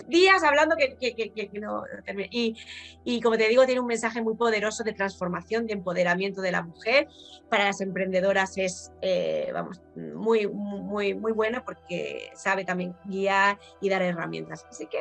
días 0.06 0.42
hablando 0.42 0.76
que, 0.76 1.50
no 1.60 1.84
termina. 2.04 2.28
Y, 2.30 3.20
como 3.20 3.36
te 3.36 3.48
digo, 3.48 3.66
tiene 3.66 3.80
un 3.80 3.86
mensaje 3.86 4.22
muy 4.22 4.34
poderoso 4.34 4.84
de 4.84 4.92
transformación, 4.92 5.66
de 5.66 5.74
empoderamiento 5.74 6.40
de 6.40 6.52
la 6.52 6.62
mujer. 6.62 7.08
Para 7.48 7.64
las 7.64 7.80
emprendedoras 7.80 8.56
es, 8.58 8.92
eh, 9.02 9.50
vamos, 9.52 9.80
muy, 9.96 10.46
muy, 10.46 11.14
muy 11.14 11.32
bueno 11.32 11.62
porque 11.64 12.30
sabe 12.34 12.64
también 12.64 12.94
guiar 13.04 13.58
y 13.80 13.88
dar 13.88 14.02
herramientas. 14.02 14.66
Así 14.68 14.86
que... 14.86 14.98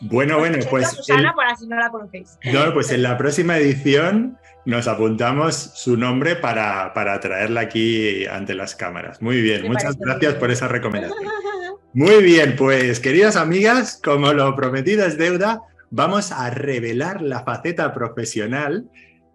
Bueno, 0.00 0.38
bueno, 0.38 0.58
pues... 0.68 0.90
Susana, 0.90 1.34
por 1.34 1.44
así 1.44 1.66
no 1.66 1.76
la 1.76 1.90
conocéis. 1.90 2.38
No, 2.52 2.72
pues 2.72 2.90
en 2.90 3.02
la 3.02 3.18
próxima 3.18 3.58
edición 3.58 4.38
nos 4.64 4.88
apuntamos 4.88 5.54
su 5.54 5.96
nombre 5.96 6.36
para, 6.36 6.92
para 6.94 7.20
traerla 7.20 7.62
aquí 7.62 8.26
ante 8.26 8.54
las 8.54 8.74
cámaras. 8.74 9.20
Muy 9.20 9.40
bien, 9.40 9.66
muchas 9.66 9.96
gracias 9.98 10.34
por 10.34 10.50
esa 10.50 10.68
recomendación. 10.68 11.18
Muy 11.92 12.22
bien, 12.22 12.54
pues 12.56 13.00
queridas 13.00 13.34
amigas, 13.34 14.00
como 14.02 14.32
lo 14.32 14.54
prometido 14.54 15.04
es 15.04 15.18
deuda, 15.18 15.60
vamos 15.90 16.30
a 16.30 16.48
revelar 16.50 17.20
la 17.20 17.42
faceta 17.42 17.92
profesional 17.92 18.88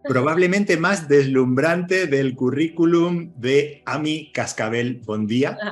probablemente 0.07 0.77
más 0.77 1.07
deslumbrante 1.07 2.07
del 2.07 2.35
currículum 2.35 3.33
de 3.37 3.81
Ami 3.85 4.31
Cascabel 4.31 5.01
Bondía. 5.03 5.57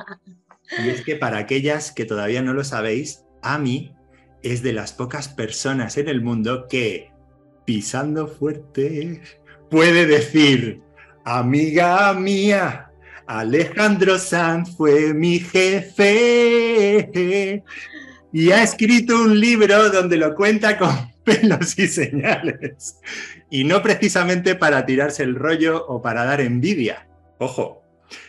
Y 0.82 0.88
es 0.88 1.02
que 1.02 1.14
para 1.14 1.36
aquellas 1.36 1.92
que 1.92 2.06
todavía 2.06 2.40
no 2.40 2.54
lo 2.54 2.64
sabéis, 2.64 3.26
Ami 3.42 3.94
es 4.44 4.62
de 4.62 4.72
las 4.72 4.92
pocas 4.92 5.26
personas 5.28 5.96
en 5.96 6.08
el 6.08 6.20
mundo 6.20 6.66
que, 6.68 7.10
pisando 7.64 8.28
fuerte, 8.28 9.22
puede 9.70 10.06
decir, 10.06 10.82
amiga 11.24 12.12
mía, 12.14 12.90
Alejandro 13.26 14.18
Sanz 14.18 14.76
fue 14.76 15.14
mi 15.14 15.38
jefe 15.40 17.10
y 18.32 18.50
ha 18.50 18.62
escrito 18.62 19.22
un 19.22 19.40
libro 19.40 19.90
donde 19.90 20.18
lo 20.18 20.34
cuenta 20.34 20.76
con 20.76 20.94
pelos 21.24 21.78
y 21.78 21.88
señales. 21.88 22.98
Y 23.48 23.64
no 23.64 23.82
precisamente 23.82 24.54
para 24.54 24.84
tirarse 24.84 25.22
el 25.22 25.36
rollo 25.36 25.86
o 25.86 26.02
para 26.02 26.24
dar 26.24 26.42
envidia, 26.42 27.08
ojo, 27.38 27.82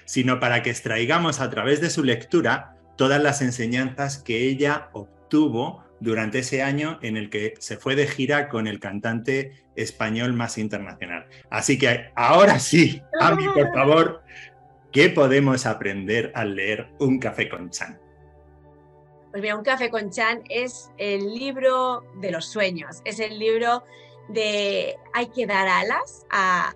sino 0.05 0.39
para 0.39 0.63
que 0.63 0.69
extraigamos 0.69 1.41
a 1.41 1.49
través 1.49 1.81
de 1.81 1.89
su 1.89 2.03
lectura 2.03 2.77
todas 2.95 3.21
las 3.21 3.41
enseñanzas 3.41 4.17
que 4.19 4.47
ella 4.47 4.89
obtuvo 4.93 5.84
durante 5.99 6.39
ese 6.39 6.61
año 6.61 6.99
en 7.01 7.17
el 7.17 7.29
que 7.29 7.53
se 7.59 7.77
fue 7.77 7.95
de 7.95 8.07
gira 8.07 8.49
con 8.49 8.67
el 8.67 8.79
cantante 8.79 9.65
español 9.75 10.33
más 10.33 10.57
internacional. 10.57 11.27
Así 11.49 11.77
que 11.77 12.11
ahora 12.15 12.59
sí, 12.59 13.01
Ami, 13.19 13.47
por 13.49 13.73
favor, 13.73 14.23
¿Qué 14.95 15.09
podemos 15.09 15.65
aprender 15.65 16.31
al 16.35 16.55
leer 16.55 16.87
Un 16.99 17.19
café 17.19 17.49
con 17.49 17.69
Chan? 17.69 17.99
Pues 19.29 19.41
mira, 19.43 19.57
Un 19.57 19.63
café 19.65 19.89
con 19.89 20.09
Chan 20.09 20.43
es 20.47 20.89
el 20.97 21.33
libro 21.33 22.05
de 22.21 22.31
los 22.31 22.45
sueños, 22.45 23.01
es 23.03 23.19
el 23.19 23.37
libro 23.37 23.83
de 24.29 24.95
hay 25.13 25.27
que 25.31 25.47
dar 25.47 25.67
alas 25.67 26.25
a, 26.31 26.73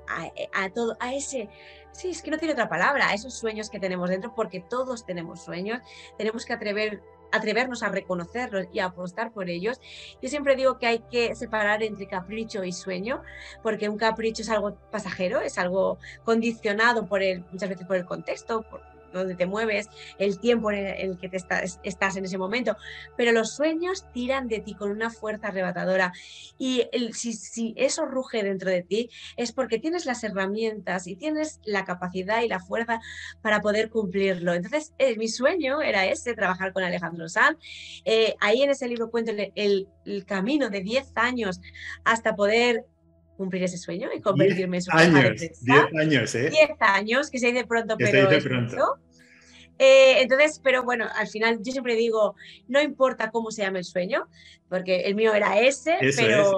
todo, 0.76 0.98
a 1.00 1.14
ese, 1.14 1.48
sí, 1.94 2.10
es 2.10 2.22
que 2.22 2.30
no 2.30 2.38
tiene 2.38 2.52
otra 2.52 2.68
palabra, 2.68 3.08
a 3.08 3.14
esos 3.14 3.34
sueños 3.34 3.70
que 3.70 3.80
tenemos 3.80 4.10
dentro, 4.10 4.36
porque 4.36 4.60
todos 4.60 5.06
tenemos 5.06 5.42
sueños, 5.42 5.80
tenemos 6.18 6.46
que 6.46 6.52
atrever 6.52 7.02
atrevernos 7.32 7.84
a 7.84 7.90
reconocerlos 7.90 8.68
y 8.74 8.80
a 8.80 8.86
apostar 8.86 9.32
por 9.32 9.50
ellos. 9.50 9.80
Yo 10.22 10.30
siempre 10.30 10.56
digo 10.56 10.78
que 10.78 10.88
hay 10.88 11.00
que 11.00 11.36
separar 11.36 11.84
entre 11.84 12.08
capricho 12.08 12.64
y 12.64 12.72
sueño, 12.72 13.22
porque 13.64 13.90
un 13.90 13.98
capricho 13.98 14.42
es 14.42 14.50
algo 14.50 14.76
pasajero, 14.92 15.42
es 15.42 15.58
algo 15.58 15.98
condicionado 16.24 17.06
por 17.08 17.22
el, 17.22 17.44
muchas 17.52 17.70
veces 17.70 17.88
por 17.88 17.98
el 17.98 18.06
contexto, 18.06 18.64
por, 18.64 18.82
donde 19.14 19.36
te 19.36 19.46
mueves, 19.46 19.90
el 20.18 20.40
tiempo 20.40 20.72
en 20.72 20.86
el, 20.88 21.18
que 21.18 21.30
te 21.30 21.38
estás, 21.38 21.80
estás, 21.84 22.16
en 22.18 22.26
ese 22.26 22.38
momento, 22.38 22.76
pero 23.18 23.32
los 23.32 23.56
sueños 23.56 24.06
tiran 24.14 24.48
de 24.48 24.60
ti 24.60 24.74
con 24.74 24.92
una 24.92 25.10
fuerza 25.10 25.48
arrebatadora 25.48 26.14
y 26.58 26.84
si, 27.14 27.74
eso 27.78 28.06
ruge 28.06 28.44
dentro 28.44 28.70
de 28.70 28.82
ti 28.82 29.10
es 29.38 29.52
porque 29.52 29.80
tienes 29.80 30.06
las 30.06 30.24
herramientas 30.24 31.08
y 31.08 31.16
tienes 31.16 31.60
la 31.64 31.86
capacidad 31.86 32.42
y 32.42 32.48
la 32.48 32.60
fuerza 32.60 33.00
para 33.42 33.62
poder 33.62 33.90
cumplirlo. 33.90 34.54
Entonces, 34.54 34.94
eh, 34.98 35.18
mi 35.18 35.28
sueño 35.28 35.82
era 35.82 36.06
ese, 36.06 36.34
trabajar 36.34 36.74
con 36.74 36.84
Alejandro 36.84 37.30
Sanz. 37.30 37.58
Eh, 38.06 38.36
ahí 38.40 38.62
en 38.62 38.72
ese 38.72 38.88
libro 38.88 39.10
cuento 39.10 39.32
el, 39.56 39.88
camino 40.26 40.70
de 40.70 40.82
10 40.82 41.12
años 41.16 41.62
hasta 42.04 42.36
poder 42.36 42.86
cumplir 43.40 43.64
ese 43.64 43.78
sueño 43.78 44.10
y 44.14 44.20
convertirme 44.20 44.78
en 44.78 44.84
su 44.84 44.92
años, 44.92 45.40
10 45.40 45.62
años, 45.98 46.36
¿eh? 46.36 46.50
10 46.50 46.72
años, 46.82 47.30
que 47.32 47.40
se 47.40 47.54
dice 47.54 47.66
pronto, 47.66 47.96
pero 47.98 48.30
es 48.30 48.44
pronto. 48.44 48.98
Eh, 49.78 50.22
entonces, 50.22 50.60
pero 50.62 50.84
bueno, 50.84 51.06
al 51.16 51.30
final 51.30 51.60
yo 51.62 51.72
siempre 51.72 51.96
digo, 51.96 52.36
no 52.68 52.82
importa 52.82 53.32
cómo 53.32 53.50
se 53.50 53.62
llame 53.62 53.80
el 53.80 53.86
sueño, 53.86 54.28
porque 54.68 55.04
el 55.04 55.16
mío 55.16 55.34
era 55.34 55.58
ese, 55.58 55.96
pero 56.18 56.58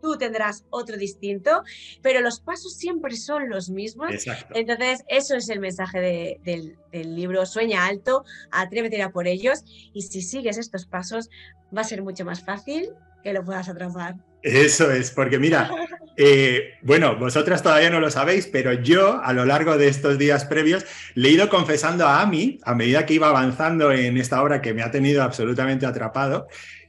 tú 0.00 0.18
tendrás 0.18 0.64
otro 0.70 0.96
distinto, 0.96 1.62
pero 2.02 2.20
los 2.20 2.40
pasos 2.40 2.74
siempre 2.74 3.14
son 3.14 3.48
los 3.48 3.70
mismos. 3.70 4.10
Entonces, 4.54 5.04
eso 5.06 5.36
es 5.36 5.48
el 5.50 5.60
mensaje 5.60 6.00
del, 6.42 6.76
del, 6.90 7.14
libro 7.14 7.46
Sueña 7.46 7.86
alto, 7.86 8.24
atrévete 8.50 9.00
a 9.02 9.12
por 9.12 9.28
ellos 9.28 9.62
y 9.94 10.02
si 10.02 10.20
sigues 10.20 10.58
estos 10.58 10.84
pasos 10.84 11.30
va 11.74 11.82
a 11.82 11.84
ser 11.84 12.02
mucho 12.02 12.24
más 12.24 12.44
fácil 12.44 12.90
que 13.22 13.32
lo 13.32 13.44
puedas 13.44 13.68
atrapar. 13.68 14.16
Eso 14.42 14.90
es, 14.90 15.10
porque 15.10 15.38
mira, 15.38 15.70
eh, 16.16 16.74
bueno, 16.82 17.16
vosotras 17.16 17.62
todavía 17.62 17.90
no 17.90 18.00
lo 18.00 18.10
sabéis, 18.10 18.46
pero 18.46 18.72
yo 18.72 19.22
a 19.22 19.32
lo 19.32 19.44
largo 19.44 19.78
de 19.78 19.88
estos 19.88 20.18
días 20.18 20.44
previos 20.44 20.84
le 21.14 21.28
he 21.28 21.32
ido 21.32 21.48
confesando 21.48 22.06
a 22.06 22.20
Ami, 22.20 22.58
a 22.64 22.74
medida 22.74 23.06
que 23.06 23.14
iba 23.14 23.28
avanzando 23.28 23.92
en 23.92 24.16
esta 24.18 24.42
obra 24.42 24.60
que 24.60 24.74
me 24.74 24.82
ha 24.82 24.90
tenido 24.90 25.22
absolutamente 25.22 25.86
atrapado, 25.86 26.48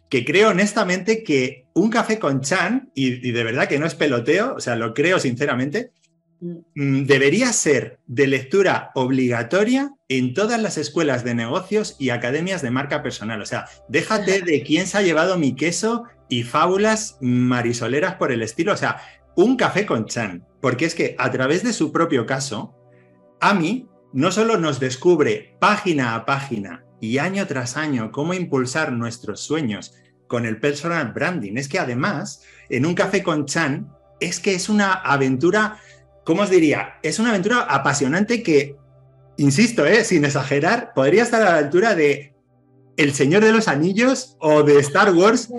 que 0.09 0.25
creo 0.25 0.49
honestamente 0.49 1.23
que 1.23 1.65
un 1.73 1.89
café 1.89 2.19
con 2.19 2.41
Chan, 2.41 2.91
y, 2.93 3.31
de 3.31 3.43
verdad 3.43 3.67
que 3.67 3.79
no 3.79 3.85
es 3.85 3.95
peloteo, 3.95 4.55
o 4.55 4.59
sea, 4.59 4.75
lo 4.75 4.93
creo 4.93 5.19
sinceramente, 5.19 5.91
mm, 6.41 7.05
debería 7.05 7.53
ser 7.53 7.99
de 8.05 8.27
lectura 8.27 8.91
obligatoria 8.93 9.91
en 10.09 10.33
todas 10.33 10.61
las 10.61 10.77
escuelas 10.77 11.23
de 11.23 11.33
negocios 11.33 11.95
y 11.97 12.09
academias 12.09 12.61
de 12.61 12.69
marca 12.69 13.01
personal. 13.01 13.41
O 13.41 13.45
sea, 13.45 13.65
déjate 13.89 14.41
de 14.41 14.61
quién 14.61 14.85
se 14.85 14.97
ha 14.97 15.01
llevado 15.01 15.37
mi 15.37 15.55
queso 15.55 16.03
y 16.33 16.41
fábulas 16.41 17.17
marisoleras 17.21 18.15
por 18.15 18.31
el 18.31 18.41
estilo. 18.41 18.73
O 18.73 18.77
sea, 18.77 18.97
un 19.35 19.55
café 19.55 19.85
con 19.85 20.05
Chan, 20.05 20.43
porque 20.61 20.85
es 20.85 20.95
que 20.95 21.15
a 21.19 21.29
través 21.29 21.63
de 21.63 21.73
su 21.73 21.91
propio 21.91 22.25
caso, 22.25 22.73
Ami 23.39 23.87
no 24.13 24.31
solo 24.31 24.57
nos 24.57 24.79
descubre 24.79 25.55
página 25.59 26.15
a 26.15 26.25
página 26.25 26.85
y 26.99 27.19
año 27.19 27.45
tras 27.45 27.77
año 27.77 28.11
cómo 28.11 28.33
impulsar 28.33 28.91
nuestros 28.91 29.41
sueños 29.41 29.93
con 30.27 30.47
el 30.47 30.59
personal 30.59 31.13
branding, 31.13 31.57
es 31.57 31.67
que 31.67 31.77
además, 31.77 32.41
en 32.69 32.87
un 32.87 32.95
café 32.95 33.21
con 33.21 33.45
Chan, 33.45 33.91
es 34.19 34.39
que 34.39 34.55
es 34.55 34.69
una 34.69 34.93
aventura, 34.93 35.77
¿cómo 36.25 36.41
os 36.41 36.49
diría? 36.49 36.95
Es 37.03 37.19
una 37.19 37.29
aventura 37.29 37.61
apasionante 37.69 38.41
que, 38.41 38.75
insisto, 39.37 39.85
¿eh? 39.85 40.03
sin 40.03 40.25
exagerar, 40.25 40.93
podría 40.95 41.21
estar 41.21 41.43
a 41.43 41.51
la 41.51 41.57
altura 41.57 41.93
de 41.93 42.33
El 42.97 43.13
Señor 43.13 43.43
de 43.43 43.51
los 43.51 43.67
Anillos 43.67 44.35
o 44.39 44.63
de 44.63 44.79
Star 44.79 45.13
Wars 45.13 45.49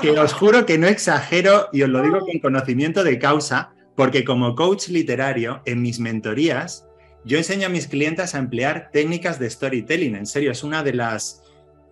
que 0.00 0.10
os 0.10 0.32
juro 0.32 0.66
que 0.66 0.78
no 0.78 0.86
exagero 0.86 1.68
y 1.72 1.82
os 1.82 1.88
lo 1.88 2.02
digo 2.02 2.20
con 2.20 2.38
conocimiento 2.38 3.04
de 3.04 3.18
causa, 3.18 3.72
porque 3.96 4.24
como 4.24 4.54
coach 4.54 4.88
literario, 4.88 5.62
en 5.66 5.82
mis 5.82 6.00
mentorías, 6.00 6.86
yo 7.24 7.38
enseño 7.38 7.66
a 7.66 7.70
mis 7.70 7.86
clientes 7.86 8.34
a 8.34 8.38
emplear 8.38 8.90
técnicas 8.92 9.38
de 9.38 9.50
storytelling. 9.50 10.14
En 10.14 10.26
serio, 10.26 10.52
es 10.52 10.64
una 10.64 10.82
de 10.82 10.94
las 10.94 11.42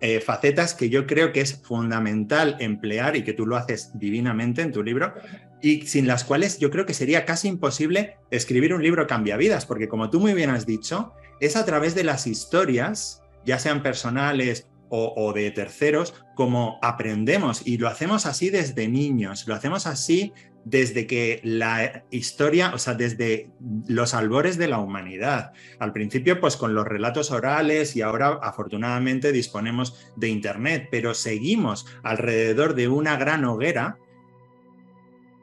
eh, 0.01 0.21
facetas 0.21 0.73
que 0.73 0.89
yo 0.89 1.05
creo 1.05 1.33
que 1.33 1.41
es 1.41 1.61
fundamental 1.61 2.55
emplear 2.59 3.15
y 3.15 3.23
que 3.23 3.33
tú 3.33 3.45
lo 3.45 3.57
haces 3.57 3.91
divinamente 3.93 4.61
en 4.61 4.71
tu 4.71 4.81
libro 4.81 5.13
y 5.61 5.81
sin 5.87 6.07
las 6.07 6.23
cuales 6.23 6.57
yo 6.57 6.71
creo 6.71 6.85
que 6.85 6.93
sería 6.93 7.25
casi 7.25 7.49
imposible 7.49 8.15
escribir 8.31 8.73
un 8.73 8.81
libro 8.81 9.07
cambiavidas, 9.07 9.65
porque 9.65 9.89
como 9.89 10.09
tú 10.09 10.21
muy 10.21 10.33
bien 10.33 10.51
has 10.51 10.65
dicho, 10.65 11.13
es 11.41 11.57
a 11.57 11.65
través 11.65 11.95
de 11.95 12.05
las 12.05 12.27
historias, 12.27 13.23
ya 13.45 13.59
sean 13.59 13.83
personales 13.83 14.68
o, 14.89 15.33
de 15.33 15.51
terceros, 15.51 16.15
como 16.35 16.79
aprendemos 16.81 17.65
y 17.65 17.77
lo 17.77 17.87
hacemos 17.87 18.25
así 18.25 18.49
desde 18.49 18.87
niños, 18.87 19.47
lo 19.47 19.55
hacemos 19.55 19.85
así 19.87 20.33
desde 20.65 21.07
que 21.07 21.39
la 21.43 22.03
historia, 22.11 22.71
o 22.73 22.77
sea, 22.77 22.93
desde 22.93 23.49
los 23.87 24.13
albores 24.13 24.57
de 24.57 24.67
la 24.67 24.79
humanidad. 24.79 25.53
Al 25.79 25.93
principio, 25.93 26.39
pues 26.39 26.57
con 26.57 26.73
los 26.73 26.87
relatos 26.87 27.31
orales 27.31 27.95
y 27.95 28.01
ahora 28.01 28.39
afortunadamente 28.41 29.31
disponemos 29.31 30.11
de 30.15 30.29
Internet, 30.29 30.89
pero 30.91 31.13
seguimos 31.13 31.85
alrededor 32.03 32.75
de 32.75 32.87
una 32.87 33.15
gran 33.15 33.45
hoguera 33.45 33.97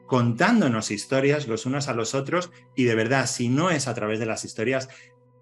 contándonos 0.05 0.89
historias 0.89 1.47
los 1.47 1.65
unos 1.65 1.89
a 1.89 1.93
los 1.93 2.15
otros 2.15 2.51
y 2.75 2.85
de 2.85 2.95
verdad, 2.95 3.27
si 3.27 3.49
no 3.49 3.69
es 3.69 3.87
a 3.87 3.93
través 3.93 4.19
de 4.19 4.25
las 4.25 4.45
historias, 4.45 4.87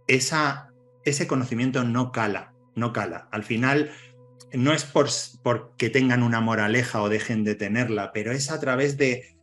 ese 0.07 1.27
conocimiento 1.27 1.83
no 1.83 2.11
cala, 2.11 2.54
no 2.75 2.93
cala. 2.93 3.27
Al 3.31 3.43
final, 3.43 3.91
no 4.53 4.73
es 4.73 4.85
por, 4.85 5.09
porque 5.43 5.89
tengan 5.89 6.23
una 6.23 6.41
moraleja 6.41 7.01
o 7.01 7.09
dejen 7.09 7.43
de 7.43 7.55
tenerla, 7.55 8.11
pero 8.13 8.31
es 8.31 8.51
a 8.51 8.59
través 8.59 8.97
de 8.97 9.37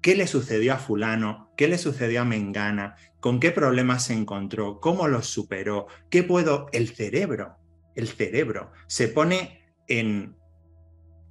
qué 0.00 0.16
le 0.16 0.26
sucedió 0.26 0.74
a 0.74 0.78
fulano, 0.78 1.52
qué 1.56 1.68
le 1.68 1.78
sucedió 1.78 2.22
a 2.22 2.24
Mengana, 2.24 2.96
con 3.20 3.38
qué 3.38 3.50
problemas 3.50 4.04
se 4.04 4.14
encontró, 4.14 4.80
cómo 4.80 5.08
los 5.08 5.26
superó, 5.26 5.86
qué 6.08 6.22
puedo, 6.22 6.68
el 6.72 6.88
cerebro, 6.88 7.56
el 7.94 8.08
cerebro 8.08 8.72
se 8.86 9.08
pone 9.08 9.74
en 9.88 10.36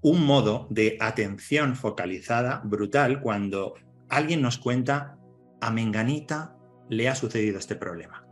un 0.01 0.25
modo 0.25 0.67
de 0.69 0.97
atención 0.99 1.75
focalizada 1.75 2.61
brutal 2.63 3.21
cuando 3.21 3.73
alguien 4.07 4.41
nos 4.41 4.57
cuenta 4.57 5.17
a 5.61 5.71
Menganita 5.71 6.55
le 6.89 7.09
ha 7.09 7.15
sucedido 7.15 7.59
este 7.59 7.75
problema. 7.75 8.25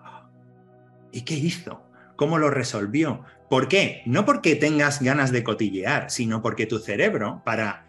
¿Y 1.11 1.21
qué 1.21 1.35
hizo? 1.35 1.86
¿Cómo 2.17 2.37
lo 2.37 2.49
resolvió? 2.49 3.23
¿Por 3.49 3.69
qué? 3.69 4.01
No 4.05 4.25
porque 4.25 4.55
tengas 4.55 5.01
ganas 5.01 5.31
de 5.31 5.43
cotillear, 5.43 6.11
sino 6.11 6.41
porque 6.41 6.65
tu 6.65 6.79
cerebro, 6.79 7.41
para 7.45 7.85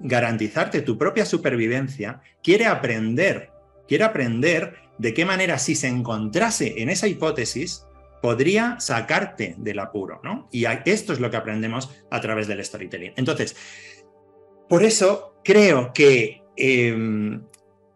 garantizarte 0.00 0.82
tu 0.82 0.98
propia 0.98 1.24
supervivencia, 1.24 2.20
quiere 2.42 2.66
aprender, 2.66 3.50
quiere 3.88 4.04
aprender 4.04 4.74
de 4.98 5.14
qué 5.14 5.24
manera 5.24 5.58
si 5.58 5.74
se 5.74 5.88
encontrase 5.88 6.82
en 6.82 6.90
esa 6.90 7.06
hipótesis, 7.06 7.86
podría 8.20 8.78
sacarte 8.80 9.54
del 9.58 9.78
apuro, 9.78 10.20
¿no? 10.24 10.48
Y 10.50 10.64
esto 10.84 11.12
es 11.12 11.20
lo 11.20 11.30
que 11.30 11.36
aprendemos 11.36 11.90
a 12.10 12.20
través 12.20 12.48
del 12.48 12.64
storytelling. 12.64 13.12
Entonces, 13.16 13.56
por 14.68 14.82
eso 14.82 15.40
creo 15.44 15.92
que 15.92 16.42
em, 16.56 17.44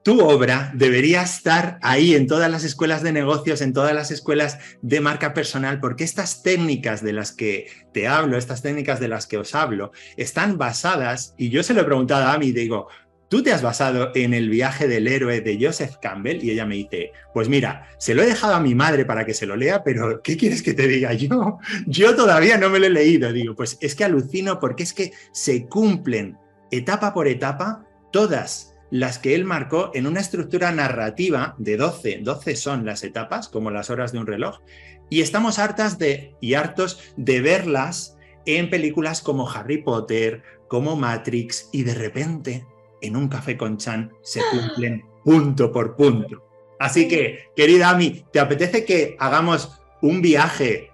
tu 0.02 0.20
obra 0.20 0.72
debería 0.74 1.22
estar 1.22 1.78
ahí 1.82 2.14
en 2.14 2.26
todas 2.26 2.50
las 2.50 2.64
escuelas 2.64 3.02
de 3.02 3.12
negocios, 3.12 3.60
en 3.60 3.72
todas 3.72 3.94
las 3.94 4.10
escuelas 4.10 4.58
de 4.80 5.00
marca 5.00 5.34
personal, 5.34 5.78
porque 5.80 6.04
estas 6.04 6.42
técnicas 6.42 7.02
de 7.02 7.12
las 7.12 7.32
que 7.32 7.66
te 7.92 8.08
hablo, 8.08 8.38
estas 8.38 8.62
técnicas 8.62 8.98
de 9.00 9.08
las 9.08 9.26
que 9.26 9.36
os 9.36 9.54
hablo, 9.54 9.92
están 10.16 10.56
basadas, 10.56 11.34
y 11.36 11.50
yo 11.50 11.62
se 11.62 11.74
lo 11.74 11.82
he 11.82 11.84
preguntado 11.84 12.28
a 12.28 12.38
mí, 12.38 12.52
digo, 12.52 12.88
¿tú 13.28 13.42
te 13.42 13.52
has 13.52 13.60
basado 13.60 14.10
en 14.14 14.32
el 14.32 14.48
viaje 14.48 14.88
del 14.88 15.06
héroe 15.06 15.42
de 15.42 15.58
Joseph 15.60 15.96
Campbell? 16.00 16.42
Y 16.42 16.50
ella 16.50 16.64
me 16.64 16.76
dice, 16.76 17.12
pues 17.34 17.50
mira, 17.50 17.88
se 17.98 18.14
lo 18.14 18.22
he 18.22 18.26
dejado 18.26 18.54
a 18.54 18.60
mi 18.60 18.74
madre 18.74 19.04
para 19.04 19.26
que 19.26 19.34
se 19.34 19.46
lo 19.46 19.54
lea, 19.54 19.84
pero 19.84 20.22
¿qué 20.22 20.36
quieres 20.36 20.62
que 20.62 20.72
te 20.72 20.88
diga 20.88 21.12
yo? 21.12 21.58
Yo 21.86 22.16
todavía 22.16 22.56
no 22.56 22.70
me 22.70 22.78
lo 22.78 22.86
he 22.86 22.90
leído. 22.90 23.32
Digo, 23.32 23.54
pues 23.54 23.76
es 23.80 23.94
que 23.94 24.04
alucino 24.04 24.58
porque 24.58 24.82
es 24.82 24.94
que 24.94 25.12
se 25.32 25.66
cumplen 25.66 26.38
etapa 26.70 27.12
por 27.12 27.28
etapa 27.28 27.84
todas 28.10 28.70
las 28.90 29.18
que 29.18 29.34
él 29.34 29.44
marcó 29.44 29.90
en 29.94 30.06
una 30.06 30.20
estructura 30.20 30.72
narrativa 30.72 31.54
de 31.58 31.76
12, 31.76 32.20
12 32.22 32.56
son 32.56 32.84
las 32.84 33.04
etapas, 33.04 33.48
como 33.48 33.70
las 33.70 33.90
horas 33.90 34.12
de 34.12 34.18
un 34.18 34.26
reloj, 34.26 34.60
y 35.08 35.20
estamos 35.20 35.58
hartas 35.58 35.98
de, 35.98 36.34
y 36.40 36.54
hartos 36.54 37.00
de 37.16 37.40
verlas 37.40 38.16
en 38.46 38.70
películas 38.70 39.22
como 39.22 39.50
Harry 39.50 39.82
Potter, 39.82 40.42
como 40.68 40.96
Matrix, 40.96 41.68
y 41.72 41.82
de 41.82 41.94
repente 41.94 42.66
en 43.02 43.16
un 43.16 43.28
café 43.28 43.56
con 43.56 43.76
Chan 43.76 44.12
se 44.22 44.40
cumplen 44.50 45.04
punto 45.24 45.72
por 45.72 45.96
punto. 45.96 46.46
Así 46.78 47.08
que, 47.08 47.50
querida 47.54 47.90
Ami, 47.90 48.24
¿te 48.32 48.40
apetece 48.40 48.84
que 48.84 49.16
hagamos 49.18 49.80
un 50.00 50.22
viaje 50.22 50.90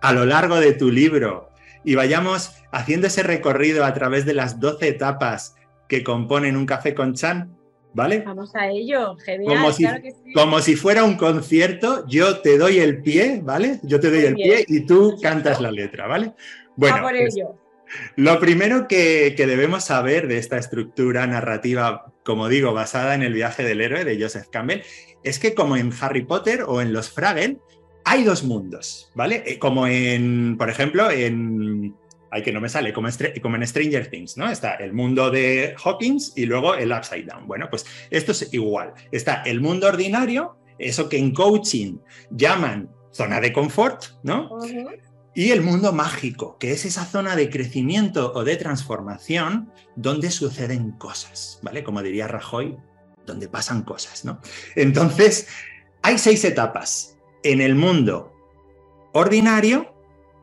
a 0.00 0.12
lo 0.12 0.24
largo 0.24 0.58
de 0.58 0.72
tu 0.72 0.90
libro 0.90 1.50
y 1.84 1.94
vayamos 1.94 2.52
haciendo 2.72 3.06
ese 3.06 3.22
recorrido 3.22 3.84
a 3.84 3.92
través 3.94 4.24
de 4.24 4.34
las 4.34 4.58
12 4.58 4.88
etapas 4.88 5.54
que 5.88 6.04
componen 6.04 6.56
un 6.56 6.66
café 6.66 6.94
con 6.94 7.14
Chan, 7.14 7.56
¿vale? 7.94 8.22
Vamos 8.24 8.54
a 8.54 8.68
ello, 8.68 9.16
genial. 9.16 9.56
Como 9.56 9.72
si, 9.72 9.86
como 10.34 10.60
si 10.60 10.76
fuera 10.76 11.04
un 11.04 11.16
concierto, 11.16 12.06
yo 12.06 12.40
te 12.40 12.58
doy 12.58 12.78
el 12.78 13.02
pie, 13.02 13.40
¿vale? 13.42 13.80
Yo 13.82 13.98
te 13.98 14.10
doy 14.10 14.20
el 14.20 14.34
pie 14.34 14.64
y 14.68 14.86
tú 14.86 15.18
cantas 15.20 15.60
la 15.60 15.70
letra, 15.70 16.06
¿vale? 16.06 16.34
Bueno, 16.76 17.00
por 17.00 17.10
pues, 17.10 17.34
ello. 17.34 17.56
Lo 18.16 18.38
primero 18.38 18.86
que, 18.86 19.34
que, 19.34 19.46
debemos 19.46 19.84
saber 19.84 20.28
de 20.28 20.36
esta 20.36 20.58
estructura 20.58 21.26
narrativa, 21.26 22.12
como 22.22 22.48
digo, 22.48 22.74
basada 22.74 23.14
en 23.14 23.22
el 23.22 23.32
viaje 23.32 23.64
del 23.64 23.80
héroe 23.80 24.04
de 24.04 24.20
Joseph 24.20 24.48
Campbell, 24.52 24.82
es 25.24 25.38
que 25.38 25.54
como 25.54 25.76
en 25.76 25.90
Harry 25.98 26.24
Potter 26.24 26.64
o 26.66 26.82
en 26.82 26.92
los 26.92 27.10
Fraggle, 27.10 27.58
hay 28.04 28.24
dos 28.24 28.44
mundos, 28.44 29.10
¿vale? 29.14 29.42
Eh, 29.46 29.58
como 29.58 29.86
en, 29.86 30.56
por 30.58 30.70
ejemplo, 30.70 31.10
en 31.10 31.94
hay 32.30 32.42
que 32.42 32.52
no 32.52 32.60
me 32.60 32.68
sale, 32.68 32.92
como, 32.92 33.08
como, 33.42 33.56
en 33.56 33.66
Stranger 33.66 34.08
Things, 34.08 34.36
¿no? 34.36 34.50
Está 34.50 34.74
el 34.74 34.92
mundo 34.92 35.30
de 35.30 35.74
Hawkins 35.82 36.32
y 36.36 36.46
luego 36.46 36.74
el 36.74 36.92
Upside 36.92 37.24
Down. 37.24 37.46
Bueno, 37.46 37.68
pues 37.70 37.86
esto 38.10 38.32
es 38.32 38.52
igual. 38.52 38.92
Está 39.12 39.42
el 39.42 39.60
mundo 39.60 39.86
ordinario, 39.86 40.56
eso 40.78 41.08
que 41.08 41.18
en 41.18 41.32
coaching 41.32 41.98
llaman 42.30 42.90
zona 43.12 43.40
de 43.40 43.52
confort, 43.52 44.04
¿no? 44.22 44.58
Y 45.34 45.50
el 45.50 45.62
mundo 45.62 45.92
mágico, 45.92 46.58
que 46.58 46.72
es 46.72 46.84
esa 46.84 47.04
zona 47.04 47.36
de 47.36 47.48
crecimiento 47.48 48.32
o 48.34 48.44
de 48.44 48.56
transformación 48.56 49.72
donde 49.94 50.30
suceden 50.30 50.92
cosas, 50.92 51.60
¿vale? 51.62 51.84
Como 51.84 52.02
diría 52.02 52.26
Rajoy, 52.26 52.76
donde 53.24 53.48
pasan 53.48 53.82
cosas, 53.82 54.24
¿no? 54.24 54.40
Entonces, 54.74 55.48
hay 56.02 56.18
seis 56.18 56.44
etapas. 56.44 57.16
En 57.44 57.60
el 57.60 57.76
mundo 57.76 58.32
ordinario, 59.12 59.94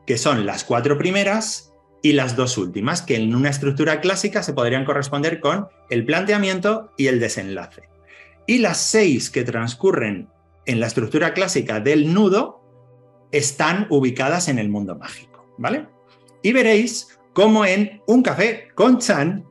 que 0.06 0.16
son 0.16 0.46
las 0.46 0.64
cuatro 0.64 0.96
primeras, 0.96 1.65
y 2.06 2.12
las 2.12 2.36
dos 2.36 2.56
últimas, 2.56 3.02
que 3.02 3.16
en 3.16 3.34
una 3.34 3.50
estructura 3.50 4.00
clásica 4.00 4.44
se 4.44 4.52
podrían 4.52 4.84
corresponder 4.84 5.40
con 5.40 5.66
el 5.90 6.04
planteamiento 6.04 6.92
y 6.96 7.08
el 7.08 7.18
desenlace. 7.18 7.88
Y 8.46 8.58
las 8.58 8.76
seis 8.76 9.28
que 9.28 9.42
transcurren 9.42 10.28
en 10.66 10.78
la 10.78 10.86
estructura 10.86 11.34
clásica 11.34 11.80
del 11.80 12.14
nudo 12.14 12.60
están 13.32 13.88
ubicadas 13.90 14.46
en 14.46 14.60
el 14.60 14.68
mundo 14.68 14.94
mágico, 14.94 15.52
¿vale? 15.58 15.88
Y 16.44 16.52
veréis 16.52 17.18
cómo 17.32 17.66
en 17.66 18.00
un 18.06 18.22
café 18.22 18.68
con 18.76 19.00
Chan 19.00 19.44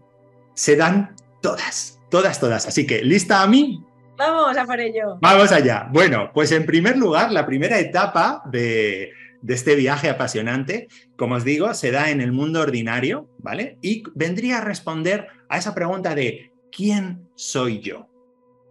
se 0.53 0.77
dan 0.77 1.13
todas, 1.41 1.99
todas, 2.09 2.39
todas. 2.39 2.67
Así 2.67 2.87
que, 2.87 3.03
¿lista 3.03 3.41
a 3.41 3.47
mí? 3.47 3.83
Vamos 4.15 4.55
a 4.57 4.63
por 4.63 4.79
ello. 4.79 5.17
Vamos 5.19 5.51
allá. 5.51 5.89
Bueno, 5.91 6.31
pues 6.33 6.53
en 6.53 6.65
primer 6.65 6.95
lugar, 6.95 7.33
la 7.33 7.45
primera 7.45 7.77
etapa 7.79 8.43
de, 8.45 9.11
de 9.41 9.53
este 9.53 9.75
viaje 9.75 10.09
apasionante, 10.09 10.87
como 11.15 11.35
os 11.35 11.43
digo, 11.43 11.73
se 11.73 11.91
da 11.91 12.09
en 12.09 12.21
el 12.21 12.31
mundo 12.31 12.61
ordinario, 12.61 13.29
¿vale? 13.39 13.77
Y 13.81 14.03
vendría 14.15 14.59
a 14.59 14.61
responder 14.61 15.27
a 15.49 15.57
esa 15.57 15.75
pregunta 15.75 16.15
de 16.15 16.51
¿quién 16.71 17.27
soy 17.35 17.79
yo? 17.79 18.09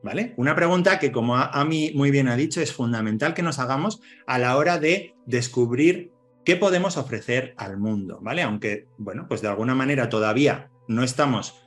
¿Vale? 0.03 0.35
Una 0.37 0.55
pregunta 0.55 0.99
que, 0.99 1.11
como 1.11 1.37
a, 1.37 1.65
mí 1.65 1.93
muy 1.95 2.11
bien 2.11 2.29
ha 2.29 2.37
dicho, 2.37 2.61
es 2.61 2.75
fundamental 2.75 3.33
que 3.33 3.43
nos 3.43 3.59
hagamos 3.59 4.03
a 4.27 4.39
la 4.39 4.57
hora 4.59 4.79
de 4.79 5.15
descubrir 5.25 6.13
qué 6.45 6.57
podemos 6.57 6.99
ofrecer 6.99 7.55
al 7.57 7.79
mundo, 7.79 8.19
¿vale? 8.21 8.43
Aunque, 8.43 8.87
bueno, 8.99 9.27
pues 9.29 9.41
de 9.41 9.49
alguna 9.49 9.75
manera 9.75 10.11
todavía 10.11 10.71
no 10.89 11.03
estamos 11.03 11.65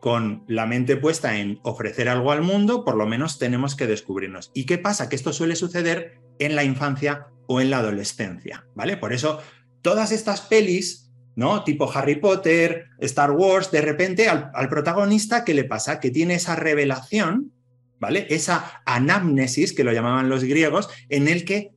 con 0.00 0.44
la 0.48 0.66
mente 0.66 0.96
puesta 0.96 1.38
en 1.38 1.60
ofrecer 1.62 2.10
algo 2.10 2.30
al 2.30 2.42
mundo, 2.42 2.84
por 2.84 2.94
lo 2.94 3.06
menos 3.06 3.38
tenemos 3.38 3.74
que 3.74 3.86
descubrirnos. 3.86 4.50
¿Y 4.52 4.66
qué 4.66 4.76
pasa? 4.76 5.08
Que 5.08 5.16
esto 5.16 5.32
suele 5.32 5.56
suceder 5.56 6.20
en 6.38 6.56
la 6.56 6.64
infancia 6.64 7.26
o 7.46 7.60
en 7.60 7.70
la 7.70 7.78
adolescencia, 7.78 8.66
¿vale? 8.74 8.96
Por 8.96 9.12
eso 9.12 9.40
todas 9.82 10.12
estas 10.12 10.40
pelis, 10.40 11.10
¿no? 11.36 11.62
Tipo 11.64 11.90
Harry 11.92 12.16
Potter, 12.16 12.86
Star 13.00 13.32
Wars, 13.32 13.70
de 13.70 13.82
repente 13.82 14.28
al, 14.28 14.68
protagonista, 14.68 15.44
¿qué 15.44 15.54
le 15.54 15.64
pasa? 15.64 16.00
Que 16.00 16.10
tiene 16.10 16.34
esa 16.34 16.56
revelación, 16.56 17.52
¿vale? 18.00 18.26
Esa 18.30 18.82
anamnesis, 18.86 19.72
que 19.72 19.84
lo 19.84 19.92
llamaban 19.92 20.28
los 20.28 20.44
griegos, 20.44 20.88
en 21.08 21.28
el 21.28 21.44
que 21.44 21.72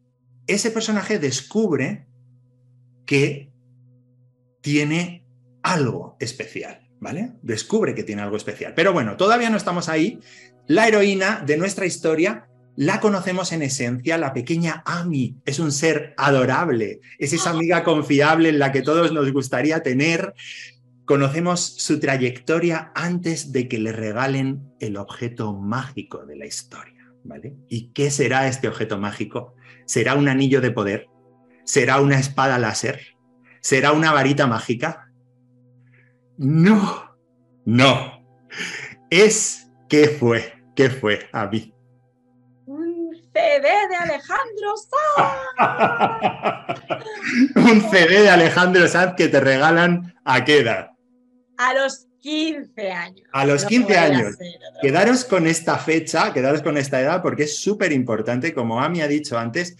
ese 0.48 0.72
personaje 0.72 1.20
descubre 1.20 2.08
que 3.06 3.52
tiene 4.62 5.26
algo 5.64 6.16
especial, 6.20 6.90
¿vale? 7.00 7.34
Descubre 7.42 7.94
que 7.94 8.04
tiene 8.04 8.22
algo 8.22 8.38
especial. 8.38 8.74
Pero 8.74 8.94
bueno, 8.94 9.18
todavía 9.18 9.50
no 9.50 9.58
estamos 9.58 9.90
ahí. 9.90 10.20
La 10.68 10.88
heroína 10.88 11.44
de 11.46 11.58
nuestra 11.58 11.86
historia 11.86 12.48
la 12.78 13.00
conocemos 13.00 13.54
en 13.54 13.64
esencia, 13.64 14.20
la 14.20 14.34
pequeña 14.34 14.84
Ami 14.86 15.36
es 15.46 15.58
un 15.58 15.72
ser 15.72 16.14
adorable, 16.16 17.02
es 17.18 17.34
esa 17.34 17.50
amiga 17.50 17.84
confiable 17.84 18.50
en 18.50 18.60
la 18.60 18.72
que 18.72 18.84
todos 18.84 19.12
nos 19.12 19.34
gustaría 19.34 19.82
tener. 19.82 20.36
Conocemos 21.04 21.60
su 21.60 22.00
trayectoria 22.00 22.92
antes 22.94 23.52
de 23.52 23.68
que 23.68 23.80
le 23.80 23.94
regalen 23.94 24.74
el 24.80 24.98
objeto 24.98 25.56
mágico 25.56 26.24
de 26.28 26.36
la 26.36 26.46
historia, 26.46 27.12
¿vale? 27.24 27.56
¿Y 27.68 27.94
qué 27.94 28.12
será 28.12 28.48
este 28.48 28.68
objeto 28.68 29.00
mágico? 29.00 29.56
¿Será 29.86 30.14
un 30.14 30.30
anillo 30.30 30.62
de 30.62 30.70
poder? 30.70 31.08
¿Será 31.64 32.00
una 32.00 32.20
espada 32.20 32.60
láser? 32.60 33.02
¿Será 33.60 33.92
una 33.92 34.12
varita 34.12 34.46
mágica? 34.46 35.12
No, 36.38 37.18
no. 37.66 38.24
Es, 39.10 39.72
¿qué 39.90 40.10
fue? 40.10 40.54
¿Qué 40.76 40.92
fue, 40.92 41.28
Ami? 41.34 41.74
CD 43.38 43.68
de 43.90 43.96
Alejandro 43.96 44.74
Sanz. 44.78 45.36
un 47.56 47.82
CD 47.92 48.22
de 48.24 48.30
Alejandro 48.30 48.88
Sanz 48.88 49.14
que 49.16 49.28
te 49.28 49.40
regalan 49.40 50.16
a 50.26 50.44
qué 50.44 50.62
edad? 50.62 50.92
A 51.58 51.74
los 51.76 52.08
15 52.20 52.92
años. 52.92 53.28
A 53.32 53.46
los 53.46 53.66
15 53.66 53.98
años. 53.98 54.38
quedaros 54.82 55.24
con 55.24 55.46
esta 55.46 55.78
fecha, 55.78 56.34
quedaros 56.34 56.64
con 56.64 56.78
esta 56.78 57.00
edad 57.00 57.22
porque 57.22 57.44
es 57.44 57.60
súper 57.60 57.92
importante, 57.92 58.54
como 58.56 58.82
Ami 58.82 59.02
ha 59.02 59.08
dicho 59.08 59.38
antes, 59.38 59.78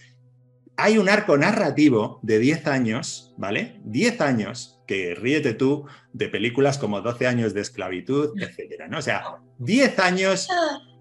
hay 0.76 0.96
un 0.96 1.08
arco 1.08 1.36
narrativo 1.36 2.20
de 2.22 2.38
10 2.38 2.68
años, 2.68 3.34
¿vale? 3.36 3.80
10 3.84 4.20
años, 4.20 4.80
que 4.86 5.16
ríete 5.16 5.54
tú 5.54 5.86
de 6.12 6.28
películas 6.28 6.78
como 6.78 7.00
12 7.00 7.26
años 7.26 7.54
de 7.54 7.62
esclavitud, 7.62 8.40
etcétera, 8.40 8.86
¿no? 8.86 8.98
O 8.98 9.02
sea, 9.02 9.40
10 9.58 9.98
años 9.98 10.48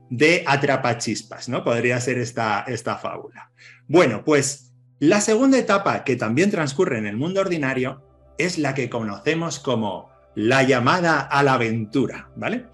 de 0.09 0.43
atrapachispas, 0.45 1.49
¿no? 1.49 1.63
Podría 1.63 1.99
ser 1.99 2.17
esta, 2.17 2.63
esta 2.67 2.97
fábula. 2.97 3.51
Bueno, 3.87 4.23
pues 4.23 4.73
la 4.99 5.21
segunda 5.21 5.57
etapa 5.57 6.03
que 6.03 6.15
también 6.15 6.51
transcurre 6.51 6.97
en 6.97 7.05
el 7.05 7.17
mundo 7.17 7.41
ordinario 7.41 8.03
es 8.37 8.57
la 8.57 8.73
que 8.73 8.89
conocemos 8.89 9.59
como 9.59 10.09
la 10.35 10.63
llamada 10.63 11.21
a 11.21 11.43
la 11.43 11.53
aventura, 11.53 12.29
¿vale? 12.35 12.67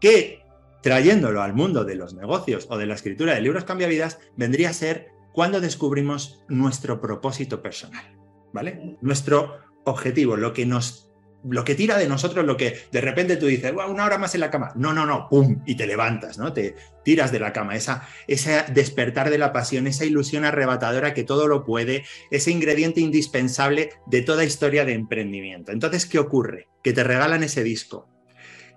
Que 0.00 0.42
trayéndolo 0.82 1.42
al 1.42 1.54
mundo 1.54 1.84
de 1.84 1.94
los 1.94 2.14
negocios 2.14 2.66
o 2.70 2.78
de 2.78 2.86
la 2.86 2.94
escritura 2.94 3.34
de 3.34 3.40
libros 3.40 3.64
cambiavidas, 3.64 4.18
vendría 4.36 4.70
a 4.70 4.74
ser 4.74 5.08
cuando 5.32 5.60
descubrimos 5.60 6.42
nuestro 6.48 7.00
propósito 7.00 7.62
personal, 7.62 8.04
¿vale? 8.52 8.96
Nuestro 9.00 9.58
objetivo, 9.84 10.36
lo 10.36 10.52
que 10.52 10.66
nos 10.66 11.09
lo 11.48 11.64
que 11.64 11.74
tira 11.74 11.96
de 11.96 12.08
nosotros, 12.08 12.44
lo 12.44 12.56
que 12.56 12.76
de 12.92 13.00
repente 13.00 13.36
tú 13.36 13.46
dices, 13.46 13.72
una 13.72 14.04
hora 14.04 14.18
más 14.18 14.34
en 14.34 14.40
la 14.40 14.50
cama. 14.50 14.72
No, 14.74 14.92
no, 14.92 15.06
no, 15.06 15.28
pum, 15.28 15.62
y 15.66 15.74
te 15.74 15.86
levantas, 15.86 16.38
¿no? 16.38 16.52
Te 16.52 16.74
tiras 17.04 17.32
de 17.32 17.40
la 17.40 17.52
cama. 17.52 17.76
Esa, 17.76 18.06
ese 18.26 18.64
despertar 18.72 19.30
de 19.30 19.38
la 19.38 19.52
pasión, 19.52 19.86
esa 19.86 20.04
ilusión 20.04 20.44
arrebatadora 20.44 21.14
que 21.14 21.24
todo 21.24 21.46
lo 21.48 21.64
puede, 21.64 22.04
ese 22.30 22.50
ingrediente 22.50 23.00
indispensable 23.00 23.90
de 24.06 24.22
toda 24.22 24.44
historia 24.44 24.84
de 24.84 24.92
emprendimiento. 24.92 25.72
Entonces, 25.72 26.06
¿qué 26.06 26.18
ocurre? 26.18 26.68
Que 26.82 26.92
te 26.92 27.04
regalan 27.04 27.42
ese 27.42 27.62
disco, 27.62 28.08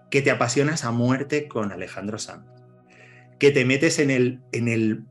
que 0.09 0.21
te 0.21 0.31
apasionas 0.31 0.85
a 0.85 0.91
muerte 0.91 1.47
con 1.47 1.71
Alejandro 1.71 2.17
Sanz, 2.17 2.45
que 3.39 3.51
te 3.51 3.65
metes 3.65 3.99
en 3.99 4.09
el, 4.09 4.41
en 4.51 4.67
el 4.67 5.03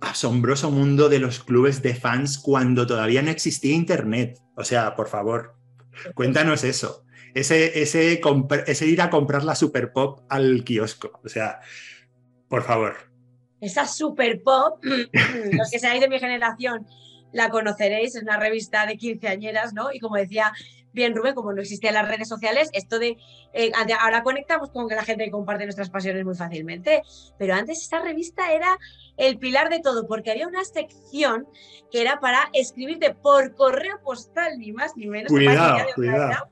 asombroso 0.00 0.70
mundo 0.70 1.08
de 1.08 1.18
los 1.18 1.42
clubes 1.42 1.82
de 1.82 1.94
fans 1.94 2.38
cuando 2.38 2.86
todavía 2.86 3.22
no 3.22 3.30
existía 3.30 3.74
Internet. 3.74 4.38
O 4.56 4.64
sea, 4.64 4.94
por 4.94 5.08
favor, 5.08 5.56
Cuéntanos 6.14 6.64
eso. 6.64 7.04
Ese, 7.34 8.20
ir 8.86 9.02
a 9.02 9.10
comprar 9.10 9.44
la 9.44 9.54
Super 9.54 9.92
Pop 9.92 10.20
al 10.28 10.64
kiosco. 10.64 11.20
O 11.24 11.28
sea, 11.28 11.60
por 12.48 12.62
favor. 12.62 12.94
Esa 13.60 13.86
Super 13.86 14.42
Pop, 14.42 14.82
los 14.82 15.70
que 15.70 15.78
seáis 15.78 16.00
de 16.00 16.08
mi 16.08 16.18
generación 16.18 16.86
la 17.32 17.48
conoceréis, 17.48 18.14
es 18.14 18.22
una 18.22 18.38
revista 18.38 18.86
de 18.86 18.96
quinceañeras, 18.96 19.72
¿no? 19.72 19.92
Y 19.92 20.00
como 20.00 20.16
decía 20.16 20.52
bien 20.92 21.14
Rubén, 21.14 21.34
como 21.34 21.52
no 21.52 21.62
existían 21.62 21.94
las 21.94 22.08
redes 22.08 22.28
sociales, 22.28 22.68
esto 22.72 22.98
de 22.98 23.16
eh, 23.54 23.72
ahora 23.98 24.22
conectamos 24.22 24.70
con 24.70 24.88
que 24.88 24.94
la 24.94 25.04
gente 25.04 25.30
comparte 25.30 25.64
nuestras 25.64 25.90
pasiones 25.90 26.24
muy 26.24 26.34
fácilmente, 26.34 27.02
pero 27.38 27.54
antes 27.54 27.80
esta 27.80 28.00
revista 28.00 28.52
era 28.52 28.78
el 29.22 29.38
pilar 29.38 29.70
de 29.70 29.78
todo, 29.78 30.08
porque 30.08 30.32
había 30.32 30.48
una 30.48 30.64
sección 30.64 31.46
que 31.92 32.00
era 32.00 32.18
para 32.18 32.48
escribirte 32.52 33.14
por 33.14 33.54
correo 33.54 34.00
postal, 34.02 34.58
ni 34.58 34.72
más 34.72 34.96
ni 34.96 35.06
menos. 35.06 35.30
Cuidado, 35.30 35.86
cuidado. 35.94 36.48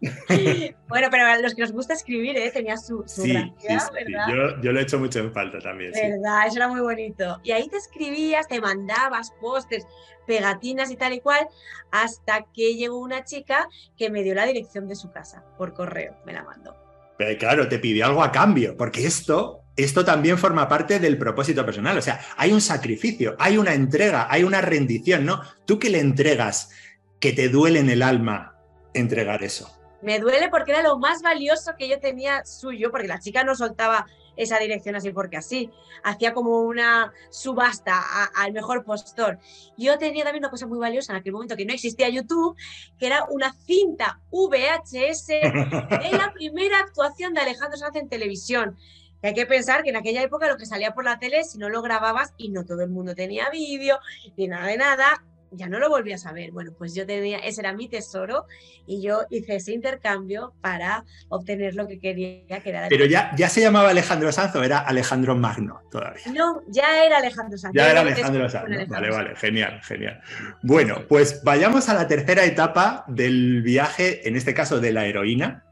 Bueno, 0.88 1.08
pero 1.10 1.40
los 1.40 1.54
que 1.54 1.62
nos 1.62 1.72
gusta 1.72 1.94
escribir, 1.94 2.36
¿eh? 2.36 2.50
tenía 2.52 2.76
su, 2.76 3.02
su 3.06 3.22
sí, 3.22 3.32
¿verdad? 3.32 4.28
Yo, 4.28 4.60
yo, 4.60 4.72
lo 4.72 4.80
he 4.80 4.82
hecho 4.82 4.98
mucho 4.98 5.18
en 5.18 5.32
falta 5.32 5.58
también. 5.58 5.92
¿Verdad? 5.92 6.46
Eso 6.46 6.56
era 6.56 6.68
muy 6.68 6.80
bonito. 6.80 7.40
Y 7.42 7.52
ahí 7.52 7.68
te 7.68 7.76
escribías, 7.76 8.46
te 8.46 8.60
mandabas 8.60 9.32
postes, 9.40 9.86
pegatinas 10.26 10.90
y 10.90 10.96
tal 10.96 11.12
y 11.14 11.20
cual, 11.20 11.48
hasta 11.90 12.46
que 12.54 12.76
llegó 12.76 12.98
una 12.98 13.24
chica 13.24 13.68
que 13.96 14.10
me 14.10 14.22
dio 14.22 14.34
la 14.34 14.46
dirección 14.46 14.86
de 14.86 14.94
su 14.94 15.10
casa 15.10 15.44
por 15.58 15.74
correo, 15.74 16.16
me 16.24 16.32
la 16.32 16.44
mandó. 16.44 16.76
Pero 17.18 17.38
claro, 17.38 17.68
te 17.68 17.78
pidió 17.78 18.06
algo 18.06 18.22
a 18.22 18.30
cambio, 18.30 18.76
porque 18.76 19.04
esto, 19.04 19.62
esto 19.82 20.04
también 20.04 20.38
forma 20.38 20.68
parte 20.68 20.98
del 20.98 21.18
propósito 21.18 21.64
personal. 21.64 21.96
O 21.98 22.02
sea, 22.02 22.20
hay 22.36 22.52
un 22.52 22.60
sacrificio, 22.60 23.36
hay 23.38 23.58
una 23.58 23.74
entrega, 23.74 24.26
hay 24.30 24.44
una 24.44 24.60
rendición, 24.60 25.24
¿no? 25.24 25.42
Tú 25.64 25.78
que 25.78 25.90
le 25.90 26.00
entregas, 26.00 26.70
que 27.18 27.32
te 27.32 27.48
duele 27.48 27.80
en 27.80 27.90
el 27.90 28.02
alma 28.02 28.56
entregar 28.94 29.42
eso. 29.42 29.70
Me 30.02 30.18
duele 30.18 30.48
porque 30.48 30.72
era 30.72 30.82
lo 30.82 30.98
más 30.98 31.20
valioso 31.20 31.72
que 31.78 31.88
yo 31.88 32.00
tenía 32.00 32.44
suyo, 32.44 32.90
porque 32.90 33.06
la 33.06 33.20
chica 33.20 33.44
no 33.44 33.54
soltaba 33.54 34.06
esa 34.36 34.58
dirección 34.58 34.96
así 34.96 35.10
porque 35.10 35.36
así. 35.36 35.70
Hacía 36.02 36.32
como 36.32 36.62
una 36.62 37.12
subasta 37.30 38.02
al 38.34 38.52
mejor 38.52 38.84
postor. 38.84 39.38
Yo 39.76 39.98
tenía 39.98 40.24
también 40.24 40.44
una 40.44 40.50
cosa 40.50 40.66
muy 40.66 40.78
valiosa 40.78 41.12
en 41.12 41.18
aquel 41.18 41.32
momento 41.32 41.56
que 41.56 41.66
no 41.66 41.74
existía 41.74 42.08
YouTube, 42.08 42.56
que 42.98 43.06
era 43.06 43.24
una 43.28 43.52
cinta 43.52 44.20
VHS 44.30 45.26
de 45.26 46.10
la 46.12 46.32
primera 46.34 46.78
actuación 46.78 47.34
de 47.34 47.40
Alejandro 47.40 47.76
Sanz 47.76 47.96
en 47.96 48.08
televisión. 48.08 48.78
Hay 49.22 49.34
que 49.34 49.46
pensar 49.46 49.82
que 49.82 49.90
en 49.90 49.96
aquella 49.96 50.22
época 50.22 50.48
lo 50.48 50.56
que 50.56 50.66
salía 50.66 50.92
por 50.92 51.04
la 51.04 51.18
tele, 51.18 51.44
si 51.44 51.58
no 51.58 51.68
lo 51.68 51.82
grababas 51.82 52.32
y 52.36 52.50
no 52.50 52.64
todo 52.64 52.82
el 52.82 52.90
mundo 52.90 53.14
tenía 53.14 53.50
vídeo 53.50 53.98
ni 54.36 54.48
nada 54.48 54.66
de 54.66 54.76
nada, 54.76 55.22
ya 55.52 55.68
no 55.68 55.78
lo 55.78 55.88
volví 55.88 56.12
a 56.12 56.18
saber. 56.18 56.52
Bueno, 56.52 56.72
pues 56.76 56.94
yo 56.94 57.06
tenía, 57.06 57.38
ese 57.38 57.60
era 57.60 57.72
mi 57.72 57.88
tesoro 57.88 58.46
y 58.86 59.02
yo 59.02 59.22
hice 59.30 59.56
ese 59.56 59.72
intercambio 59.72 60.54
para 60.60 61.04
obtener 61.28 61.74
lo 61.74 61.86
que 61.86 61.98
quería, 61.98 62.60
que 62.60 62.70
era... 62.70 62.88
Pero 62.88 63.04
ya, 63.06 63.32
ya 63.36 63.48
se 63.48 63.60
llamaba 63.60 63.90
Alejandro 63.90 64.30
Sanz 64.32 64.54
o 64.54 64.62
era 64.62 64.78
Alejandro 64.78 65.36
Magno 65.36 65.82
todavía. 65.90 66.22
No, 66.32 66.62
ya 66.68 67.04
era 67.04 67.18
Alejandro 67.18 67.58
Sanz. 67.58 67.74
Ya 67.74 67.90
era 67.90 68.00
Alejandro 68.00 68.48
Sanz. 68.48 68.88
Vale, 68.88 69.10
vale, 69.10 69.36
genial, 69.36 69.80
genial. 69.82 70.20
Bueno, 70.62 71.04
pues 71.08 71.42
vayamos 71.42 71.88
a 71.88 71.94
la 71.94 72.06
tercera 72.06 72.44
etapa 72.44 73.04
del 73.08 73.62
viaje, 73.62 74.26
en 74.28 74.36
este 74.36 74.54
caso 74.54 74.80
de 74.80 74.92
la 74.92 75.06
heroína, 75.06 75.64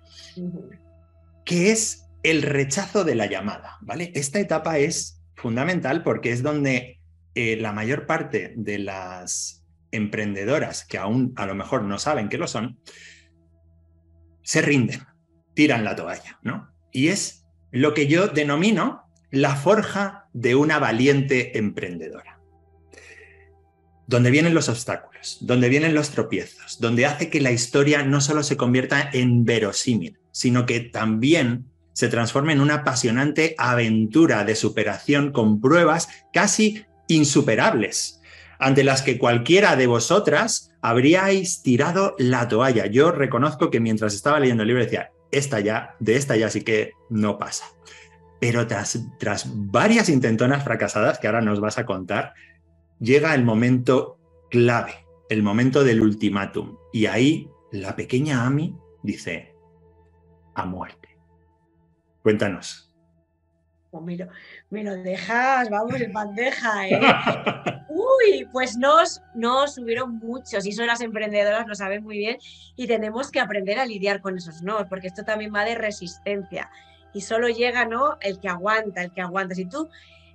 que 1.44 1.70
es 1.70 2.07
el 2.22 2.42
rechazo 2.42 3.04
de 3.04 3.14
la 3.14 3.26
llamada, 3.26 3.78
¿vale? 3.80 4.12
Esta 4.14 4.40
etapa 4.40 4.78
es 4.78 5.22
fundamental 5.36 6.02
porque 6.02 6.32
es 6.32 6.42
donde 6.42 7.00
eh, 7.34 7.56
la 7.56 7.72
mayor 7.72 8.06
parte 8.06 8.54
de 8.56 8.78
las 8.78 9.64
emprendedoras 9.90 10.84
que 10.84 10.98
aún 10.98 11.32
a 11.36 11.46
lo 11.46 11.54
mejor 11.54 11.82
no 11.82 11.98
saben 11.98 12.28
que 12.28 12.38
lo 12.38 12.46
son, 12.46 12.78
se 14.42 14.62
rinden, 14.62 15.02
tiran 15.54 15.84
la 15.84 15.96
toalla, 15.96 16.38
¿no? 16.42 16.70
Y 16.92 17.08
es 17.08 17.46
lo 17.70 17.94
que 17.94 18.06
yo 18.06 18.28
denomino 18.28 19.04
la 19.30 19.56
forja 19.56 20.26
de 20.32 20.54
una 20.54 20.78
valiente 20.78 21.58
emprendedora. 21.58 22.40
Donde 24.06 24.30
vienen 24.30 24.54
los 24.54 24.70
obstáculos, 24.70 25.38
donde 25.42 25.68
vienen 25.68 25.94
los 25.94 26.10
tropiezos, 26.10 26.80
donde 26.80 27.04
hace 27.04 27.28
que 27.28 27.42
la 27.42 27.52
historia 27.52 28.02
no 28.02 28.22
solo 28.22 28.42
se 28.42 28.56
convierta 28.56 29.10
en 29.12 29.44
verosímil, 29.44 30.18
sino 30.32 30.64
que 30.64 30.80
también 30.80 31.66
se 31.98 32.06
transforme 32.06 32.52
en 32.52 32.60
una 32.60 32.74
apasionante 32.74 33.56
aventura 33.58 34.44
de 34.44 34.54
superación 34.54 35.32
con 35.32 35.60
pruebas 35.60 36.08
casi 36.32 36.84
insuperables, 37.08 38.20
ante 38.60 38.84
las 38.84 39.02
que 39.02 39.18
cualquiera 39.18 39.74
de 39.74 39.88
vosotras 39.88 40.70
habríais 40.80 41.60
tirado 41.60 42.14
la 42.16 42.46
toalla. 42.46 42.86
Yo 42.86 43.10
reconozco 43.10 43.68
que 43.68 43.80
mientras 43.80 44.14
estaba 44.14 44.38
leyendo 44.38 44.62
el 44.62 44.68
libro 44.68 44.84
decía, 44.84 45.10
esta 45.32 45.58
ya, 45.58 45.96
de 45.98 46.14
esta 46.14 46.36
ya 46.36 46.50
sí 46.50 46.60
que 46.60 46.92
no 47.10 47.36
pasa. 47.36 47.64
Pero 48.40 48.68
tras, 48.68 49.00
tras 49.18 49.50
varias 49.52 50.08
intentonas 50.08 50.62
fracasadas 50.62 51.18
que 51.18 51.26
ahora 51.26 51.40
nos 51.40 51.58
vas 51.58 51.78
a 51.78 51.84
contar, 51.84 52.32
llega 53.00 53.34
el 53.34 53.42
momento 53.42 54.20
clave, 54.52 55.04
el 55.30 55.42
momento 55.42 55.82
del 55.82 56.00
ultimátum. 56.00 56.76
Y 56.92 57.06
ahí 57.06 57.50
la 57.72 57.96
pequeña 57.96 58.46
Ami 58.46 58.76
dice, 59.02 59.52
a 60.54 60.64
muerte. 60.64 60.97
Cuéntanos. 62.28 62.90
Pues 63.90 64.04
me 64.68 64.84
lo, 64.84 64.96
dejas, 64.96 65.70
vamos, 65.70 65.98
en 65.98 66.12
bandeja, 66.12 66.86
¿eh? 66.86 67.00
Uy, 67.88 68.46
pues 68.52 68.76
nos, 68.76 69.22
nos 69.34 69.76
subieron 69.76 70.18
muchos 70.18 70.66
y 70.66 70.68
eso 70.68 70.84
las 70.84 71.00
emprendedoras 71.00 71.66
lo 71.66 71.74
saben 71.74 72.04
muy 72.04 72.18
bien 72.18 72.36
y 72.76 72.86
tenemos 72.86 73.30
que 73.30 73.40
aprender 73.40 73.78
a 73.78 73.86
lidiar 73.86 74.20
con 74.20 74.36
esos 74.36 74.60
no, 74.60 74.86
porque 74.90 75.06
esto 75.06 75.24
también 75.24 75.54
va 75.54 75.64
de 75.64 75.74
resistencia 75.74 76.70
y 77.14 77.22
solo 77.22 77.48
llega, 77.48 77.86
¿no? 77.86 78.18
El 78.20 78.40
que 78.40 78.50
aguanta, 78.50 79.00
el 79.00 79.12
que 79.14 79.22
aguanta. 79.22 79.54
Si 79.54 79.64
tú 79.64 79.88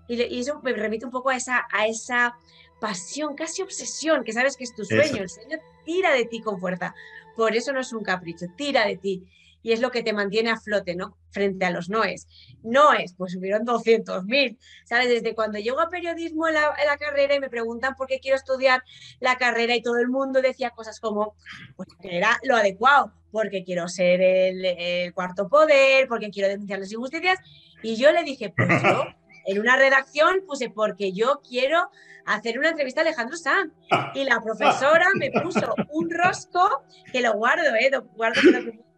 Y, 0.07 0.39
eso 0.39 0.61
me 0.63 0.73
remite 0.73 1.05
un 1.05 1.11
poco 1.11 1.29
a 1.29 1.35
esa, 1.35 1.67
a 1.71 1.85
esa 1.85 2.35
pasión, 2.81 3.35
casi 3.35 3.61
obsesión, 3.61 4.23
que 4.23 4.33
sabes 4.33 4.57
que 4.57 4.63
es 4.63 4.73
tu 4.73 4.83
sueño. 4.83 5.03
Eso. 5.03 5.17
El 5.21 5.29
sueño 5.29 5.59
tira 5.85 6.11
de 6.11 6.25
ti 6.25 6.41
con 6.41 6.59
fuerza. 6.59 6.95
Por 7.35 7.55
eso 7.55 7.71
no 7.71 7.81
es 7.81 7.93
un 7.93 8.03
capricho, 8.03 8.47
tira 8.57 8.87
de 8.87 8.97
ti. 8.97 9.27
Y 9.63 9.71
es 9.71 9.79
lo 9.79 9.91
que 9.91 10.03
te 10.03 10.13
mantiene 10.13 10.51
a 10.51 10.57
flote, 10.57 10.95
¿no? 10.95 11.17
Frente 11.31 11.65
a 11.65 11.71
los 11.71 11.89
noes. 11.89 12.27
Noes, 12.61 13.15
pues 13.17 13.35
hubieron 13.35 13.65
200.000, 13.65 14.57
¿sabes? 14.85 15.09
Desde 15.09 15.33
cuando 15.33 15.57
llego 15.57 15.79
a 15.79 15.89
periodismo 15.89 16.47
en 16.47 16.55
la, 16.55 16.73
en 16.79 16.85
la 16.85 16.97
carrera 16.97 17.35
y 17.35 17.39
me 17.39 17.49
preguntan 17.49 17.95
por 17.95 18.07
qué 18.07 18.19
quiero 18.19 18.37
estudiar 18.37 18.83
la 19.19 19.37
carrera 19.37 19.75
y 19.75 19.81
todo 19.81 19.97
el 19.97 20.09
mundo 20.09 20.41
decía 20.41 20.71
cosas 20.71 20.99
como, 20.99 21.35
pues 21.75 21.89
que 22.01 22.17
era 22.17 22.37
lo 22.43 22.55
adecuado, 22.55 23.13
porque 23.31 23.63
quiero 23.63 23.87
ser 23.87 24.21
el, 24.21 24.63
el 24.65 25.13
cuarto 25.13 25.49
poder, 25.49 26.07
porque 26.07 26.29
quiero 26.29 26.49
denunciar 26.49 26.79
las 26.79 26.91
injusticias. 26.91 27.39
Y 27.81 27.95
yo 27.95 28.11
le 28.11 28.23
dije, 28.23 28.53
pues 28.55 28.69
yo 28.83 29.05
en 29.45 29.59
una 29.59 29.77
redacción 29.77 30.43
puse 30.45 30.69
porque 30.69 31.13
yo 31.13 31.41
quiero 31.47 31.89
hacer 32.25 32.59
una 32.59 32.69
entrevista 32.69 33.01
a 33.01 33.03
Alejandro 33.03 33.37
Sanz. 33.37 33.73
Y 34.13 34.23
la 34.23 34.41
profesora 34.41 35.07
me 35.15 35.31
puso 35.31 35.73
un 35.89 36.09
rosco, 36.09 36.83
que 37.11 37.21
lo 37.21 37.33
guardo, 37.33 37.75
¿eh? 37.75 37.89
Lo 37.91 38.03
guardo 38.03 38.41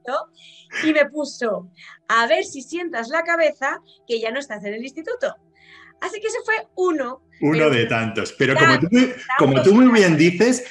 y 0.84 0.94
me 0.94 1.06
puso, 1.06 1.70
a 2.08 2.28
ver 2.28 2.44
si 2.44 2.62
sientas 2.62 3.10
la 3.10 3.24
cabeza 3.24 3.80
que 4.08 4.20
ya 4.20 4.32
no 4.32 4.40
estás 4.40 4.64
en 4.64 4.74
el 4.74 4.84
instituto. 4.84 5.36
Así 6.02 6.20
que 6.20 6.28
ese 6.28 6.38
fue 6.46 6.56
uno. 6.76 7.22
Uno 7.42 7.70
de 7.70 7.86
tantos. 7.86 8.34
Pero 8.34 8.56
como 8.56 8.80
tú, 8.80 8.88
muy- 8.92 9.14
como 9.40 9.62
tú 9.64 9.74
muy 9.74 9.88
bien 9.94 10.18
dices, 10.18 10.66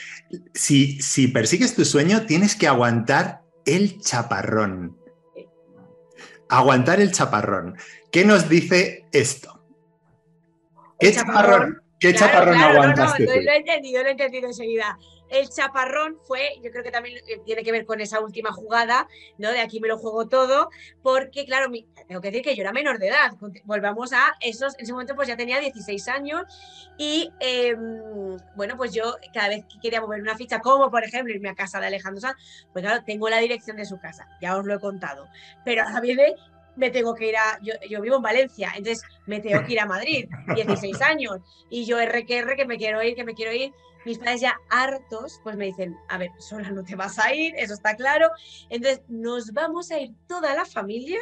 si, 0.53 1.01
si 1.01 1.29
persigues 1.29 1.75
tu 1.75 1.85
sueño, 1.85 2.27
tienes 2.27 2.55
que 2.57 2.67
aguantar 2.69 3.41
el 3.65 4.01
chaparrón. 4.01 4.99
Aguantar 6.49 7.01
el 7.01 7.11
chaparrón. 7.13 7.77
¿Qué 8.13 8.25
nos 8.25 8.49
dice 8.49 9.07
esto? 9.13 9.63
¿Qué 11.01 11.09
El 11.09 11.15
chaparrón? 11.15 11.35
chaparrón. 11.43 11.81
¿Qué 12.01 12.13
Claro, 12.13 12.27
chaparrón 12.33 12.55
claro, 12.57 12.73
no, 12.75 12.81
aguantaste 12.81 13.25
no, 13.25 13.33
tú? 13.33 13.41
lo 13.41 13.51
he 13.51 13.57
entendido, 13.57 14.03
lo 14.03 14.09
he 14.09 14.13
entendido 14.13 14.47
enseguida. 14.49 14.99
El 15.29 15.49
chaparrón 15.49 16.19
fue, 16.27 16.61
yo 16.63 16.71
creo 16.71 16.85
que 16.85 16.91
también 16.91 17.19
eh, 17.27 17.41
tiene 17.45 17.63
que 17.63 17.73
ver 17.73 17.87
con 17.87 18.01
esa 18.01 18.21
última 18.21 18.53
jugada, 18.53 19.09
¿no? 19.39 19.51
De 19.51 19.61
aquí 19.61 19.81
me 19.81 19.89
lo 19.89 19.99
juego 19.99 20.29
todo, 20.29 20.71
porque 21.03 21.45
claro, 21.45 21.71
tengo 22.07 22.21
que 22.21 22.31
decir 22.31 22.43
que 22.45 22.55
yo 22.55 22.63
era 22.63 22.73
menor 22.73 22.99
de 22.99 23.09
edad. 23.09 23.33
Volvamos 23.65 24.13
a 24.13 24.35
esos, 24.41 24.75
en 24.79 24.85
ese 24.85 24.93
momento 24.93 25.15
pues 25.15 25.29
ya 25.29 25.37
tenía 25.37 25.61
16 25.61 26.09
años 26.09 26.43
y 26.99 27.31
eh, 27.41 27.75
bueno, 28.57 28.77
pues 28.77 28.93
yo 28.93 29.17
cada 29.33 29.49
vez 29.49 29.65
que 29.67 29.81
quería 29.81 30.01
mover 30.01 30.21
una 30.21 30.37
ficha, 30.37 30.61
como 30.61 30.91
por 30.91 31.05
ejemplo 31.05 31.35
irme 31.35 31.49
a 31.49 31.55
casa 31.55 31.81
de 31.81 31.87
Alejandro 31.87 32.21
Sanz, 32.21 32.37
pues 32.73 32.85
claro, 32.85 33.03
tengo 33.05 33.29
la 33.29 33.39
dirección 33.39 33.77
de 33.77 33.85
su 33.85 33.99
casa, 33.99 34.29
ya 34.41 34.57
os 34.57 34.65
lo 34.65 34.75
he 34.75 34.81
contado, 34.81 35.29
pero 35.65 35.83
ahora 35.83 36.01
viene 36.01 36.35
me 36.77 36.91
tengo 36.91 37.15
que 37.15 37.29
ir 37.29 37.37
a. 37.37 37.59
Yo, 37.63 37.75
yo 37.89 38.01
vivo 38.01 38.17
en 38.17 38.23
Valencia, 38.23 38.73
entonces 38.77 39.05
me 39.27 39.41
tengo 39.41 39.65
que 39.65 39.73
ir 39.73 39.81
a 39.81 39.87
Madrid, 39.87 40.29
16 40.55 41.01
años, 41.03 41.39
y 41.71 41.85
yo 41.85 41.99
R 41.99 42.25
que 42.27 42.39
R, 42.39 42.57
que 42.57 42.67
me 42.67 42.77
quiero 42.79 43.03
ir, 43.03 43.15
que 43.15 43.25
me 43.25 43.35
quiero 43.35 43.53
ir. 43.53 43.73
Mis 44.05 44.19
padres 44.19 44.43
ya 44.43 44.61
hartos, 44.69 45.41
pues 45.43 45.57
me 45.57 45.65
dicen, 45.65 45.97
a 46.11 46.19
ver, 46.19 46.31
sola 46.39 46.71
no 46.71 46.85
te 46.85 46.95
vas 46.95 47.19
a 47.19 47.35
ir, 47.35 47.55
eso 47.57 47.73
está 47.73 47.97
claro. 47.97 48.31
Entonces 48.69 49.03
nos 49.09 49.53
vamos 49.53 49.91
a 49.91 49.99
ir 49.99 50.13
toda 50.29 50.55
la 50.55 50.67
familia, 50.67 51.21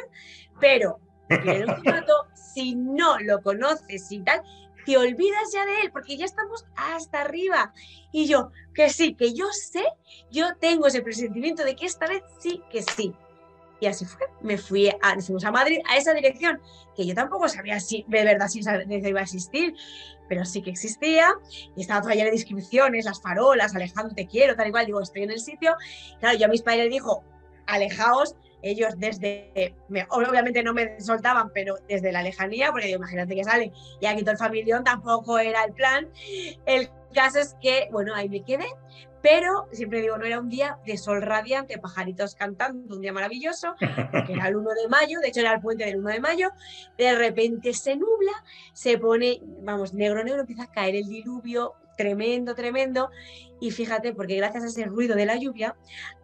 pero 0.59 0.99
en 1.29 1.69
un 1.69 1.75
formato, 1.75 2.27
si 2.35 2.75
no 2.75 3.19
lo 3.19 3.41
conoces 3.41 4.11
y 4.11 4.19
tal, 4.19 4.43
te 4.85 4.97
olvidas 4.97 5.51
ya 5.53 5.65
de 5.65 5.81
él, 5.81 5.91
porque 5.91 6.17
ya 6.17 6.25
estamos 6.25 6.65
hasta 6.75 7.21
arriba. 7.21 7.73
Y 8.11 8.27
yo, 8.27 8.51
que 8.73 8.89
sí, 8.89 9.15
que 9.15 9.33
yo 9.33 9.47
sé, 9.51 9.85
yo 10.29 10.55
tengo 10.57 10.87
ese 10.87 11.01
presentimiento 11.01 11.63
de 11.63 11.75
que 11.75 11.85
esta 11.85 12.07
vez 12.07 12.21
sí, 12.39 12.61
que 12.69 12.81
sí. 12.81 13.13
Y 13.83 13.85
así 13.85 14.05
fue. 14.05 14.27
Me 14.39 14.57
fui 14.57 14.87
a, 14.87 15.19
fuimos 15.19 15.43
a 15.43 15.51
Madrid, 15.51 15.79
a 15.89 15.97
esa 15.97 16.13
dirección, 16.13 16.61
que 16.95 17.05
yo 17.05 17.13
tampoco 17.13 17.49
sabía 17.49 17.81
si 17.81 18.05
de 18.07 18.23
verdad 18.23 18.47
si 18.47 18.61
iba 18.61 19.19
a 19.19 19.23
existir, 19.23 19.75
pero 20.29 20.45
sí 20.45 20.61
que 20.61 20.69
existía. 20.69 21.27
Y 21.75 21.81
estaba 21.81 22.01
toda 22.01 22.15
llena 22.15 22.29
de 22.29 22.35
inscripciones, 22.37 23.03
las 23.03 23.21
farolas, 23.21 23.75
Alejandro, 23.75 24.15
te 24.15 24.25
quiero, 24.25 24.55
tal 24.55 24.69
y 24.69 24.71
cual. 24.71 24.85
Digo, 24.85 25.01
estoy 25.01 25.23
en 25.23 25.31
el 25.31 25.39
sitio. 25.41 25.75
Claro, 26.21 26.37
yo 26.37 26.45
a 26.45 26.49
mis 26.49 26.61
padres 26.61 26.83
les 26.85 26.93
dijo, 26.93 27.25
alejaos. 27.67 28.35
Ellos 28.65 28.93
desde, 28.97 29.75
me- 29.89 30.07
obviamente 30.09 30.63
no 30.63 30.73
me 30.73 30.97
soltaban, 31.01 31.51
pero 31.53 31.75
desde 31.89 32.13
la 32.13 32.23
lejanía, 32.23 32.71
porque 32.71 32.85
digo, 32.87 32.99
imagínate 32.99 33.35
que 33.35 33.43
salen 33.43 33.73
y 33.99 34.05
aquí 34.05 34.21
todo 34.21 34.31
el 34.31 34.37
familión, 34.37 34.85
tampoco 34.85 35.37
era 35.37 35.65
el 35.65 35.73
plan. 35.73 36.07
El 36.65 36.89
caso 37.13 37.39
es 37.39 37.57
que, 37.61 37.89
bueno, 37.91 38.15
ahí 38.15 38.29
me 38.29 38.41
quedé, 38.41 38.67
pero 39.23 39.69
siempre 39.71 40.01
digo, 40.01 40.17
no 40.17 40.25
era 40.25 40.37
un 40.37 40.49
día 40.49 40.77
de 40.85 40.97
sol 40.97 41.21
radiante, 41.21 41.79
pajaritos 41.79 42.35
cantando, 42.35 42.93
un 42.93 43.01
día 43.01 43.13
maravilloso, 43.13 43.73
porque 44.11 44.33
era 44.33 44.49
el 44.49 44.57
1 44.57 44.69
de 44.71 44.89
mayo, 44.89 45.19
de 45.21 45.29
hecho 45.29 45.39
era 45.39 45.53
el 45.53 45.61
puente 45.61 45.85
del 45.85 45.95
1 45.95 46.09
de 46.09 46.19
mayo, 46.19 46.49
de 46.97 47.15
repente 47.15 47.73
se 47.73 47.95
nubla, 47.95 48.33
se 48.73 48.97
pone, 48.97 49.39
vamos, 49.61 49.93
negro, 49.93 50.25
negro, 50.25 50.41
empieza 50.41 50.63
a 50.63 50.71
caer 50.71 50.95
el 50.95 51.07
diluvio, 51.07 51.73
tremendo, 51.95 52.53
tremendo, 52.53 53.11
y 53.61 53.71
fíjate, 53.71 54.13
porque 54.13 54.35
gracias 54.35 54.65
a 54.65 54.67
ese 54.67 54.83
ruido 54.83 55.15
de 55.15 55.25
la 55.25 55.37
lluvia, 55.37 55.77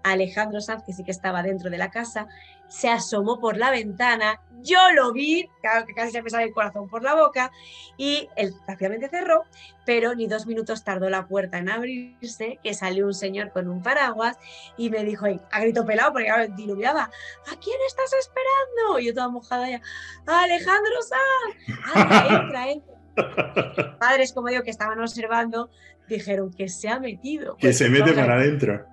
Alejandro 0.04 0.60
Sanz, 0.60 0.84
que 0.84 0.92
sí 0.92 1.06
que 1.06 1.12
estaba 1.12 1.42
dentro 1.42 1.70
de 1.70 1.78
la 1.78 1.92
casa, 1.92 2.28
se 2.70 2.90
asomó 2.90 3.40
por 3.40 3.58
la 3.58 3.72
ventana, 3.72 4.42
yo 4.62 4.80
lo 4.94 5.12
vi, 5.12 5.50
claro 5.62 5.86
que 5.86 5.94
casi 5.94 6.12
se 6.12 6.22
me 6.22 6.30
sale 6.30 6.46
el 6.46 6.54
corazón 6.54 6.88
por 6.88 7.04
la 7.04 7.16
boca, 7.16 7.52
y 7.98 8.30
él 8.36 8.54
rápidamente 8.68 9.10
cerró, 9.10 9.44
pero 9.86 10.16
ni 10.16 10.28
dos 10.28 10.46
minutos 10.46 10.84
tardó 10.84 11.10
la 11.10 11.28
puerta 11.28 11.58
en 11.58 11.70
abrirse, 11.70 12.60
que 12.64 12.74
salió 12.74 13.06
un 13.06 13.14
señor 13.14 13.52
con 13.52 13.68
un 13.68 13.82
paraguas 13.82 14.38
y 14.78 14.90
me 14.90 15.04
dijo 15.04 15.26
a 15.52 15.60
grito 15.62 15.86
pelado, 15.86 16.14
porque 16.14 16.30
diluviaba, 16.56 17.04
¿a 17.04 17.60
quién 17.62 17.78
estás 17.88 18.14
esperando? 18.14 19.00
Y 19.00 19.08
yo 19.08 19.14
toda 19.14 19.30
mojada 19.30 19.70
ya, 19.70 19.82
"A 20.28 20.44
Alejandro 20.44 20.94
Sanz, 21.02 22.30
entra, 22.30 22.72
entra. 22.72 23.00
Padres, 24.00 24.34
como 24.34 24.48
digo, 24.48 24.64
que 24.64 24.70
estaban 24.72 25.00
observando, 25.00 25.70
dijeron 26.08 26.52
que 26.54 26.70
se 26.70 26.90
ha 26.90 27.00
metido. 27.00 27.58
Que 27.58 27.74
se 27.74 27.90
mete 27.90 28.14
para 28.14 28.36
adentro. 28.36 28.86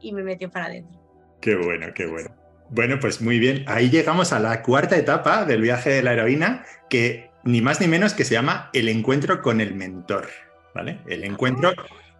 Y 0.00 0.12
me 0.12 0.22
metió 0.22 0.50
para 0.50 0.66
adentro. 0.66 1.00
Qué 1.40 1.56
bueno, 1.56 1.88
qué 1.94 2.06
bueno. 2.06 2.39
Bueno, 2.70 3.00
pues 3.00 3.20
muy 3.20 3.38
bien. 3.40 3.64
Ahí 3.66 3.90
llegamos 3.90 4.32
a 4.32 4.38
la 4.38 4.62
cuarta 4.62 4.96
etapa 4.96 5.44
del 5.44 5.60
viaje 5.60 5.90
de 5.90 6.02
la 6.02 6.12
heroína, 6.12 6.64
que 6.88 7.30
ni 7.42 7.60
más 7.60 7.80
ni 7.80 7.88
menos 7.88 8.14
que 8.14 8.24
se 8.24 8.34
llama 8.34 8.70
el 8.72 8.88
encuentro 8.88 9.42
con 9.42 9.60
el 9.60 9.74
mentor, 9.74 10.28
¿vale? 10.74 11.00
El 11.08 11.24
encuentro 11.24 11.72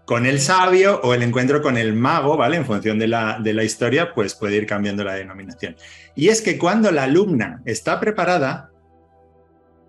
con 0.05 0.27
el 0.27 0.41
sabio 0.41 1.01
o 1.05 1.15
el 1.15 1.23
encuentro 1.23 1.63
con 1.63 1.77
el 1.77 1.93
mago, 1.93 2.37
¿vale? 2.37 2.57
En 2.57 2.67
función 2.67 2.99
de 2.99 3.07
la, 3.07 3.39
de 3.41 3.53
la 3.53 3.63
historia, 3.63 4.13
pues 4.13 4.35
puede 4.35 4.57
ir 4.57 4.67
cambiando 4.67 5.05
la 5.05 5.15
denominación. 5.15 5.77
Y 6.17 6.29
es 6.29 6.43
que 6.43 6.59
cuando 6.59 6.91
la 6.91 7.05
alumna 7.05 7.63
está 7.65 8.01
preparada, 8.01 8.71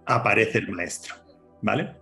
aparece 0.05 0.59
el 0.59 0.69
maestro, 0.69 1.15
¿vale? 1.63 1.95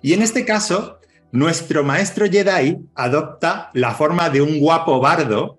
Y 0.00 0.12
en 0.12 0.22
este 0.22 0.44
caso, 0.44 1.00
nuestro 1.32 1.82
maestro 1.82 2.26
Jedi 2.26 2.78
adopta 2.94 3.70
la 3.74 3.94
forma 3.94 4.30
de 4.30 4.42
un 4.42 4.60
guapo 4.60 5.00
bardo 5.00 5.58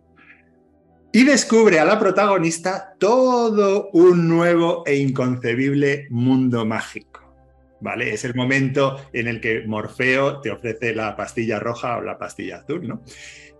y 1.18 1.24
descubre 1.24 1.80
a 1.80 1.86
la 1.86 1.98
protagonista 1.98 2.94
todo 3.00 3.90
un 3.92 4.28
nuevo 4.28 4.84
e 4.86 4.98
inconcebible 4.98 6.06
mundo 6.12 6.64
mágico. 6.64 7.34
¿Vale? 7.82 8.14
Es 8.14 8.24
el 8.24 8.36
momento 8.36 9.02
en 9.14 9.28
el 9.28 9.42
que 9.42 9.64
Morfeo 9.66 10.42
te 10.42 10.52
ofrece 10.52 10.94
la 10.94 11.16
pastilla 11.16 11.58
roja 11.58 11.98
o 11.98 12.02
la 12.02 12.20
pastilla 12.20 12.58
azul, 12.58 12.88
¿no? 12.88 13.02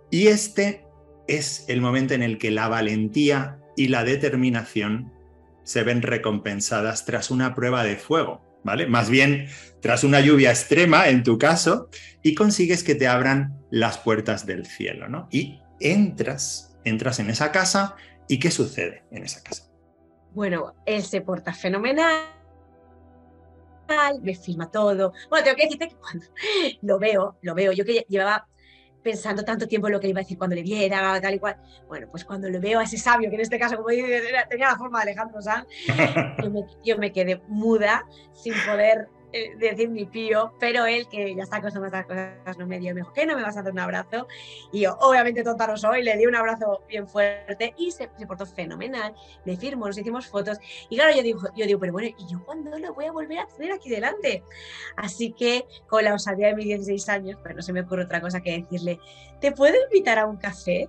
Y 0.08 0.28
este 0.28 0.86
es 1.26 1.64
el 1.66 1.80
momento 1.80 2.14
en 2.14 2.22
el 2.22 2.38
que 2.38 2.52
la 2.52 2.68
valentía 2.68 3.58
y 3.76 3.88
la 3.88 4.04
determinación 4.04 5.12
se 5.64 5.82
ven 5.82 6.02
recompensadas 6.02 7.06
tras 7.06 7.28
una 7.28 7.56
prueba 7.56 7.82
de 7.82 7.96
fuego, 7.96 8.60
¿vale? 8.62 8.86
Más 8.86 9.10
bien 9.10 9.48
tras 9.82 10.04
una 10.04 10.20
lluvia 10.20 10.50
extrema, 10.50 11.08
en 11.08 11.24
tu 11.24 11.38
caso, 11.38 11.88
y 12.22 12.36
consigues 12.36 12.84
que 12.84 12.94
te 12.94 13.08
abran 13.08 13.58
las 13.72 13.98
puertas 13.98 14.46
del 14.46 14.64
cielo, 14.64 15.08
¿no? 15.08 15.26
Y 15.32 15.58
entras, 15.80 16.67
entras 16.84 17.18
en 17.20 17.30
esa 17.30 17.52
casa, 17.52 17.96
¿y 18.28 18.38
qué 18.38 18.50
sucede 18.50 19.04
en 19.10 19.24
esa 19.24 19.42
casa? 19.42 19.64
Bueno, 20.32 20.74
él 20.86 21.02
se 21.02 21.20
porta 21.20 21.52
fenomenal, 21.52 22.22
me 24.22 24.34
filma 24.34 24.70
todo. 24.70 25.12
Bueno, 25.30 25.44
tengo 25.44 25.56
que 25.56 25.64
decirte 25.64 25.88
que 25.88 25.96
cuando 25.96 26.26
lo 26.82 26.98
veo, 26.98 27.38
lo 27.42 27.54
veo, 27.54 27.72
yo 27.72 27.84
que 27.84 28.04
llevaba 28.08 28.46
pensando 29.02 29.44
tanto 29.44 29.66
tiempo 29.66 29.86
en 29.86 29.94
lo 29.94 30.00
que 30.00 30.06
le 30.08 30.10
iba 30.10 30.20
a 30.20 30.24
decir 30.24 30.36
cuando 30.36 30.56
le 30.56 30.62
viera, 30.62 31.18
tal 31.20 31.34
y 31.34 31.38
cual. 31.38 31.56
Bueno, 31.86 32.08
pues 32.10 32.24
cuando 32.24 32.48
lo 32.50 32.60
veo 32.60 32.80
a 32.80 32.82
ese 32.82 32.98
sabio, 32.98 33.30
que 33.30 33.36
en 33.36 33.42
este 33.42 33.58
caso, 33.58 33.76
como 33.76 33.88
dices, 33.88 34.28
era- 34.28 34.46
tenía 34.46 34.68
la 34.68 34.76
forma 34.76 34.98
de 34.98 35.02
Alejandro 35.04 35.40
Sanz, 35.40 35.66
yo 36.42 36.50
me, 36.50 36.60
yo 36.84 36.98
me 36.98 37.12
quedé 37.12 37.40
muda, 37.48 38.04
sin 38.34 38.52
poder 38.66 39.08
eh, 39.32 39.54
decir 39.56 39.90
ni 39.90 40.06
pío, 40.06 40.54
pero 40.58 40.86
él, 40.86 41.06
que 41.06 41.34
ya 41.34 41.42
está 41.42 41.56
acostumbrado 41.56 41.96
a 41.96 42.00
estas 42.00 42.36
cosas, 42.38 42.58
no 42.58 42.66
me 42.66 42.78
dio, 42.78 42.94
me 42.94 43.02
dijo, 43.02 43.12
¿qué 43.12 43.26
no 43.26 43.36
me 43.36 43.42
vas 43.42 43.56
a 43.58 43.62
dar 43.62 43.72
un 43.72 43.78
abrazo? 43.78 44.26
Y 44.72 44.80
yo, 44.80 44.96
obviamente 45.00 45.42
tonta 45.44 45.66
no 45.66 45.76
soy, 45.76 46.02
le 46.02 46.16
di 46.16 46.24
un 46.26 46.34
abrazo 46.34 46.82
bien 46.88 47.06
fuerte 47.06 47.74
y 47.76 47.90
se, 47.90 48.08
portó 48.26 48.46
fenomenal, 48.46 49.14
me 49.44 49.56
firmó, 49.56 49.86
nos 49.86 49.98
hicimos 49.98 50.26
fotos, 50.26 50.58
y 50.88 50.96
claro, 50.96 51.14
yo 51.14 51.22
digo, 51.22 51.40
yo 51.54 51.66
digo, 51.66 51.78
pero 51.78 51.92
bueno, 51.92 52.08
¿y 52.16 52.26
yo 52.26 52.42
cuándo 52.44 52.78
lo 52.78 52.94
voy 52.94 53.04
a 53.04 53.12
volver 53.12 53.40
a 53.40 53.46
tener 53.46 53.72
aquí 53.72 53.90
delante? 53.90 54.42
Así 54.96 55.32
que, 55.32 55.66
con 55.88 56.04
la 56.04 56.14
osadía 56.14 56.48
de 56.48 56.54
mis 56.54 56.64
16 56.64 57.08
años, 57.10 57.38
pues 57.42 57.54
no 57.54 57.60
se 57.60 57.74
me 57.74 57.82
ocurre 57.82 58.04
otra 58.04 58.22
cosa 58.22 58.40
que 58.40 58.62
decirle, 58.62 58.98
¿te 59.40 59.52
puedo 59.52 59.74
invitar 59.90 60.18
a 60.18 60.26
un 60.26 60.38
café? 60.38 60.88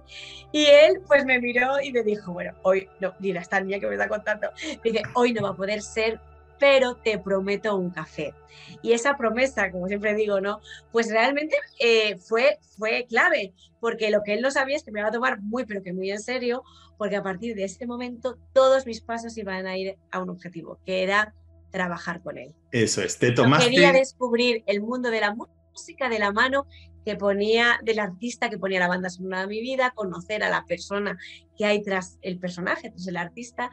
Y 0.53 0.65
él, 0.65 1.01
pues 1.05 1.25
me 1.25 1.39
miró 1.39 1.81
y 1.81 1.91
me 1.91 2.03
dijo, 2.03 2.31
bueno, 2.31 2.53
hoy, 2.63 2.87
no, 3.01 3.13
mira, 3.19 3.41
esta 3.41 3.59
niña 3.59 3.79
que 3.79 3.87
me 3.87 3.95
está 3.95 4.07
contando, 4.07 4.49
me 4.83 4.91
dice, 4.91 5.03
hoy 5.13 5.33
no 5.33 5.43
va 5.43 5.49
a 5.49 5.55
poder 5.55 5.81
ser 5.81 6.21
pero 6.59 6.95
te 6.95 7.17
prometo 7.17 7.75
un 7.75 7.89
café. 7.89 8.33
Y 8.81 8.91
esa 8.91 9.17
promesa, 9.17 9.71
como 9.71 9.87
siempre 9.87 10.13
digo, 10.13 10.41
¿no? 10.41 10.59
Pues 10.91 11.09
realmente 11.09 11.55
eh, 11.79 12.17
fue, 12.17 12.59
fue 12.77 13.05
clave, 13.07 13.53
porque 13.79 14.11
lo 14.11 14.21
que 14.23 14.33
él 14.33 14.41
no 14.41 14.51
sabía 14.51 14.75
es 14.75 14.83
que 14.83 14.91
me 14.91 14.99
iba 14.99 15.09
a 15.09 15.11
tomar 15.13 15.41
muy, 15.41 15.65
pero 15.65 15.81
que 15.81 15.93
muy 15.93 16.11
en 16.11 16.19
serio, 16.19 16.63
porque 16.97 17.15
a 17.15 17.23
partir 17.23 17.55
de 17.55 17.63
ese 17.63 17.87
momento 17.87 18.37
todos 18.53 18.85
mis 18.85 19.01
pasos 19.01 19.37
iban 19.37 19.65
a 19.65 19.77
ir 19.77 19.97
a 20.11 20.21
un 20.21 20.29
objetivo, 20.29 20.79
que 20.85 21.03
era 21.03 21.33
trabajar 21.71 22.21
con 22.21 22.37
él. 22.37 22.53
Eso 22.71 23.01
es, 23.01 23.17
te 23.17 23.31
tomaste... 23.31 23.69
quería 23.69 23.93
descubrir 23.93 24.63
el 24.65 24.81
mundo 24.81 25.09
de 25.09 25.21
la 25.21 25.35
música 25.35 26.09
de 26.09 26.19
la 26.19 26.31
mano 26.31 26.65
que 27.05 27.15
ponía, 27.15 27.79
del 27.83 27.99
artista 27.99 28.49
que 28.49 28.57
ponía 28.57 28.79
la 28.79 28.87
banda 28.87 29.09
sonora 29.09 29.41
de 29.41 29.47
mi 29.47 29.61
vida, 29.61 29.91
conocer 29.91 30.43
a 30.43 30.49
la 30.49 30.65
persona 30.65 31.17
que 31.57 31.65
hay 31.65 31.81
tras 31.81 32.17
el 32.21 32.37
personaje, 32.37 32.89
tras 32.89 33.07
el 33.07 33.17
artista, 33.17 33.69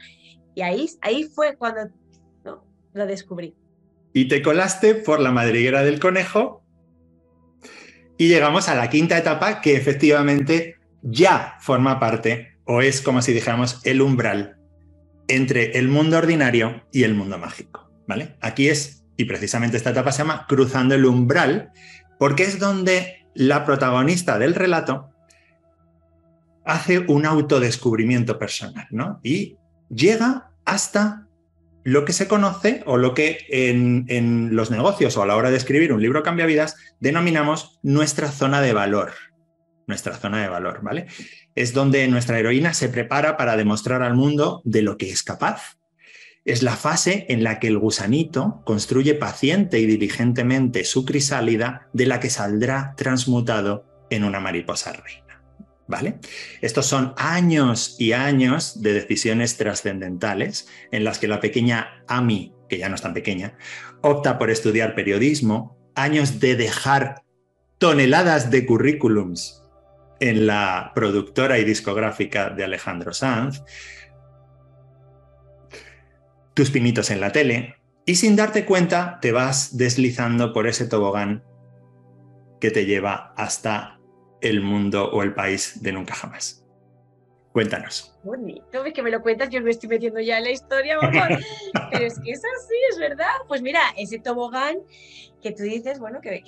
y 0.55 0.63
ahí, 0.63 0.89
ahí 1.03 1.25
fue 1.25 1.57
cuando 1.57 1.91
lo 2.97 3.07
descubrí. 3.07 3.55
Y 4.13 4.29
te 4.29 4.43
colaste 4.43 4.95
por 4.95 5.21
la 5.21 5.31
madriguera 5.31 5.85
del 5.85 6.01
conejo 6.01 6.65
y 8.19 8.29
llegamos 8.29 8.69
a 8.69 8.75
la 8.75 8.89
quinta 8.89 9.19
etapa 9.19 9.61
que 9.61 9.77
efectivamente 9.77 10.77
ya 11.03 11.57
forma 11.61 12.01
parte 12.01 12.57
o 12.65 12.81
es 12.81 13.03
como 13.03 13.23
si 13.23 13.33
dijéramos 13.33 13.81
el 13.85 14.01
umbral 14.01 14.59
entre 15.29 15.79
el 15.79 15.89
mundo 15.89 16.17
ordinario 16.17 16.85
y 16.93 17.05
el 17.05 17.15
mundo 17.15 17.39
mágico. 17.39 17.91
¿vale? 18.07 18.37
Aquí 18.41 18.69
es, 18.69 19.05
y 19.17 19.27
precisamente 19.27 19.77
esta 19.77 19.91
etapa 19.91 20.13
se 20.13 20.19
llama 20.19 20.47
cruzando 20.49 20.95
el 20.95 21.05
umbral, 21.05 21.73
porque 22.19 22.45
es 22.45 22.59
donde 22.59 23.27
la 23.35 23.65
protagonista 23.65 24.39
del 24.39 24.55
relato 24.55 25.11
hace 26.65 27.01
un 27.01 27.27
autodescubrimiento 27.27 28.39
personal 28.39 28.87
¿no? 28.91 29.21
y 29.23 29.57
llega 29.91 30.51
hasta 30.65 31.26
lo 31.87 32.05
que 32.05 32.13
se 32.13 32.27
conoce 32.27 32.83
o 32.85 32.97
lo 32.97 33.15
que 33.15 33.47
en, 33.49 34.57
los 34.57 34.73
negocios 34.73 35.17
o 35.17 35.23
a 35.23 35.27
la 35.27 35.37
hora 35.37 35.53
de 35.53 35.57
escribir 35.57 35.93
un 35.93 36.03
libro 36.03 36.25
cambia 36.25 36.45
vidas 36.45 36.75
denominamos 36.99 37.79
nuestra 37.85 38.33
zona 38.33 38.61
de 38.61 38.73
valor. 38.73 39.13
Nuestra 39.87 40.17
zona 40.17 40.43
de 40.43 40.49
valor, 40.49 40.81
¿vale? 40.83 41.07
Es 41.55 41.75
donde 41.75 42.09
nuestra 42.09 42.41
heroína 42.41 42.75
se 42.75 42.89
prepara 42.89 43.37
para 43.37 43.57
demostrar 43.57 44.03
al 44.03 44.15
mundo 44.15 44.63
de 44.65 44.83
lo 44.83 44.97
que 44.97 45.11
es 45.11 45.23
capaz. 45.23 45.79
Es 46.45 46.65
la 46.65 46.75
fase 46.75 47.25
en 47.29 47.45
la 47.45 47.61
que 47.61 47.69
el 47.69 47.79
gusanito 47.79 48.63
construye 48.67 49.15
paciente 49.15 49.79
y 49.79 49.87
diligentemente 49.87 50.85
su 50.85 51.05
crisálida 51.05 51.89
de 51.93 52.07
la 52.07 52.19
que 52.19 52.31
saldrá 52.31 52.95
transmutado 52.97 53.85
en 54.11 54.25
una 54.25 54.41
mariposa 54.41 54.93
reina. 54.93 55.26
¿Vale? 55.89 56.19
Estos 56.61 56.87
son 56.87 57.15
años 57.17 57.95
y 57.99 58.13
años 58.13 58.83
de 58.83 58.93
decisiones 58.93 59.57
trascendentales 59.57 60.69
en 60.91 61.05
las 61.05 61.19
que 61.19 61.29
la 61.29 61.41
pequeña 61.41 62.03
Ami, 62.09 62.53
que 62.69 62.79
ya 62.79 62.89
no 62.89 62.97
es 62.97 63.03
tan 63.03 63.15
pequeña, 63.15 63.57
opta 64.03 64.39
por 64.39 64.51
estudiar 64.51 64.97
periodismo, 64.97 65.79
años 65.95 66.41
de 66.41 66.57
dejar 66.57 67.23
toneladas 67.79 68.51
de 68.51 68.67
currículums 68.67 69.63
en 70.21 70.47
la 70.47 70.93
productora 70.95 71.59
y 71.59 71.65
discográfica 71.65 72.51
de 72.51 72.65
Alejandro 72.65 73.13
Sanz, 73.13 73.63
tus 76.55 76.71
pinitos 76.71 77.11
en 77.11 77.21
la 77.21 77.33
tele, 77.33 77.77
y 78.07 78.15
sin 78.15 78.37
darte 78.37 78.65
cuenta 78.65 79.19
te 79.21 79.33
vas 79.33 79.77
deslizando 79.77 80.53
por 80.53 80.67
ese 80.67 80.87
tobogán 80.87 81.45
que 82.61 82.71
te 82.71 82.87
lleva 82.87 83.35
hasta 83.37 83.96
el 84.41 84.61
mundo 84.61 85.11
o 85.11 85.23
el 85.23 85.35
país 85.35 85.83
de 85.83 85.93
nunca 85.93 86.15
jamás. 86.15 86.67
Cuéntanos. 87.57 88.15
Bonito, 88.23 88.85
que 88.95 89.03
me 89.03 89.11
lo 89.11 89.23
cuentas, 89.23 89.49
yo 89.49 89.63
me 89.63 89.71
estoy 89.71 89.89
metiendo 89.89 90.21
ya 90.21 90.37
en 90.37 90.45
la 90.45 90.51
historia, 90.51 90.99
pero 91.91 92.05
es 92.05 92.21
que 92.21 92.33
es 92.33 92.43
así, 92.45 92.75
es 92.91 92.99
verdad. 92.99 93.33
Pues 93.49 93.63
mira, 93.63 93.81
ese 93.97 94.19
tobogán 94.19 94.77
que 95.41 95.53
tú 95.53 95.63
dices, 95.63 95.99
bueno, 95.99 96.21
que, 96.21 96.43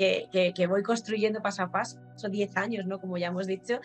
que, 0.55 0.66
voy 0.66 0.82
construyendo 0.82 1.41
paso 1.41 1.62
a 1.62 1.70
paso, 1.70 1.99
son 2.16 2.30
10 2.30 2.55
años, 2.59 2.84
¿no? 2.84 3.01
Como 3.01 3.16
ya 3.16 3.28
hemos 3.28 3.47
dicho, 3.47 3.80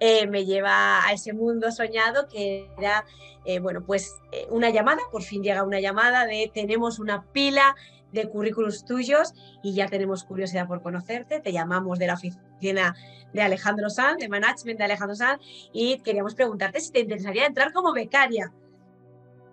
eh, 0.00 0.26
me 0.26 0.44
lleva 0.44 1.06
a 1.06 1.12
ese 1.12 1.32
mundo 1.32 1.70
soñado 1.70 2.26
que 2.26 2.68
era, 2.76 3.04
eh, 3.44 3.60
bueno, 3.60 3.84
pues 3.86 4.12
eh, 4.32 4.48
una 4.50 4.70
llamada, 4.70 5.02
por 5.12 5.22
fin 5.22 5.44
llega 5.44 5.62
una 5.62 5.78
llamada 5.78 6.26
de 6.26 6.50
tenemos 6.52 6.98
una 6.98 7.30
pila 7.30 7.76
de 8.10 8.28
currículos 8.28 8.84
tuyos 8.84 9.34
y 9.62 9.74
ya 9.74 9.86
tenemos 9.86 10.24
curiosidad 10.24 10.66
por 10.66 10.82
conocerte. 10.82 11.38
Te 11.38 11.52
llamamos 11.52 12.00
de 12.00 12.08
la 12.08 12.14
oficina 12.14 12.45
de 12.60 13.42
Alejandro 13.42 13.90
Sanz, 13.90 14.18
de 14.18 14.28
management 14.28 14.78
de 14.78 14.84
Alejandro 14.84 15.16
Sanz, 15.16 15.40
y 15.72 15.98
queríamos 16.00 16.34
preguntarte 16.34 16.80
si 16.80 16.90
te 16.92 17.00
interesaría 17.00 17.46
entrar 17.46 17.72
como 17.72 17.92
becaria. 17.92 18.52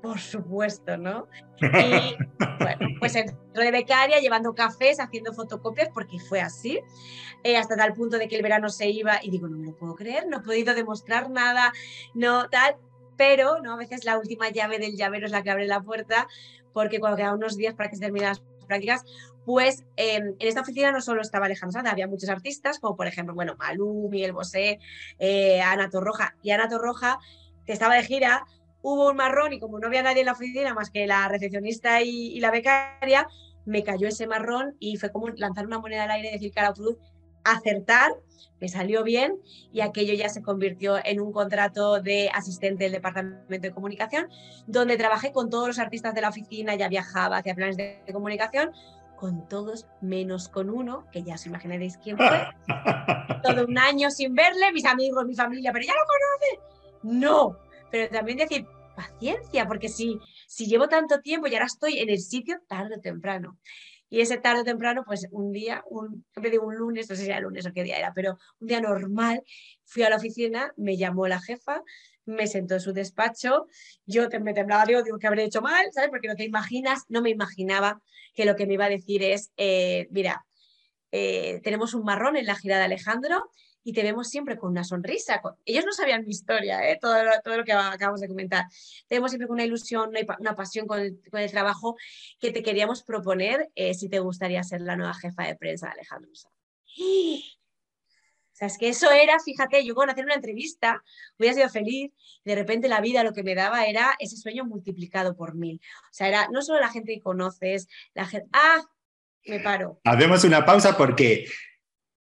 Por 0.01 0.19
supuesto, 0.19 0.97
¿no? 0.97 1.29
Y 1.61 2.17
bueno, 2.59 2.87
pues 2.99 3.15
entró 3.15 3.37
de 3.53 3.71
becaria 3.71 4.19
llevando 4.19 4.53
cafés, 4.53 4.99
haciendo 4.99 5.33
fotocopias, 5.33 5.89
porque 5.93 6.19
fue 6.19 6.41
así, 6.41 6.81
eh, 7.43 7.55
hasta 7.55 7.77
tal 7.77 7.93
punto 7.93 8.17
de 8.17 8.27
que 8.27 8.35
el 8.35 8.41
verano 8.41 8.67
se 8.67 8.89
iba 8.89 9.19
y 9.23 9.31
digo, 9.31 9.47
no 9.47 9.57
me 9.57 9.67
lo 9.67 9.77
puedo 9.77 9.95
creer, 9.95 10.27
no 10.27 10.37
he 10.37 10.41
podido 10.41 10.75
demostrar 10.75 11.29
nada, 11.29 11.71
no 12.13 12.49
tal, 12.49 12.75
pero 13.17 13.61
¿no? 13.61 13.73
a 13.73 13.77
veces 13.77 14.03
la 14.03 14.17
última 14.17 14.49
llave 14.49 14.77
del 14.77 14.97
llavero 14.97 15.25
es 15.25 15.31
la 15.31 15.41
que 15.41 15.51
abre 15.51 15.67
la 15.67 15.81
puerta, 15.81 16.27
porque 16.73 16.99
cuando 16.99 17.17
quedan 17.17 17.35
unos 17.35 17.55
días 17.55 17.73
para 17.73 17.89
que 17.89 17.95
se 17.95 18.01
terminen 18.01 18.29
las 18.29 18.41
prácticas, 18.67 19.05
pues 19.45 19.83
em, 19.97 20.35
en 20.39 20.47
esta 20.47 20.61
oficina 20.61 20.91
no 20.91 21.01
solo 21.01 21.21
estaba 21.21 21.45
Alejandro 21.45 21.73
Sanz, 21.73 21.89
había 21.89 22.07
muchos 22.07 22.29
artistas, 22.29 22.79
como 22.79 22.95
por 22.95 23.07
ejemplo, 23.07 23.35
bueno, 23.35 23.55
Malú, 23.57 24.07
Miguel 24.09 24.31
Bosé, 24.31 24.79
eh, 25.19 25.61
Ana 25.61 25.89
Torroja. 25.89 26.35
Y 26.41 26.51
Ana 26.51 26.69
Torroja, 26.69 27.19
que 27.65 27.73
estaba 27.73 27.95
de 27.95 28.03
gira, 28.03 28.45
hubo 28.81 29.09
un 29.09 29.17
marrón 29.17 29.53
y 29.53 29.59
como 29.59 29.79
no 29.79 29.87
había 29.87 30.03
nadie 30.03 30.21
en 30.21 30.27
la 30.27 30.33
oficina 30.33 30.73
más 30.73 30.89
que 30.89 31.07
la 31.07 31.27
recepcionista 31.27 32.01
y, 32.01 32.39
la 32.39 32.51
becaria, 32.51 33.27
me 33.65 33.83
cayó 33.83 34.07
ese 34.07 34.27
marrón 34.27 34.75
y 34.79 34.97
fue 34.97 35.11
como 35.11 35.29
lanzar 35.29 35.65
una 35.65 35.79
moneda 35.79 36.03
al 36.03 36.11
aire 36.11 36.29
y 36.29 36.33
decir 36.33 36.51
cara 36.53 36.73
cruz, 36.73 36.97
acertar, 37.45 38.11
me 38.59 38.69
salió 38.69 39.03
bien 39.03 39.37
y 39.73 39.81
aquello 39.81 40.13
ya 40.13 40.29
se 40.29 40.41
convirtió 40.41 40.97
en 41.03 41.19
un 41.19 41.33
contrato 41.33 42.01
de 42.01 42.29
asistente 42.33 42.85
del 42.85 42.93
departamento 42.93 43.45
de 43.47 43.71
comunicación, 43.71 44.27
donde 44.67 44.97
trabajé 44.97 45.31
con 45.31 45.49
todos 45.49 45.67
los 45.67 45.79
artistas 45.79 46.13
de 46.13 46.21
la 46.21 46.29
oficina, 46.29 46.75
ya 46.75 46.87
viajaba 46.87 47.37
hacia 47.37 47.55
planes 47.55 47.75
de 47.77 48.01
comunicación, 48.13 48.71
con 49.23 49.47
todos 49.47 49.87
menos 50.01 50.49
con 50.49 50.69
uno, 50.69 51.07
que 51.09 51.23
ya 51.23 51.35
os 51.35 51.45
imaginaréis 51.45 51.95
quién 51.95 52.17
fue. 52.17 52.27
Todo 53.41 53.65
un 53.65 53.77
año 53.77 54.11
sin 54.11 54.35
verle, 54.35 54.73
mis 54.73 54.83
amigos, 54.83 55.25
mi 55.25 55.33
familia, 55.33 55.71
pero 55.71 55.85
ya 55.85 55.93
lo 55.93 56.01
conoce. 56.05 56.59
No, 57.03 57.57
pero 57.89 58.09
también 58.09 58.39
decir, 58.39 58.67
paciencia, 58.97 59.65
porque 59.65 59.87
si, 59.87 60.19
si 60.45 60.65
llevo 60.65 60.89
tanto 60.89 61.21
tiempo 61.21 61.47
y 61.47 61.53
ahora 61.53 61.67
estoy 61.67 61.99
en 61.99 62.09
el 62.09 62.19
sitio 62.19 62.59
tarde 62.67 62.97
o 62.97 62.99
temprano. 62.99 63.57
Y 64.09 64.19
ese 64.19 64.39
tarde 64.39 64.59
o 64.59 64.65
temprano, 64.65 65.05
pues 65.05 65.25
un 65.31 65.53
día, 65.53 65.85
un, 65.89 66.25
un 66.35 66.75
lunes, 66.75 67.09
no 67.09 67.15
sé 67.15 67.23
si 67.23 67.29
era 67.29 67.39
lunes 67.39 67.65
o 67.65 67.71
qué 67.71 67.83
día 67.83 67.97
era, 67.97 68.11
pero 68.13 68.37
un 68.59 68.67
día 68.67 68.81
normal, 68.81 69.41
fui 69.85 70.03
a 70.03 70.09
la 70.09 70.17
oficina, 70.17 70.73
me 70.75 70.97
llamó 70.97 71.29
la 71.29 71.39
jefa, 71.39 71.81
me 72.25 72.47
sentó 72.47 72.75
en 72.75 72.79
su 72.79 72.93
despacho, 72.93 73.67
yo 74.05 74.27
me 74.41 74.53
temblaba, 74.53 74.85
digo, 74.85 75.03
digo, 75.03 75.19
que 75.19 75.27
habré 75.27 75.43
hecho 75.43 75.61
mal, 75.61 75.85
¿sabes? 75.91 76.09
Porque 76.09 76.27
no 76.27 76.35
te 76.35 76.43
imaginas, 76.43 77.03
no 77.09 77.21
me 77.21 77.29
imaginaba 77.29 78.01
que 78.33 78.45
lo 78.45 78.55
que 78.55 78.65
me 78.65 78.73
iba 78.73 78.85
a 78.85 78.89
decir 78.89 79.23
es, 79.23 79.51
eh, 79.57 80.07
mira, 80.11 80.45
eh, 81.11 81.59
tenemos 81.63 81.93
un 81.93 82.03
marrón 82.03 82.37
en 82.37 82.45
la 82.45 82.55
gira 82.55 82.77
de 82.77 82.85
Alejandro 82.85 83.49
y 83.83 83.93
te 83.93 84.01
vemos 84.01 84.29
siempre 84.29 84.57
con 84.57 84.71
una 84.71 84.83
sonrisa. 84.83 85.41
Ellos 85.65 85.85
no 85.85 85.91
sabían 85.91 86.23
mi 86.23 86.31
historia, 86.31 86.89
¿eh? 86.89 86.97
todo, 86.99 87.15
lo, 87.23 87.57
lo 87.57 87.63
que 87.63 87.73
acabamos 87.73 88.21
de 88.21 88.29
comentar. 88.29 88.65
Te 89.07 89.15
vemos 89.15 89.31
siempre 89.31 89.47
con 89.47 89.55
una 89.55 89.65
ilusión, 89.65 90.11
una, 90.39 90.55
pasión 90.55 90.87
con 90.87 90.99
el, 90.99 91.19
con 91.29 91.41
el, 91.41 91.51
trabajo 91.51 91.97
que 92.39 92.51
te 92.51 92.63
queríamos 92.63 93.03
proponer 93.03 93.69
si 93.93 94.09
te 94.09 94.19
gustaría 94.19 94.63
ser 94.63 94.81
la 94.81 94.95
nueva 94.95 95.13
jefa 95.13 95.43
de 95.43 95.55
prensa 95.55 95.87
de 95.87 95.93
Alejandro. 95.93 96.31
O 98.53 98.55
sea, 98.55 98.67
es 98.67 98.77
que 98.77 98.89
eso 98.89 99.09
era, 99.11 99.39
fíjate, 99.39 99.83
yo 99.83 99.95
con 99.95 100.11
hacer 100.11 100.25
una 100.25 100.35
entrevista 100.35 101.03
hubiera 101.39 101.55
sido 101.55 101.69
feliz 101.69 102.11
y 102.43 102.49
de 102.49 102.55
repente 102.55 102.87
la 102.87 103.01
vida 103.01 103.23
lo 103.23 103.33
que 103.33 103.41
me 103.41 103.55
daba 103.55 103.85
era 103.87 104.15
ese 104.19 104.37
sueño 104.37 104.63
multiplicado 104.63 105.35
por 105.35 105.55
mil. 105.55 105.81
O 106.03 106.13
sea, 106.13 106.27
era 106.27 106.47
no 106.51 106.61
solo 106.61 106.79
la 106.79 106.91
gente 106.91 107.15
que 107.15 107.21
conoces, 107.21 107.87
la 108.13 108.27
gente... 108.27 108.47
¡Ah! 108.53 108.83
Me 109.45 109.59
paro. 109.59 109.99
Hacemos 110.05 110.43
una 110.43 110.65
pausa 110.65 110.95
porque 110.95 111.45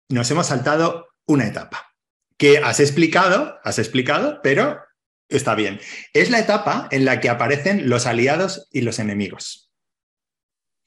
nos 0.09 0.29
hemos 0.31 0.47
saltado 0.47 1.09
una 1.27 1.47
etapa 1.47 1.95
que 2.37 2.59
has 2.59 2.81
explicado, 2.81 3.59
has 3.63 3.79
explicado, 3.79 4.41
pero 4.43 4.81
está 5.29 5.55
bien. 5.55 5.79
Es 6.13 6.31
la 6.31 6.39
etapa 6.39 6.89
en 6.91 7.05
la 7.05 7.21
que 7.21 7.29
aparecen 7.29 7.89
los 7.89 8.07
aliados 8.07 8.69
y 8.73 8.81
los 8.81 8.99
enemigos. 8.99 9.71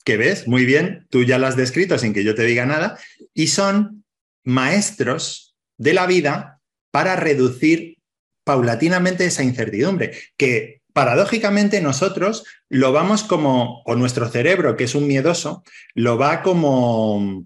Que 0.03 0.17
ves, 0.17 0.47
muy 0.47 0.65
bien, 0.65 1.07
tú 1.09 1.23
ya 1.23 1.37
lo 1.37 1.47
has 1.47 1.55
descrito 1.55 1.97
sin 1.97 2.13
que 2.13 2.23
yo 2.23 2.35
te 2.35 2.43
diga 2.43 2.65
nada, 2.65 2.99
y 3.33 3.47
son 3.47 4.05
maestros 4.47 5.57
de 5.77 5.93
la 5.93 6.07
vida 6.07 6.61
para 6.89 7.17
reducir 7.17 7.97
paulatinamente 8.45 9.25
esa 9.25 9.43
incertidumbre, 9.43 10.17
que 10.37 10.81
paradójicamente 10.93 11.81
nosotros 11.81 12.45
lo 12.69 12.93
vamos 12.93 13.23
como, 13.23 13.81
o 13.83 13.95
nuestro 13.95 14.29
cerebro, 14.29 14.77
que 14.77 14.85
es 14.85 14.95
un 14.95 15.05
miedoso, 15.05 15.63
lo 15.95 16.17
va 16.17 16.41
como 16.41 17.45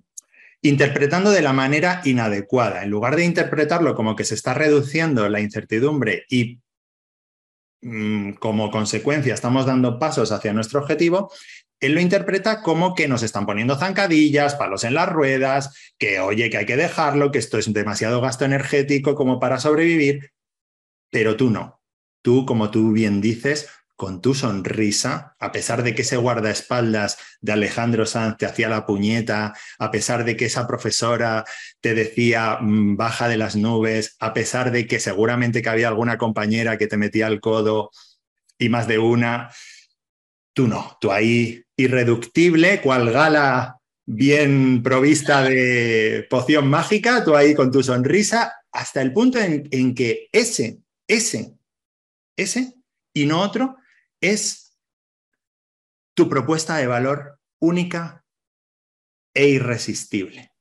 interpretando 0.61 1.31
de 1.31 1.41
la 1.41 1.53
manera 1.53 2.01
inadecuada. 2.05 2.83
En 2.83 2.91
lugar 2.91 3.15
de 3.15 3.25
interpretarlo 3.25 3.95
como 3.95 4.15
que 4.15 4.23
se 4.23 4.35
está 4.35 4.53
reduciendo 4.53 5.27
la 5.27 5.41
incertidumbre 5.41 6.25
y 6.29 6.59
mm, 7.81 8.33
como 8.33 8.69
consecuencia 8.69 9.33
estamos 9.33 9.65
dando 9.65 9.97
pasos 9.97 10.31
hacia 10.31 10.53
nuestro 10.53 10.81
objetivo, 10.81 11.31
él 11.81 11.93
lo 11.93 11.99
interpreta 11.99 12.61
como 12.61 12.93
que 12.93 13.07
nos 13.07 13.23
están 13.23 13.45
poniendo 13.45 13.75
zancadillas, 13.75 14.55
palos 14.55 14.83
en 14.83 14.93
las 14.93 15.09
ruedas, 15.09 15.75
que 15.97 16.19
oye, 16.19 16.49
que 16.49 16.57
hay 16.57 16.65
que 16.65 16.77
dejarlo, 16.77 17.31
que 17.31 17.39
esto 17.39 17.57
es 17.57 17.73
demasiado 17.73 18.21
gasto 18.21 18.45
energético 18.45 19.15
como 19.15 19.39
para 19.39 19.59
sobrevivir, 19.59 20.31
pero 21.09 21.35
tú 21.35 21.49
no. 21.49 21.81
Tú, 22.21 22.45
como 22.45 22.69
tú 22.69 22.91
bien 22.91 23.19
dices, 23.19 23.67
con 23.95 24.21
tu 24.21 24.35
sonrisa, 24.35 25.35
a 25.39 25.51
pesar 25.51 25.83
de 25.83 25.95
que 25.95 26.03
ese 26.03 26.17
guardaespaldas 26.17 27.17
de 27.39 27.51
Alejandro 27.51 28.05
Sanz 28.05 28.37
te 28.37 28.45
hacía 28.45 28.69
la 28.69 28.85
puñeta, 28.85 29.53
a 29.79 29.91
pesar 29.91 30.23
de 30.23 30.37
que 30.37 30.45
esa 30.45 30.67
profesora 30.67 31.45
te 31.81 31.95
decía 31.95 32.57
mm, 32.61 32.95
baja 32.95 33.27
de 33.27 33.37
las 33.37 33.55
nubes, 33.55 34.15
a 34.19 34.33
pesar 34.33 34.71
de 34.71 34.85
que 34.87 34.99
seguramente 34.99 35.61
que 35.61 35.69
había 35.69 35.87
alguna 35.87 36.17
compañera 36.17 36.77
que 36.77 36.87
te 36.87 36.97
metía 36.97 37.27
el 37.27 37.39
codo 37.39 37.91
y 38.57 38.69
más 38.69 38.87
de 38.87 38.99
una, 38.99 39.51
tú 40.53 40.67
no, 40.67 40.97
tú 40.99 41.11
ahí 41.11 41.63
irreductible, 41.75 42.81
cual 42.81 43.11
gala 43.11 43.79
bien 44.05 44.83
provista 44.83 45.43
de 45.43 46.27
poción 46.29 46.67
mágica, 46.67 47.23
tú 47.23 47.35
ahí 47.35 47.53
con 47.55 47.71
tu 47.71 47.83
sonrisa, 47.83 48.53
hasta 48.71 49.01
el 49.01 49.13
punto 49.13 49.39
en, 49.39 49.67
en 49.71 49.95
que 49.95 50.29
ese, 50.31 50.79
ese, 51.07 51.53
ese 52.37 52.75
y 53.13 53.25
no 53.25 53.41
otro 53.41 53.77
es 54.19 54.77
tu 56.13 56.29
propuesta 56.29 56.77
de 56.77 56.87
valor 56.87 57.39
única 57.59 58.25
e 59.33 59.47
irresistible. 59.47 60.51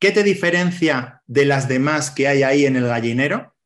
¿Qué 0.00 0.12
te 0.12 0.22
diferencia 0.22 1.22
de 1.26 1.44
las 1.44 1.68
demás 1.68 2.10
que 2.10 2.28
hay 2.28 2.42
ahí 2.42 2.66
en 2.66 2.76
el 2.76 2.86
gallinero? 2.86 3.56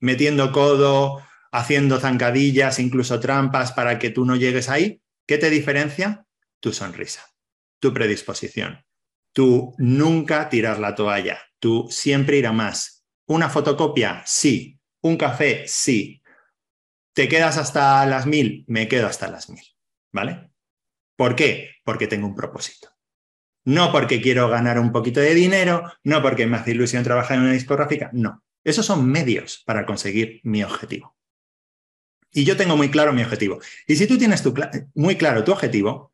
Metiendo 0.00 0.52
codo, 0.52 1.22
haciendo 1.52 2.00
zancadillas, 2.00 2.78
incluso 2.78 3.20
trampas 3.20 3.72
para 3.72 3.98
que 3.98 4.10
tú 4.10 4.24
no 4.24 4.36
llegues 4.36 4.68
ahí. 4.68 5.02
¿Qué 5.26 5.38
te 5.38 5.50
diferencia? 5.50 6.26
Tu 6.60 6.72
sonrisa, 6.72 7.24
tu 7.80 7.92
predisposición, 7.92 8.84
tu 9.32 9.74
nunca 9.78 10.48
tirar 10.48 10.78
la 10.78 10.94
toalla, 10.94 11.38
tú 11.58 11.88
siempre 11.90 12.38
ir 12.38 12.46
a 12.46 12.52
más. 12.52 13.04
¿Una 13.26 13.50
fotocopia? 13.50 14.22
Sí. 14.24 14.80
¿Un 15.02 15.16
café? 15.16 15.64
Sí. 15.66 16.22
¿Te 17.14 17.28
quedas 17.28 17.58
hasta 17.58 18.04
las 18.06 18.26
mil? 18.26 18.64
Me 18.66 18.88
quedo 18.88 19.06
hasta 19.06 19.28
las 19.28 19.50
mil. 19.50 19.64
¿Vale? 20.12 20.50
¿Por 21.16 21.36
qué? 21.36 21.72
Porque 21.84 22.06
tengo 22.06 22.26
un 22.26 22.34
propósito. 22.34 22.88
No 23.64 23.92
porque 23.92 24.22
quiero 24.22 24.48
ganar 24.48 24.78
un 24.78 24.92
poquito 24.92 25.20
de 25.20 25.34
dinero, 25.34 25.92
no 26.02 26.22
porque 26.22 26.46
me 26.46 26.56
hace 26.56 26.70
ilusión 26.70 27.04
trabajar 27.04 27.36
en 27.36 27.42
una 27.42 27.52
discográfica, 27.52 28.08
no. 28.14 28.42
Esos 28.64 28.86
son 28.86 29.06
medios 29.06 29.62
para 29.66 29.84
conseguir 29.84 30.40
mi 30.42 30.62
objetivo. 30.62 31.17
Y 32.32 32.44
yo 32.44 32.56
tengo 32.56 32.76
muy 32.76 32.90
claro 32.90 33.12
mi 33.12 33.22
objetivo. 33.22 33.60
Y 33.86 33.96
si 33.96 34.06
tú 34.06 34.18
tienes 34.18 34.42
muy 34.94 35.16
claro 35.16 35.44
tu 35.44 35.52
objetivo, 35.52 36.12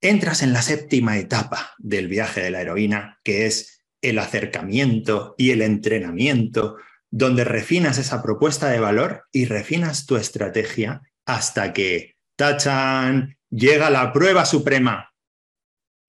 entras 0.00 0.42
en 0.42 0.52
la 0.52 0.62
séptima 0.62 1.18
etapa 1.18 1.74
del 1.78 2.08
viaje 2.08 2.40
de 2.40 2.50
la 2.50 2.60
heroína, 2.60 3.18
que 3.22 3.46
es 3.46 3.84
el 4.00 4.18
acercamiento 4.18 5.34
y 5.38 5.50
el 5.50 5.62
entrenamiento, 5.62 6.76
donde 7.10 7.44
refinas 7.44 7.98
esa 7.98 8.22
propuesta 8.22 8.68
de 8.68 8.80
valor 8.80 9.24
y 9.32 9.46
refinas 9.46 10.06
tu 10.06 10.16
estrategia 10.16 11.02
hasta 11.24 11.72
que, 11.72 12.16
tachan, 12.36 13.38
llega 13.50 13.90
la 13.90 14.12
prueba 14.12 14.44
suprema, 14.44 15.12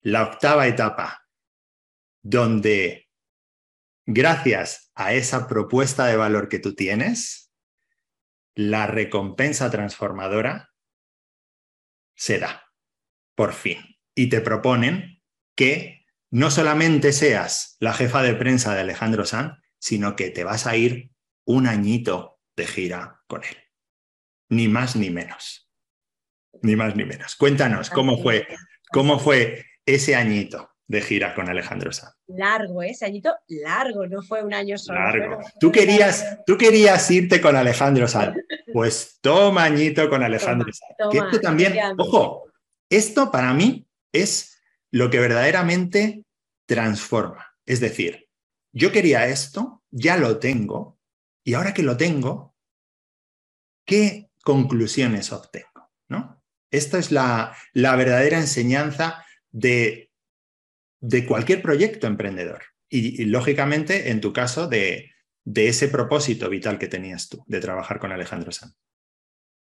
la 0.02 0.24
octava 0.24 0.66
etapa, 0.66 1.26
donde 2.22 3.08
gracias 4.06 4.90
a 4.94 5.14
esa 5.14 5.48
propuesta 5.48 6.06
de 6.06 6.16
valor 6.16 6.48
que 6.48 6.58
tú 6.58 6.74
tienes, 6.74 7.49
la 8.54 8.86
recompensa 8.86 9.70
transformadora 9.70 10.70
se 12.14 12.38
da, 12.38 12.70
por 13.34 13.52
fin. 13.52 13.78
Y 14.14 14.28
te 14.28 14.40
proponen 14.40 15.22
que 15.56 16.04
no 16.30 16.50
solamente 16.50 17.12
seas 17.12 17.76
la 17.80 17.92
jefa 17.92 18.22
de 18.22 18.34
prensa 18.34 18.74
de 18.74 18.80
Alejandro 18.80 19.24
Sanz, 19.24 19.58
sino 19.78 20.16
que 20.16 20.30
te 20.30 20.44
vas 20.44 20.66
a 20.66 20.76
ir 20.76 21.10
un 21.44 21.66
añito 21.66 22.40
de 22.56 22.66
gira 22.66 23.22
con 23.26 23.42
él. 23.44 23.56
Ni 24.48 24.68
más 24.68 24.96
ni 24.96 25.10
menos. 25.10 25.70
Ni 26.62 26.76
más 26.76 26.96
ni 26.96 27.04
menos. 27.04 27.36
Cuéntanos 27.36 27.88
cómo 27.88 28.22
fue, 28.22 28.46
cómo 28.92 29.18
fue 29.18 29.64
ese 29.86 30.14
añito 30.14 30.70
de 30.90 31.00
gira 31.00 31.36
con 31.36 31.48
Alejandro 31.48 31.92
Sanz. 31.92 32.16
Largo, 32.26 32.82
¿eh? 32.82 32.90
ese 32.90 33.06
añito 33.06 33.32
largo, 33.46 34.08
no 34.08 34.22
fue 34.22 34.42
un 34.42 34.52
año 34.52 34.76
solo. 34.76 34.98
Largo. 34.98 35.38
Tú 35.60 35.70
querías, 35.70 36.38
tú 36.44 36.58
querías 36.58 37.08
irte 37.12 37.40
con 37.40 37.54
Alejandro 37.54 38.08
Sanz. 38.08 38.36
Pues 38.72 39.18
toma 39.20 39.62
añito 39.62 40.10
con 40.10 40.24
Alejandro 40.24 40.68
Sanz. 40.72 41.12
que 41.12 41.18
esto 41.18 41.40
también, 41.40 41.78
ojo, 41.96 42.50
esto 42.88 43.30
para 43.30 43.54
mí 43.54 43.86
es 44.12 44.60
lo 44.90 45.10
que 45.10 45.20
verdaderamente 45.20 46.24
transforma. 46.66 47.54
Es 47.64 47.78
decir, 47.78 48.28
yo 48.72 48.90
quería 48.90 49.28
esto, 49.28 49.84
ya 49.92 50.16
lo 50.16 50.40
tengo, 50.40 50.98
y 51.44 51.54
ahora 51.54 51.72
que 51.72 51.84
lo 51.84 51.96
tengo, 51.96 52.56
¿qué 53.86 54.28
conclusiones 54.42 55.30
obtengo? 55.30 55.92
¿No? 56.08 56.42
Esta 56.72 56.98
es 56.98 57.12
la, 57.12 57.56
la 57.74 57.94
verdadera 57.94 58.38
enseñanza 58.38 59.24
de 59.52 60.09
de 61.00 61.26
cualquier 61.26 61.62
proyecto 61.62 62.06
emprendedor. 62.06 62.62
Y, 62.88 63.24
lógicamente, 63.26 64.10
en 64.10 64.20
tu 64.20 64.32
caso, 64.32 64.68
de, 64.68 65.10
ese 65.54 65.88
propósito 65.88 66.48
vital 66.48 66.78
que 66.78 66.88
tenías 66.88 67.28
tú, 67.28 67.44
de 67.46 67.60
trabajar 67.60 67.98
con 67.98 68.12
Alejandro 68.12 68.52
Sanz. 68.52 68.74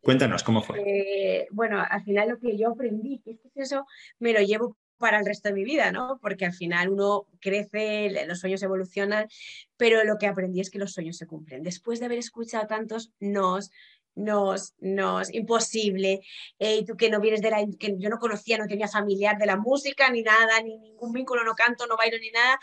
Cuéntanos, 0.01 0.43
¿cómo 0.43 0.63
fue? 0.63 0.81
Eh, 0.81 1.47
bueno, 1.51 1.85
al 1.87 2.03
final 2.05 2.31
lo 2.31 2.39
que 2.39 2.57
yo 2.57 2.71
aprendí, 2.71 3.21
que 3.21 3.33
es 3.33 3.39
eso 3.55 3.85
me 4.19 4.33
lo 4.33 4.41
llevo 4.41 4.79
para 4.97 5.19
el 5.19 5.27
resto 5.27 5.49
de 5.49 5.55
mi 5.55 5.65
vida, 5.65 5.93
¿no? 5.93 6.19
Porque 6.23 6.47
al 6.47 6.53
final 6.53 6.91
uno 6.91 7.27
crece, 7.41 8.27
los 8.27 8.39
sueños 8.39 8.63
evolucionan, 8.63 9.29
pero 9.77 10.05
lo 10.05 10.19
que 10.19 10.27
aprendí 10.27 10.61
es 10.61 10.71
que 10.71 10.79
los 10.79 10.93
sueños 10.93 11.17
se 11.17 11.27
cumplen. 11.27 11.63
Después 11.63 12.01
de 12.01 12.07
haber 12.07 12.19
escuchado 12.19 12.67
tantos 12.67 13.13
nos, 13.19 13.71
nos, 14.15 14.75
nos, 14.81 15.33
imposible, 15.33 16.21
y 16.59 16.85
tú 16.85 16.97
que 16.97 17.11
no 17.11 17.21
vienes 17.21 17.41
de 17.41 17.51
la, 17.51 17.65
que 17.79 17.97
yo 17.99 18.11
no 18.11 18.19
conocía, 18.19 18.59
no 18.59 18.67
tenía 18.67 18.89
familiar 18.89 19.39
de 19.39 19.47
la 19.47 19.57
música, 19.57 20.11
ni 20.11 20.23
nada, 20.23 20.61
ni 20.63 20.79
ningún 20.79 21.13
vínculo, 21.13 21.45
no 21.45 21.55
canto, 21.55 21.87
no 21.87 21.97
bailo, 21.97 22.19
ni 22.19 22.31
nada, 22.31 22.59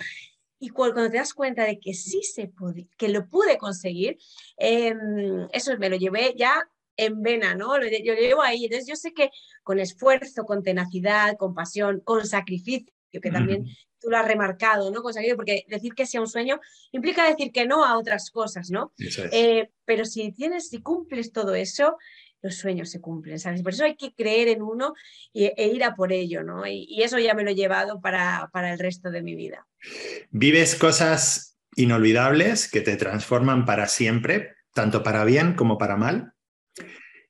y 0.59 0.69
cuando 0.69 1.09
te 1.09 1.17
das 1.17 1.33
cuenta 1.33 1.63
de 1.65 1.79
que 1.79 1.93
sí 1.93 2.21
se 2.23 2.47
puede, 2.47 2.87
que 2.97 3.09
lo 3.09 3.27
pude 3.27 3.57
conseguir, 3.57 4.17
em, 4.57 5.47
eso 5.53 5.77
me 5.77 5.89
lo 5.89 5.97
llevé 5.97 6.33
ya 6.35 6.67
en 6.97 7.21
vena, 7.21 7.53
¿no? 7.53 7.77
Yo 7.79 8.15
lo 8.15 8.19
llevo 8.19 8.41
ahí. 8.41 8.65
Entonces 8.65 8.87
yo 8.87 8.95
sé 8.95 9.13
que 9.13 9.29
con 9.63 9.79
esfuerzo, 9.79 10.45
con 10.45 10.63
tenacidad, 10.63 11.37
con 11.37 11.53
pasión, 11.53 12.01
con 12.03 12.25
sacrificio, 12.25 12.91
que 13.11 13.31
también 13.31 13.65
tú 13.99 14.09
lo 14.09 14.17
has 14.17 14.27
remarcado, 14.27 14.91
¿no? 14.91 15.01
Conseguido, 15.01 15.35
porque 15.35 15.65
decir 15.67 15.93
que 15.93 16.05
sea 16.05 16.21
un 16.21 16.27
sueño 16.27 16.59
implica 16.91 17.27
decir 17.27 17.51
que 17.51 17.65
no 17.65 17.85
a 17.85 17.97
otras 17.97 18.31
cosas, 18.31 18.69
¿no? 18.69 18.93
Eh, 19.31 19.69
pero 19.85 20.05
si 20.05 20.31
tienes, 20.31 20.69
si 20.69 20.81
cumples 20.81 21.31
todo 21.31 21.55
eso, 21.55 21.97
los 22.41 22.55
sueños 22.55 22.89
se 22.89 23.01
cumplen, 23.01 23.39
¿sabes? 23.39 23.63
Por 23.63 23.73
eso 23.73 23.83
hay 23.83 23.95
que 23.95 24.13
creer 24.13 24.47
en 24.49 24.61
uno 24.61 24.93
e 25.33 25.67
ir 25.67 25.83
a 25.83 25.95
por 25.95 26.13
ello, 26.13 26.43
¿no? 26.43 26.65
Y, 26.67 27.01
eso 27.01 27.19
ya 27.19 27.33
me 27.33 27.43
lo 27.43 27.51
he 27.51 27.55
llevado 27.55 27.99
para, 27.99 28.49
para 28.53 28.73
el 28.73 28.79
resto 28.79 29.09
de 29.11 29.21
mi 29.21 29.35
vida. 29.35 29.67
Vives 30.29 30.75
cosas 30.75 31.57
inolvidables 31.75 32.69
que 32.69 32.81
te 32.81 32.95
transforman 32.95 33.65
para 33.65 33.87
siempre, 33.87 34.55
tanto 34.73 35.03
para 35.03 35.23
bien 35.25 35.53
como 35.53 35.77
para 35.77 35.95
mal. 35.95 36.33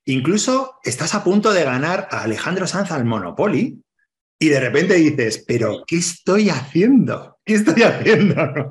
Incluso 0.05 0.79
estás 0.83 1.15
a 1.15 1.23
punto 1.23 1.51
de 1.51 1.63
ganar 1.63 2.07
a 2.11 2.23
Alejandro 2.23 2.65
Sanz 2.65 2.91
al 2.91 3.03
Monopoly, 3.03 3.83
y 4.39 4.49
de 4.49 4.59
repente 4.59 4.93
dices, 4.95 5.43
pero 5.47 5.83
¿qué 5.87 5.97
estoy 5.97 6.49
haciendo? 6.49 7.39
¿Qué 7.43 7.55
estoy 7.55 7.81
haciendo? 7.83 8.35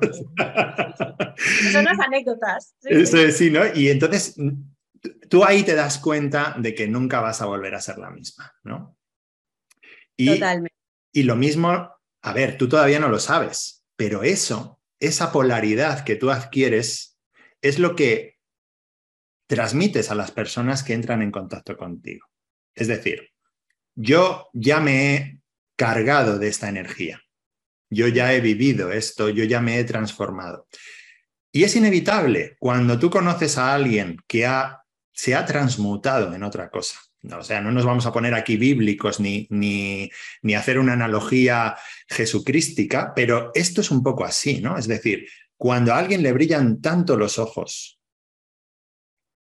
Son 1.71 1.83
las 1.83 1.99
anécdotas. 1.99 2.75
Eso 2.83 3.17
es, 3.17 3.37
sí, 3.37 3.49
¿no? 3.49 3.61
Y 3.75 3.89
entonces 3.89 4.35
tú 5.29 5.43
ahí 5.43 5.63
te 5.63 5.75
das 5.75 5.99
cuenta 5.99 6.55
de 6.57 6.73
que 6.73 6.87
nunca 6.87 7.19
vas 7.19 7.41
a 7.41 7.45
volver 7.45 7.75
a 7.75 7.81
ser 7.81 7.97
la 7.97 8.09
misma, 8.11 8.53
¿no? 8.63 8.97
Y, 10.15 10.35
Totalmente. 10.35 10.75
Y 11.11 11.23
lo 11.23 11.35
mismo, 11.35 11.91
a 12.21 12.33
ver, 12.33 12.57
tú 12.57 12.69
todavía 12.69 12.99
no 12.99 13.09
lo 13.09 13.19
sabes, 13.19 13.83
pero 13.95 14.23
eso, 14.23 14.79
esa 14.99 15.31
polaridad 15.31 16.03
que 16.05 16.15
tú 16.15 16.31
adquieres, 16.31 17.19
es 17.61 17.77
lo 17.79 17.95
que 17.95 18.37
transmites 19.47 20.11
a 20.11 20.15
las 20.15 20.31
personas 20.31 20.83
que 20.83 20.93
entran 20.93 21.21
en 21.21 21.31
contacto 21.31 21.75
contigo. 21.75 22.27
Es 22.75 22.87
decir, 22.87 23.31
yo 23.95 24.49
ya 24.53 24.79
me 24.79 25.15
he 25.15 25.36
cargado 25.77 26.37
de 26.39 26.49
esta 26.49 26.67
energía. 26.67 27.21
Yo 27.89 28.09
ya 28.09 28.33
he 28.33 28.41
vivido 28.41 28.91
esto, 28.91 29.29
yo 29.29 29.45
ya 29.45 29.61
me 29.61 29.79
he 29.79 29.85
transformado. 29.85 30.67
Y 31.53 31.63
es 31.63 31.75
inevitable 31.75 32.57
cuando 32.59 32.99
tú 32.99 33.09
conoces 33.09 33.57
a 33.57 33.73
alguien 33.73 34.17
que 34.27 34.49
se 35.13 35.35
ha 35.35 35.45
transmutado 35.45 36.33
en 36.33 36.43
otra 36.43 36.69
cosa. 36.69 36.99
O 37.35 37.43
sea, 37.43 37.61
no 37.61 37.71
nos 37.71 37.85
vamos 37.85 38.05
a 38.05 38.13
poner 38.13 38.33
aquí 38.33 38.57
bíblicos 38.57 39.19
ni, 39.19 39.47
ni, 39.49 40.09
ni 40.41 40.55
hacer 40.55 40.79
una 40.79 40.93
analogía 40.93 41.75
jesucrística, 42.07 43.13
pero 43.15 43.51
esto 43.53 43.81
es 43.81 43.91
un 43.91 44.03
poco 44.03 44.23
así, 44.23 44.61
¿no? 44.61 44.77
Es 44.77 44.87
decir, 44.87 45.27
cuando 45.57 45.93
a 45.93 45.97
alguien 45.97 46.21
le 46.21 46.31
brillan 46.31 46.81
tanto 46.81 47.17
los 47.17 47.39
ojos, 47.39 47.99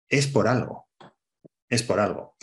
es 0.08 0.26
por 0.26 0.48
algo. 0.48 0.88
es 1.68 1.82
por 1.82 2.00
algo. 2.00 2.36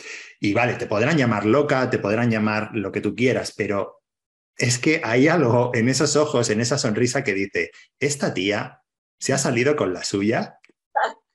Y 0.45 0.53
vale, 0.53 0.75
te 0.75 0.85
podrán 0.85 1.17
llamar 1.17 1.43
loca, 1.43 1.89
te 1.89 1.97
podrán 1.97 2.29
llamar 2.29 2.69
lo 2.73 2.91
que 2.91 3.01
tú 3.01 3.15
quieras, 3.15 3.51
pero 3.57 4.03
es 4.55 4.77
que 4.77 5.01
hay 5.03 5.27
algo 5.27 5.71
en 5.73 5.89
esos 5.89 6.15
ojos, 6.15 6.51
en 6.51 6.61
esa 6.61 6.77
sonrisa 6.77 7.23
que 7.23 7.33
dice, 7.33 7.71
esta 7.99 8.31
tía 8.31 8.83
se 9.19 9.33
ha 9.33 9.39
salido 9.39 9.75
con 9.75 9.91
la 9.91 10.03
suya 10.03 10.59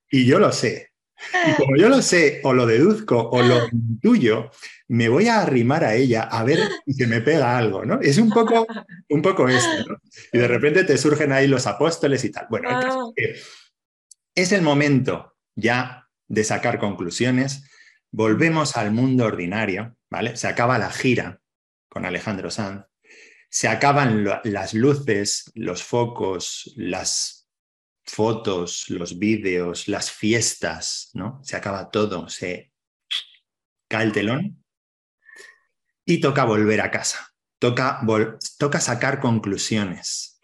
y 0.08 0.26
yo 0.26 0.38
lo 0.38 0.52
sé. 0.52 0.92
Y 1.44 1.54
como 1.54 1.76
yo 1.76 1.88
lo 1.88 2.02
sé, 2.02 2.40
o 2.44 2.52
lo 2.54 2.66
deduzco, 2.66 3.18
o 3.30 3.42
lo 3.42 3.66
intuyo, 3.72 4.52
me 4.86 5.08
voy 5.08 5.26
a 5.26 5.40
arrimar 5.40 5.82
a 5.82 5.96
ella 5.96 6.22
a 6.22 6.44
ver 6.44 6.60
si 6.86 6.94
se 6.94 7.08
me 7.08 7.20
pega 7.20 7.58
algo, 7.58 7.84
¿no? 7.84 8.00
Es 8.00 8.16
un 8.18 8.30
poco, 8.30 8.64
un 9.08 9.22
poco 9.22 9.48
esto, 9.48 9.88
¿no? 9.88 9.96
Y 10.32 10.38
de 10.38 10.46
repente 10.46 10.84
te 10.84 10.96
surgen 10.96 11.32
ahí 11.32 11.48
los 11.48 11.66
apóstoles 11.66 12.24
y 12.24 12.30
tal. 12.30 12.46
Bueno, 12.48 13.12
es 14.36 14.52
el 14.52 14.62
momento 14.62 15.34
ya 15.56 16.08
de 16.28 16.44
sacar 16.44 16.78
conclusiones. 16.78 17.64
Volvemos 18.12 18.76
al 18.76 18.90
mundo 18.90 19.24
ordinario, 19.24 19.96
¿vale? 20.10 20.36
Se 20.36 20.48
acaba 20.48 20.78
la 20.78 20.90
gira 20.90 21.40
con 21.88 22.04
Alejandro 22.04 22.50
Sanz. 22.50 22.84
Se 23.48 23.68
acaban 23.68 24.24
las 24.44 24.74
luces, 24.74 25.50
los 25.54 25.82
focos, 25.82 26.72
las 26.76 27.48
fotos, 28.04 28.88
los 28.90 29.18
vídeos, 29.18 29.88
las 29.88 30.10
fiestas, 30.10 31.10
¿no? 31.14 31.40
Se 31.44 31.56
acaba 31.56 31.90
todo, 31.90 32.28
se 32.28 32.72
cae 33.88 34.04
el 34.04 34.12
telón 34.12 34.64
y 36.04 36.20
toca 36.20 36.44
volver 36.44 36.80
a 36.80 36.90
casa. 36.90 37.32
Toca, 37.60 38.00
toca 38.58 38.80
sacar 38.80 39.20
conclusiones. 39.20 40.40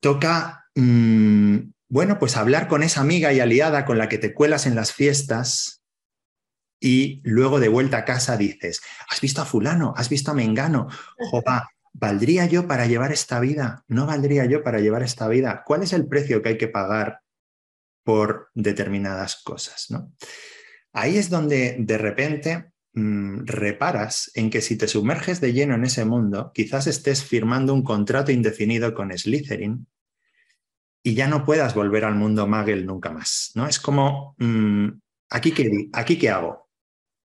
Toca, 0.00 0.66
mm, 0.74 1.58
bueno, 1.88 2.18
pues 2.18 2.36
hablar 2.36 2.68
con 2.68 2.82
esa 2.82 3.00
amiga 3.00 3.32
y 3.32 3.40
aliada 3.40 3.84
con 3.84 3.98
la 3.98 4.08
que 4.08 4.18
te 4.18 4.34
cuelas 4.34 4.66
en 4.66 4.74
las 4.74 4.92
fiestas 4.92 5.83
y 6.80 7.20
luego 7.24 7.60
de 7.60 7.68
vuelta 7.68 7.98
a 7.98 8.04
casa 8.04 8.36
dices, 8.36 8.80
¿has 9.08 9.20
visto 9.20 9.42
a 9.42 9.46
fulano? 9.46 9.94
¿Has 9.96 10.08
visto 10.08 10.30
a 10.30 10.34
Mengano? 10.34 10.88
Jopa, 11.30 11.70
¿valdría 11.92 12.46
yo 12.46 12.66
para 12.66 12.86
llevar 12.86 13.12
esta 13.12 13.40
vida? 13.40 13.84
¿No 13.88 14.06
valdría 14.06 14.44
yo 14.44 14.62
para 14.62 14.80
llevar 14.80 15.02
esta 15.02 15.28
vida? 15.28 15.62
¿Cuál 15.64 15.82
es 15.84 15.92
el 15.92 16.06
precio 16.06 16.42
que 16.42 16.50
hay 16.50 16.58
que 16.58 16.68
pagar 16.68 17.20
por 18.02 18.50
determinadas 18.54 19.42
cosas? 19.42 19.86
¿no? 19.90 20.12
Ahí 20.92 21.16
es 21.16 21.30
donde 21.30 21.76
de 21.78 21.98
repente 21.98 22.72
mm, 22.92 23.46
reparas 23.46 24.30
en 24.34 24.50
que 24.50 24.60
si 24.60 24.76
te 24.76 24.88
sumerges 24.88 25.40
de 25.40 25.52
lleno 25.52 25.74
en 25.74 25.84
ese 25.84 26.04
mundo, 26.04 26.50
quizás 26.52 26.86
estés 26.86 27.24
firmando 27.24 27.72
un 27.72 27.82
contrato 27.82 28.30
indefinido 28.32 28.92
con 28.94 29.16
Slytherin 29.16 29.86
y 31.02 31.14
ya 31.14 31.28
no 31.28 31.44
puedas 31.44 31.74
volver 31.74 32.04
al 32.04 32.14
mundo 32.14 32.46
Magel 32.46 32.86
nunca 32.86 33.10
más. 33.10 33.52
¿no? 33.54 33.68
Es 33.68 33.78
como, 33.78 34.34
mm, 34.38 34.88
¿aquí, 35.30 35.52
qué, 35.52 35.88
¿aquí 35.92 36.18
qué 36.18 36.30
hago? 36.30 36.63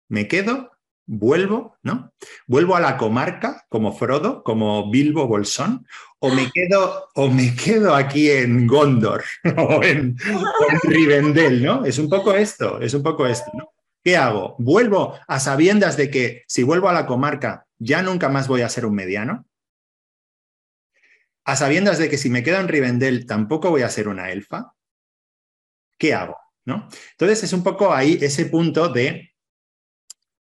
¿Me 0.08 0.26
quedo 0.28 0.70
vuelvo, 1.08 1.78
¿no? 1.82 2.12
Vuelvo 2.46 2.76
a 2.76 2.80
la 2.80 2.98
comarca 2.98 3.64
como 3.70 3.96
Frodo, 3.96 4.44
como 4.44 4.90
Bilbo 4.90 5.26
Bolsón, 5.26 5.86
o 6.18 6.30
me 6.30 6.50
quedo, 6.52 7.08
o 7.14 7.30
me 7.30 7.56
quedo 7.56 7.94
aquí 7.94 8.30
en 8.30 8.66
Gondor 8.66 9.24
o 9.56 9.82
en, 9.82 10.16
Rivendell, 10.82 11.64
¿no? 11.64 11.84
Es 11.84 11.98
un 11.98 12.10
poco 12.10 12.34
esto, 12.34 12.80
es 12.80 12.92
un 12.92 13.02
poco 13.02 13.26
esto, 13.26 13.50
¿no? 13.54 13.72
¿Qué 14.04 14.16
hago? 14.16 14.54
¿Vuelvo 14.58 15.18
a 15.26 15.40
sabiendas 15.40 15.96
de 15.96 16.10
que 16.10 16.44
si 16.46 16.62
vuelvo 16.62 16.88
a 16.88 16.92
la 16.92 17.06
comarca 17.06 17.66
ya 17.78 18.02
nunca 18.02 18.28
más 18.28 18.46
voy 18.46 18.60
a 18.60 18.68
ser 18.68 18.84
un 18.84 18.94
mediano? 18.94 19.46
¿A 21.44 21.56
sabiendas 21.56 21.98
de 21.98 22.10
que 22.10 22.18
si 22.18 22.28
me 22.28 22.42
quedo 22.42 22.58
en 22.60 22.68
Rivendell 22.68 23.26
tampoco 23.26 23.70
voy 23.70 23.82
a 23.82 23.88
ser 23.88 24.08
una 24.08 24.30
elfa? 24.30 24.74
¿Qué 25.98 26.12
hago? 26.12 26.36
¿No? 26.66 26.86
Entonces 27.12 27.44
es 27.44 27.52
un 27.54 27.62
poco 27.62 27.94
ahí 27.94 28.18
ese 28.20 28.44
punto 28.46 28.88
de 28.90 29.32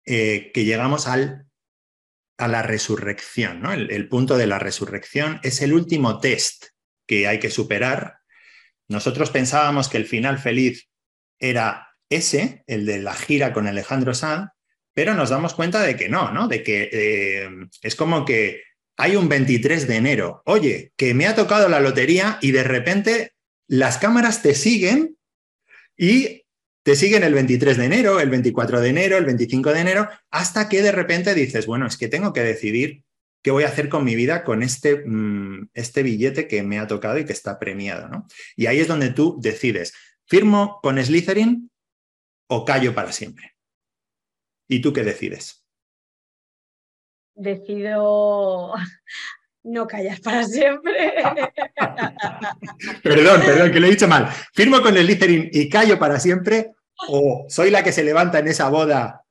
eh, 0.05 0.51
que 0.53 0.65
llegamos 0.65 1.07
al, 1.07 1.47
a 2.37 2.47
la 2.47 2.61
resurrección. 2.61 3.61
¿no? 3.61 3.73
El, 3.73 4.07
punto 4.07 4.37
de 4.37 4.47
la 4.47 4.59
resurrección 4.59 5.39
es 5.43 5.61
el 5.61 5.73
último 5.73 6.19
test 6.19 6.65
que 7.07 7.27
hay 7.27 7.39
que 7.39 7.49
superar. 7.49 8.17
Nosotros 8.87 9.29
pensábamos 9.31 9.89
que 9.89 9.97
el 9.97 10.05
final 10.05 10.39
feliz 10.39 10.89
era 11.39 11.89
ese, 12.09 12.63
el 12.67 12.85
de 12.85 12.99
la 12.99 13.13
gira 13.13 13.53
con 13.53 13.67
Alejandro 13.67 14.13
Sanz, 14.13 14.49
pero 14.93 15.13
nos 15.13 15.29
damos 15.29 15.53
cuenta 15.53 15.81
de 15.81 15.95
que 15.95 16.07
no, 16.07 16.31
¿no? 16.31 16.47
De 16.47 16.63
que 16.63 16.89
eh, 16.91 17.49
es 17.81 17.95
como 17.95 18.23
que 18.23 18.63
hay 18.97 19.15
un 19.15 19.27
23 19.27 19.87
de 19.87 19.95
enero, 19.97 20.41
oye, 20.45 20.93
que 20.95 21.13
me 21.13 21.27
ha 21.27 21.35
tocado 21.35 21.67
la 21.67 21.81
lotería 21.81 22.39
y 22.41 22.51
de 22.51 22.63
repente 22.63 23.33
las 23.67 23.97
cámaras 23.97 24.41
te 24.41 24.55
siguen 24.55 25.17
y 25.97 26.44
te 26.85 26.95
siguen 26.95 27.23
el 27.23 27.33
23 27.33 27.77
de 27.77 27.85
enero, 27.85 28.19
el 28.19 28.29
24 28.29 28.79
de 28.79 28.89
enero, 28.89 29.17
el 29.17 29.25
25 29.25 29.73
de 29.73 29.79
enero, 29.79 30.07
hasta 30.29 30.69
que 30.69 30.83
de 30.83 30.91
repente 30.91 31.33
dices, 31.33 31.65
bueno, 31.65 31.87
es 31.87 31.97
que 31.97 32.09
tengo 32.09 32.31
que 32.31 32.41
decidir 32.41 33.03
qué 33.41 33.49
voy 33.49 33.63
a 33.63 33.69
hacer 33.69 33.89
con 33.89 34.03
mi 34.03 34.13
vida 34.13 34.43
con 34.43 34.61
este, 34.61 35.03
mm, 35.03 35.69
este 35.73 36.03
billete 36.03 36.47
que 36.47 36.61
me 36.61 36.77
ha 36.77 36.85
tocado 36.85 37.17
y 37.17 37.25
que 37.25 37.33
está 37.33 37.57
premiado. 37.57 38.07
¿no? 38.07 38.27
Y 38.55 38.67
ahí 38.67 38.79
es 38.79 38.87
donde 38.87 39.09
tú 39.09 39.39
decides, 39.41 39.95
¿firmo 40.27 40.79
con 40.83 41.03
Slytherin 41.03 41.71
o 42.49 42.65
callo 42.65 42.93
para 42.93 43.11
siempre? 43.11 43.55
¿Y 44.67 44.79
tú 44.79 44.93
qué 44.93 45.03
decides? 45.03 45.65
Decido 47.33 48.75
no 49.65 49.87
callar 49.87 50.21
para 50.21 50.43
siempre. 50.43 51.13
perdón, 53.03 53.41
perdón, 53.45 53.71
que 53.71 53.79
lo 53.79 53.87
he 53.87 53.91
dicho 53.91 54.07
mal. 54.07 54.29
¿Firmo 54.53 54.81
con 54.81 54.95
el 54.95 55.05
Slytherin 55.05 55.49
y 55.51 55.69
callo 55.69 55.99
para 55.99 56.19
siempre? 56.19 56.71
¿O 57.09 57.45
soy 57.49 57.71
la 57.71 57.83
que 57.83 57.91
se 57.91 58.03
levanta 58.03 58.39
en 58.39 58.47
esa 58.47 58.69
boda 58.69 59.23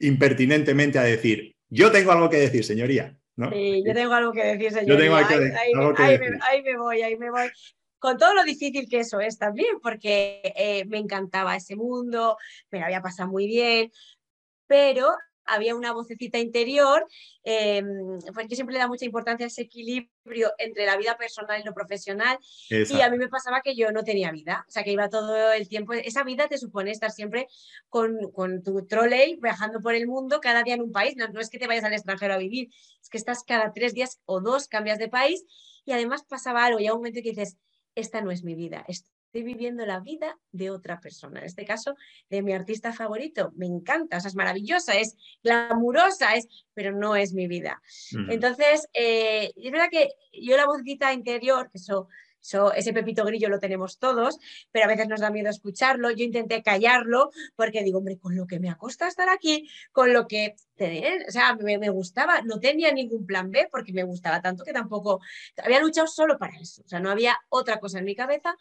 impertinentemente 0.00 0.98
a 0.98 1.02
decir, 1.02 1.54
yo 1.68 1.92
tengo 1.92 2.10
algo 2.10 2.28
que 2.30 2.38
decir, 2.38 2.64
señoría? 2.64 3.16
¿no? 3.36 3.50
Sí, 3.50 3.82
yo 3.86 3.94
tengo 3.94 4.12
algo 4.14 4.32
que 4.32 4.44
decir, 4.44 4.72
señoría. 4.72 4.94
Yo 4.94 5.00
tengo 5.00 5.16
algo 5.16 5.28
que, 5.94 6.02
decir. 6.02 6.38
ahí, 6.48 6.62
Me, 6.62 6.76
voy, 6.76 7.02
ahí 7.02 7.16
me 7.16 7.30
voy 7.30 7.50
con 8.00 8.16
todo 8.16 8.34
lo 8.34 8.42
difícil 8.42 8.88
que 8.88 9.00
eso 9.00 9.20
es 9.20 9.38
también, 9.38 9.78
porque 9.80 10.40
eh, 10.56 10.84
me 10.86 10.98
encantaba 10.98 11.54
ese 11.54 11.76
mundo, 11.76 12.36
me 12.70 12.80
lo 12.80 12.86
había 12.86 13.02
pasado 13.02 13.28
muy 13.28 13.46
bien, 13.46 13.92
pero 14.66 15.14
había 15.50 15.74
una 15.74 15.92
vocecita 15.92 16.38
interior, 16.38 17.06
eh, 17.44 17.82
porque 18.34 18.54
siempre 18.54 18.74
le 18.74 18.78
da 18.78 18.88
mucha 18.88 19.04
importancia 19.04 19.46
a 19.46 19.48
ese 19.48 19.62
equilibrio 19.62 20.52
entre 20.58 20.86
la 20.86 20.96
vida 20.96 21.16
personal 21.16 21.60
y 21.60 21.64
lo 21.64 21.74
profesional. 21.74 22.38
Y 22.68 23.00
a 23.00 23.10
mí 23.10 23.18
me 23.18 23.28
pasaba 23.28 23.60
que 23.60 23.74
yo 23.74 23.90
no 23.90 24.04
tenía 24.04 24.30
vida, 24.30 24.64
o 24.68 24.70
sea, 24.70 24.84
que 24.84 24.92
iba 24.92 25.08
todo 25.08 25.52
el 25.52 25.68
tiempo. 25.68 25.92
Esa 25.92 26.22
vida 26.24 26.48
te 26.48 26.58
supone 26.58 26.90
estar 26.90 27.10
siempre 27.10 27.48
con, 27.88 28.18
tu 28.62 28.86
trolley 28.86 29.38
viajando 29.40 29.80
por 29.80 29.94
el 29.94 30.06
mundo, 30.06 30.40
cada 30.40 30.62
día 30.62 30.74
en 30.74 30.82
un 30.82 30.92
país. 30.92 31.16
No, 31.16 31.28
no 31.28 31.40
es 31.40 31.50
que 31.50 31.58
te 31.58 31.66
vayas 31.66 31.84
al 31.84 31.92
extranjero 31.92 32.34
a 32.34 32.38
vivir, 32.38 32.68
es 33.00 33.08
que 33.08 33.18
estás 33.18 33.42
cada 33.44 33.72
tres 33.72 33.94
días 33.94 34.20
o 34.24 34.40
dos, 34.40 34.68
cambias 34.68 34.98
de 34.98 35.08
país 35.08 35.44
y 35.84 35.92
además 35.92 36.24
pasaba 36.24 36.64
algo. 36.64 36.78
Y 36.80 36.86
a 36.86 36.92
un 36.92 37.00
momento 37.00 37.20
que 37.22 37.30
dices, 37.30 37.56
esta 37.94 38.20
no 38.20 38.30
es 38.30 38.44
mi 38.44 38.54
vida, 38.54 38.84
estoy 39.30 39.44
viviendo 39.44 39.86
la 39.86 40.00
vida 40.00 40.36
de 40.50 40.70
otra 40.70 41.00
persona. 41.00 41.38
En 41.38 41.46
este 41.46 41.64
caso, 41.64 41.94
de 42.28 42.42
mi 42.42 42.52
artista 42.52 42.92
favorito. 42.92 43.52
Me 43.54 43.66
encanta, 43.66 44.16
o 44.16 44.20
sea, 44.20 44.28
es 44.28 44.34
maravillosa, 44.34 44.94
es 44.94 45.16
glamurosa, 45.44 46.34
es, 46.34 46.48
pero 46.74 46.90
no 46.92 47.14
es 47.14 47.32
mi 47.32 47.46
vida. 47.46 47.80
Entonces, 48.28 48.88
eh, 48.92 49.52
es 49.54 49.70
verdad 49.70 49.88
que 49.88 50.08
yo 50.32 50.56
la 50.56 50.66
vocita 50.66 51.12
interior, 51.12 51.70
que 51.70 51.78
eso 51.78 52.08
ese 52.74 52.92
pepito 52.92 53.24
grillo 53.24 53.48
lo 53.48 53.58
tenemos 53.58 53.98
todos, 53.98 54.38
pero 54.70 54.86
a 54.86 54.88
veces 54.88 55.08
nos 55.08 55.20
da 55.20 55.30
miedo 55.30 55.50
escucharlo. 55.50 56.10
Yo 56.10 56.24
intenté 56.24 56.62
callarlo 56.62 57.30
porque 57.56 57.82
digo, 57.82 57.98
hombre, 57.98 58.18
con 58.18 58.34
lo 58.36 58.46
que 58.46 58.60
me 58.60 58.70
acosta 58.70 59.08
estar 59.08 59.28
aquí, 59.28 59.68
con 59.92 60.12
lo 60.12 60.26
que, 60.26 60.54
o 61.28 61.30
sea, 61.30 61.54
me, 61.56 61.90
gustaba, 61.90 62.42
no 62.42 62.58
tenía 62.60 62.92
ningún 62.92 63.26
plan 63.26 63.50
B 63.50 63.68
porque 63.70 63.92
me 63.92 64.04
gustaba 64.04 64.40
tanto 64.40 64.64
que 64.64 64.72
tampoco, 64.72 65.20
había 65.62 65.80
luchado 65.80 66.06
solo 66.06 66.38
para 66.38 66.56
eso, 66.58 66.82
o 66.84 66.88
sea, 66.88 67.00
no 67.00 67.10
había 67.10 67.36
otra 67.48 67.78
cosa 67.78 67.98
en 67.98 68.04
mi 68.04 68.14
cabeza. 68.14 68.56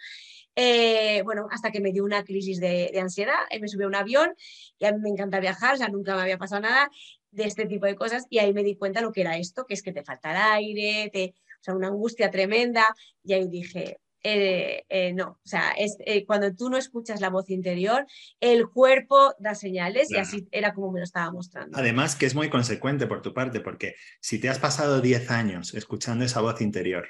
Eh, 0.55 1.21
bueno, 1.23 1.47
hasta 1.51 1.71
que 1.71 1.79
me 1.79 1.93
dio 1.93 2.03
una 2.03 2.23
crisis 2.25 2.59
de, 2.59 2.91
ansiedad, 2.99 3.35
me 3.61 3.67
subí 3.67 3.83
a 3.83 3.87
un 3.87 3.95
avión 3.95 4.35
y 4.77 4.85
a 4.85 4.91
mí 4.91 4.99
me 4.99 5.09
encanta 5.09 5.39
viajar, 5.39 5.75
o 5.75 5.77
sea, 5.77 5.87
nunca 5.87 6.15
me 6.15 6.23
había 6.23 6.37
pasado 6.37 6.61
nada 6.61 6.89
de 7.31 7.43
este 7.43 7.65
tipo 7.65 7.85
de 7.85 7.95
cosas 7.95 8.25
y 8.29 8.39
ahí 8.39 8.53
me 8.53 8.63
di 8.63 8.75
cuenta 8.75 9.01
lo 9.01 9.11
que 9.11 9.21
era 9.21 9.37
esto, 9.37 9.65
que 9.65 9.73
es 9.75 9.83
que 9.83 9.93
te 9.93 10.03
falta 10.03 10.31
el 10.31 10.37
aire, 10.37 11.09
te, 11.13 11.35
o 11.59 11.63
sea, 11.63 11.75
una 11.75 11.87
angustia 11.87 12.31
tremenda, 12.31 12.85
y 13.23 13.33
ahí 13.33 13.47
dije, 13.47 13.99
eh, 14.21 14.83
eh, 14.89 15.13
no, 15.13 15.39
o 15.43 15.47
sea, 15.47 15.71
es, 15.71 15.95
eh, 16.05 16.25
cuando 16.25 16.53
tú 16.53 16.69
no 16.69 16.77
escuchas 16.77 17.21
la 17.21 17.29
voz 17.29 17.49
interior, 17.49 18.05
el 18.41 18.67
cuerpo 18.69 19.33
da 19.39 19.55
señales 19.55 20.11
y 20.11 20.17
así 20.17 20.47
era 20.51 20.73
como 20.73 20.91
me 20.91 20.99
lo 20.99 21.05
estaba 21.05 21.31
mostrando. 21.31 21.77
Además, 21.77 22.15
que 22.15 22.25
es 22.25 22.35
muy 22.35 22.49
consecuente 22.49 23.07
por 23.07 23.21
tu 23.21 23.33
parte, 23.33 23.61
porque 23.61 23.95
si 24.19 24.39
te 24.39 24.49
has 24.49 24.59
pasado 24.59 24.99
10 24.99 25.31
años 25.31 25.73
escuchando 25.73 26.25
esa 26.25 26.41
voz 26.41 26.59
interior, 26.59 27.07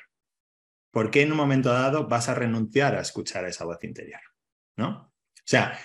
¿por 0.92 1.10
qué 1.10 1.24
en 1.24 1.32
un 1.32 1.38
momento 1.38 1.70
dado 1.70 2.08
vas 2.08 2.30
a 2.30 2.36
renunciar 2.36 2.96
a 2.96 3.02
escuchar 3.02 3.46
esa 3.46 3.66
voz 3.66 3.84
interior? 3.84 4.22
¿No? 4.78 5.12
O 5.12 5.46
sea, 5.46 5.80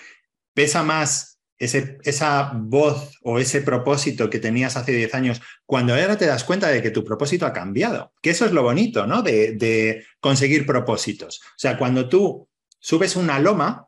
pesa 0.53 0.83
más 0.83 1.34
esa 1.57 2.51
voz 2.53 3.17
o 3.21 3.39
ese 3.39 3.61
propósito 3.61 4.29
que 4.29 4.39
tenías 4.39 4.75
hace 4.75 4.91
10 4.91 5.15
años, 5.15 5.41
cuando 5.65 5.93
ahora 5.93 6.17
te 6.17 6.25
das 6.25 6.43
cuenta 6.43 6.69
de 6.69 6.81
que 6.81 6.91
tu 6.91 7.03
propósito 7.03 7.45
ha 7.45 7.53
cambiado, 7.53 8.13
que 8.21 8.31
eso 8.31 8.45
es 8.45 8.51
lo 8.51 8.63
bonito, 8.63 9.07
¿no? 9.07 9.21
De, 9.21 9.53
de 9.53 10.05
conseguir 10.19 10.65
propósitos. 10.65 11.41
O 11.43 11.57
sea, 11.57 11.77
cuando 11.77 12.09
tú 12.09 12.47
subes 12.79 13.15
una 13.15 13.39
loma, 13.39 13.87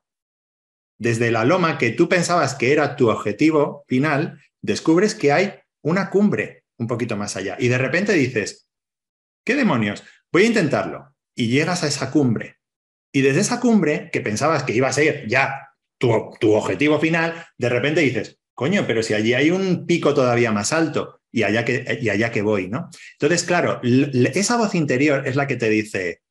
desde 0.98 1.32
la 1.32 1.46
loma 1.46 1.78
que 1.78 1.92
tú 1.92 2.10
pensabas 2.10 2.56
que 2.56 2.72
era 2.72 2.96
tu 2.96 3.10
objetivo 3.10 3.84
final, 3.88 4.42
descubres 4.62 5.14
que 5.14 5.32
hay 5.32 5.54
una 5.82 6.10
cumbre 6.10 6.64
un 6.78 6.88
poquito 6.88 7.18
más 7.18 7.36
allá. 7.36 7.58
Y 7.60 7.68
de 7.68 7.78
repente 7.78 8.14
dices, 8.14 8.68
¿qué 9.44 9.56
demonios? 9.56 10.04
Voy 10.32 10.44
a 10.44 10.48
intentarlo. 10.48 11.16
Y 11.36 11.50
llegas 11.50 11.84
a 11.84 11.88
esa 11.88 12.12
cumbre. 12.12 12.58
Y 13.12 13.22
desde 13.22 13.42
esa 13.42 13.60
cumbre, 13.60 14.10
que 14.12 14.22
pensabas 14.22 14.64
que 14.64 14.74
iba 14.74 14.88
a 14.88 14.94
ser 14.94 15.28
ya 15.28 15.67
tu, 15.98 16.54
objetivo 16.54 17.00
final, 17.00 17.46
de 17.58 17.70
repente 17.70 18.02
dices, 18.02 18.40
coño, 18.54 18.86
pero 18.88 19.04
si 19.04 19.14
allí 19.14 19.34
hay 19.34 19.52
un 19.52 19.86
pico 19.86 20.14
todavía 20.14 20.52
más 20.52 20.74
alto 20.74 21.22
y 21.32 21.44
allá 21.44 21.66
que, 21.66 22.00
y 22.02 22.10
allá 22.10 22.32
que 22.32 22.42
voy, 22.42 22.70
¿no? 22.70 22.90
Entonces, 23.14 23.44
claro, 23.44 23.82
esa 23.84 24.58
voz 24.58 24.76
interior 24.76 25.28
es 25.28 25.36
la 25.36 25.48
que 25.48 25.56
te 25.56 25.70
dice, 25.70 26.22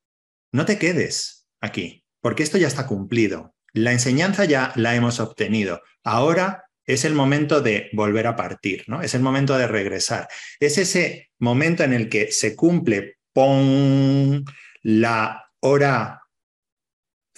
no 0.52 0.64
te 0.64 0.78
quedes 0.78 1.48
aquí, 1.60 2.04
porque 2.20 2.42
esto 2.42 2.58
ya 2.58 2.68
está 2.68 2.86
cumplido. 2.86 3.54
La 3.72 3.92
enseñanza 3.92 4.44
ya 4.44 4.72
la 4.76 4.94
hemos 4.94 5.20
obtenido. 5.20 5.82
Ahora 6.02 6.64
es 6.86 7.04
el 7.04 7.14
momento 7.14 7.60
de 7.60 7.90
volver 7.92 8.26
a 8.26 8.36
partir, 8.36 8.84
¿no? 8.86 9.02
Es 9.02 9.14
el 9.14 9.20
momento 9.20 9.58
de 9.58 9.66
regresar. 9.66 10.28
Es 10.60 10.78
ese 10.78 11.30
momento 11.38 11.84
en 11.84 11.92
el 11.92 12.08
que 12.08 12.30
se 12.32 12.56
cumple 12.56 13.16
¡pum! 13.32 14.44
la 14.82 15.50
hora 15.60 16.22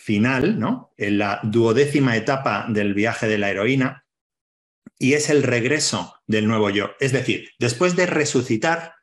final, 0.08 0.58
¿no? 0.58 0.94
En 0.96 1.18
la 1.18 1.38
duodécima 1.42 2.16
etapa 2.16 2.64
del 2.70 2.94
viaje 2.94 3.28
de 3.28 3.36
la 3.36 3.50
heroína, 3.50 4.06
y 4.98 5.12
es 5.12 5.28
el 5.28 5.42
regreso 5.42 6.14
del 6.26 6.48
nuevo 6.48 6.70
yo. 6.70 6.92
Es 6.98 7.12
decir, 7.12 7.50
después 7.58 7.94
de 7.94 8.06
resucitar, 8.06 8.94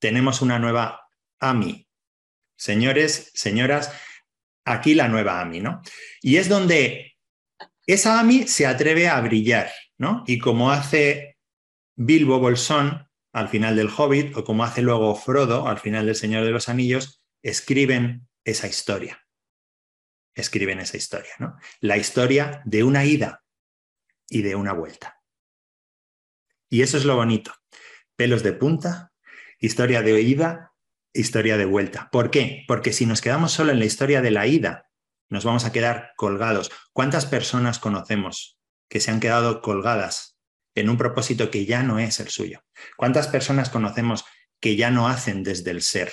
tenemos 0.00 0.42
una 0.42 0.58
nueva 0.58 1.08
AMI. 1.38 1.86
Señores, 2.56 3.30
señoras, 3.32 3.92
aquí 4.64 4.94
la 4.96 5.06
nueva 5.06 5.40
AMI, 5.40 5.60
¿no? 5.60 5.82
Y 6.20 6.38
es 6.38 6.48
donde 6.48 7.16
esa 7.86 8.18
AMI 8.18 8.48
se 8.48 8.66
atreve 8.66 9.06
a 9.06 9.20
brillar, 9.20 9.70
¿no? 9.98 10.24
Y 10.26 10.40
como 10.40 10.72
hace 10.72 11.38
Bilbo 11.94 12.40
Bolsón 12.40 13.08
al 13.32 13.48
final 13.48 13.76
del 13.76 13.88
Hobbit, 13.96 14.36
o 14.36 14.42
como 14.42 14.64
hace 14.64 14.82
luego 14.82 15.14
Frodo 15.14 15.68
al 15.68 15.78
final 15.78 16.06
del 16.06 16.16
Señor 16.16 16.44
de 16.44 16.50
los 16.50 16.68
Anillos, 16.68 17.22
escriben 17.40 18.26
esa 18.44 18.66
historia. 18.66 19.24
Escriben 20.34 20.80
esa 20.80 20.96
historia, 20.96 21.32
¿no? 21.38 21.56
La 21.80 21.96
historia 21.96 22.62
de 22.64 22.84
una 22.84 23.04
ida 23.04 23.42
y 24.28 24.42
de 24.42 24.54
una 24.54 24.72
vuelta. 24.72 25.20
Y 26.68 26.82
eso 26.82 26.96
es 26.96 27.04
lo 27.04 27.16
bonito. 27.16 27.52
Pelos 28.16 28.42
de 28.42 28.52
punta, 28.52 29.12
historia 29.58 30.02
de 30.02 30.20
ida, 30.20 30.72
historia 31.12 31.56
de 31.56 31.64
vuelta. 31.64 32.08
¿Por 32.10 32.30
qué? 32.30 32.64
Porque 32.68 32.92
si 32.92 33.06
nos 33.06 33.20
quedamos 33.20 33.52
solo 33.52 33.72
en 33.72 33.80
la 33.80 33.84
historia 33.84 34.22
de 34.22 34.30
la 34.30 34.46
ida, 34.46 34.90
nos 35.28 35.44
vamos 35.44 35.64
a 35.64 35.72
quedar 35.72 36.12
colgados. 36.16 36.70
¿Cuántas 36.92 37.26
personas 37.26 37.78
conocemos 37.78 38.58
que 38.88 39.00
se 39.00 39.10
han 39.10 39.20
quedado 39.20 39.62
colgadas 39.62 40.38
en 40.74 40.88
un 40.88 40.96
propósito 40.96 41.50
que 41.50 41.66
ya 41.66 41.82
no 41.82 41.98
es 41.98 42.20
el 42.20 42.28
suyo? 42.28 42.64
¿Cuántas 42.96 43.28
personas 43.28 43.70
conocemos 43.70 44.24
que 44.60 44.76
ya 44.76 44.90
no 44.90 45.08
hacen 45.08 45.42
desde 45.42 45.70
el 45.70 45.82
ser? 45.82 46.12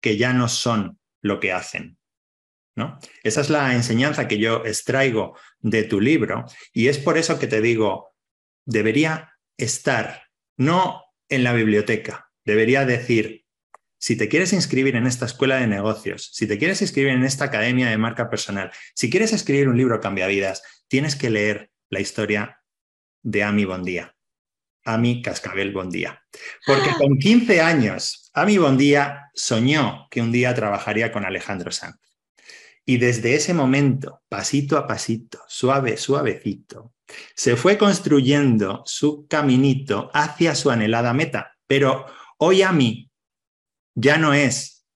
Que 0.00 0.16
ya 0.16 0.32
no 0.32 0.48
son 0.48 0.98
lo 1.20 1.38
que 1.38 1.52
hacen. 1.52 1.98
¿No? 2.74 2.98
Esa 3.22 3.40
es 3.40 3.50
la 3.50 3.74
enseñanza 3.74 4.28
que 4.28 4.38
yo 4.38 4.64
extraigo 4.64 5.36
de 5.60 5.84
tu 5.84 6.00
libro 6.00 6.44
y 6.72 6.88
es 6.88 6.98
por 6.98 7.18
eso 7.18 7.38
que 7.38 7.46
te 7.46 7.60
digo, 7.60 8.14
debería 8.64 9.34
estar 9.56 10.28
no 10.56 11.02
en 11.28 11.44
la 11.44 11.52
biblioteca, 11.52 12.30
debería 12.44 12.84
decir, 12.84 13.44
si 13.98 14.16
te 14.16 14.28
quieres 14.28 14.52
inscribir 14.52 14.96
en 14.96 15.06
esta 15.06 15.26
escuela 15.26 15.56
de 15.56 15.68
negocios, 15.68 16.30
si 16.32 16.48
te 16.48 16.58
quieres 16.58 16.82
inscribir 16.82 17.12
en 17.12 17.24
esta 17.24 17.44
academia 17.44 17.88
de 17.88 17.98
marca 17.98 18.28
personal, 18.28 18.72
si 18.94 19.08
quieres 19.08 19.32
escribir 19.32 19.68
un 19.68 19.76
libro 19.76 20.00
vidas, 20.26 20.62
tienes 20.88 21.14
que 21.14 21.30
leer 21.30 21.70
la 21.88 22.00
historia 22.00 22.60
de 23.22 23.44
Ami 23.44 23.64
Bondía. 23.64 24.16
Ami 24.84 25.22
Cascabel 25.22 25.72
Bondía. 25.72 26.20
Porque 26.66 26.90
ah. 26.90 26.96
con 26.98 27.16
15 27.16 27.60
años, 27.60 28.30
Ami 28.34 28.58
Bondía 28.58 29.30
soñó 29.34 30.08
que 30.10 30.20
un 30.20 30.32
día 30.32 30.54
trabajaría 30.54 31.12
con 31.12 31.24
Alejandro 31.24 31.70
Sanz. 31.70 31.96
Y 32.84 32.98
desde 32.98 33.34
ese 33.34 33.54
momento, 33.54 34.22
pasito 34.28 34.76
a 34.76 34.86
pasito, 34.86 35.40
suave, 35.46 35.96
suavecito, 35.96 36.94
se 37.34 37.56
fue 37.56 37.78
construyendo 37.78 38.82
su 38.86 39.26
caminito 39.28 40.10
hacia 40.12 40.54
su 40.54 40.70
anhelada 40.70 41.12
meta. 41.12 41.56
Pero 41.66 42.06
hoy 42.38 42.62
Ami 42.62 43.10
ya 43.94 44.18
no 44.18 44.34
es 44.34 44.86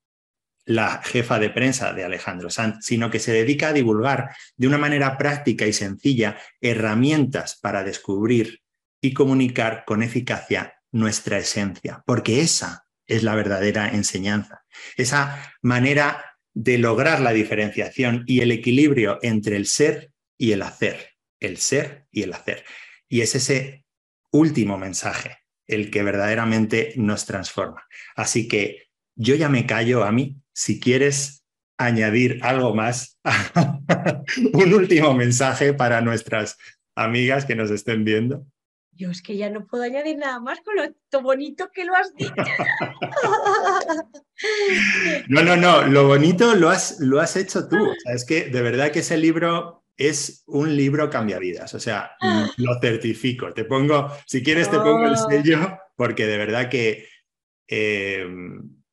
la 0.65 1.01
jefa 1.05 1.39
de 1.39 1.51
prensa 1.51 1.93
de 1.93 2.05
Alejandro 2.05 2.51
Sanz, 2.51 2.85
sino 2.85 3.09
que 3.09 3.21
se 3.21 3.33
dedica 3.33 3.69
a 3.69 3.73
divulgar 3.73 4.35
de 4.57 4.67
una 4.67 4.79
manera 4.79 5.17
práctica 5.17 5.67
y 5.67 5.73
sencilla 5.73 6.39
herramientas 6.61 7.59
para 7.61 7.85
descubrir 7.85 8.63
y 9.01 9.15
comunicar 9.15 9.85
con 9.87 10.03
eficacia 10.03 10.75
nuestra 10.91 11.39
esencia, 11.39 12.03
porque 12.05 12.41
esa 12.41 12.87
es 13.07 13.23
la 13.23 13.37
verdadera 13.37 13.89
enseñanza, 13.91 14.65
esa 14.97 15.53
manera 15.63 16.36
de 16.57 16.79
lograr 16.79 17.21
la 17.21 17.35
diferenciación 17.35 18.25
y 18.27 18.41
el 18.41 18.51
equilibrio 18.51 19.19
entre 19.21 19.57
el 19.57 19.67
ser 19.67 20.11
y 20.39 20.53
el 20.53 20.63
hacer, 20.63 21.11
el 21.39 21.59
ser 21.59 22.07
y 22.11 22.23
el 22.23 22.33
hacer. 22.33 22.65
Y 23.11 23.21
es 23.21 23.35
ese 23.35 23.85
último 24.33 24.79
mensaje 24.79 25.37
el 25.67 25.91
que 25.91 26.03
verdaderamente 26.03 26.95
nos 26.97 27.27
transforma. 27.27 27.85
Así 28.15 28.49
que 28.49 28.85
yo 29.17 29.35
ya 29.35 29.51
me 29.51 29.67
callo 29.67 30.03
a 30.05 30.13
mí. 30.13 30.39
Si 30.55 30.81
quieres 30.81 31.45
añadir 31.77 32.39
algo 32.41 32.75
más, 32.75 33.19
un 34.55 34.73
último 34.73 35.13
mensaje 35.13 35.75
para 35.75 36.01
nuestras 36.01 36.57
amigas 36.95 37.45
que 37.45 37.55
nos 37.55 37.71
estén 37.71 38.03
viendo. 38.03 38.47
Yo 38.97 39.11
es 39.11 39.21
que 39.21 39.37
ya 39.37 39.51
no 39.51 39.67
puedo 39.67 39.85
añadir 39.85 40.17
nada 40.17 40.41
más 40.41 40.61
con 40.61 40.75
lo 40.77 41.21
bonito 41.21 41.69
que 41.73 41.85
lo 41.85 41.95
has 41.95 42.15
dicho. 42.15 42.35
no, 45.29 45.43
no, 45.43 45.57
no, 45.57 45.83
lo 45.83 46.07
bonito 46.07 46.55
lo 46.55 46.71
has, 46.71 46.99
lo 47.01 47.21
has 47.21 47.37
hecho 47.37 47.69
tú. 47.69 47.93
es 48.07 48.25
que 48.25 48.47
de 48.47 48.63
verdad 48.63 48.91
que 48.91 49.01
ese 49.01 49.19
libro 49.19 49.85
es 49.97 50.43
un 50.47 50.75
libro 50.75 51.11
cambia 51.11 51.39
vidas. 51.39 51.75
O 51.75 51.81
sea, 51.81 52.13
lo 52.57 52.81
certifico. 52.81 53.53
Te 53.53 53.65
pongo, 53.65 54.11
si 54.27 54.43
quieres, 54.43 54.71
te 54.71 54.79
pongo 54.79 55.07
el 55.07 55.13
oh. 55.13 55.29
sello, 55.29 55.79
porque 55.95 56.27
de 56.27 56.39
verdad 56.39 56.71
que 56.71 57.07
eh, 57.69 58.27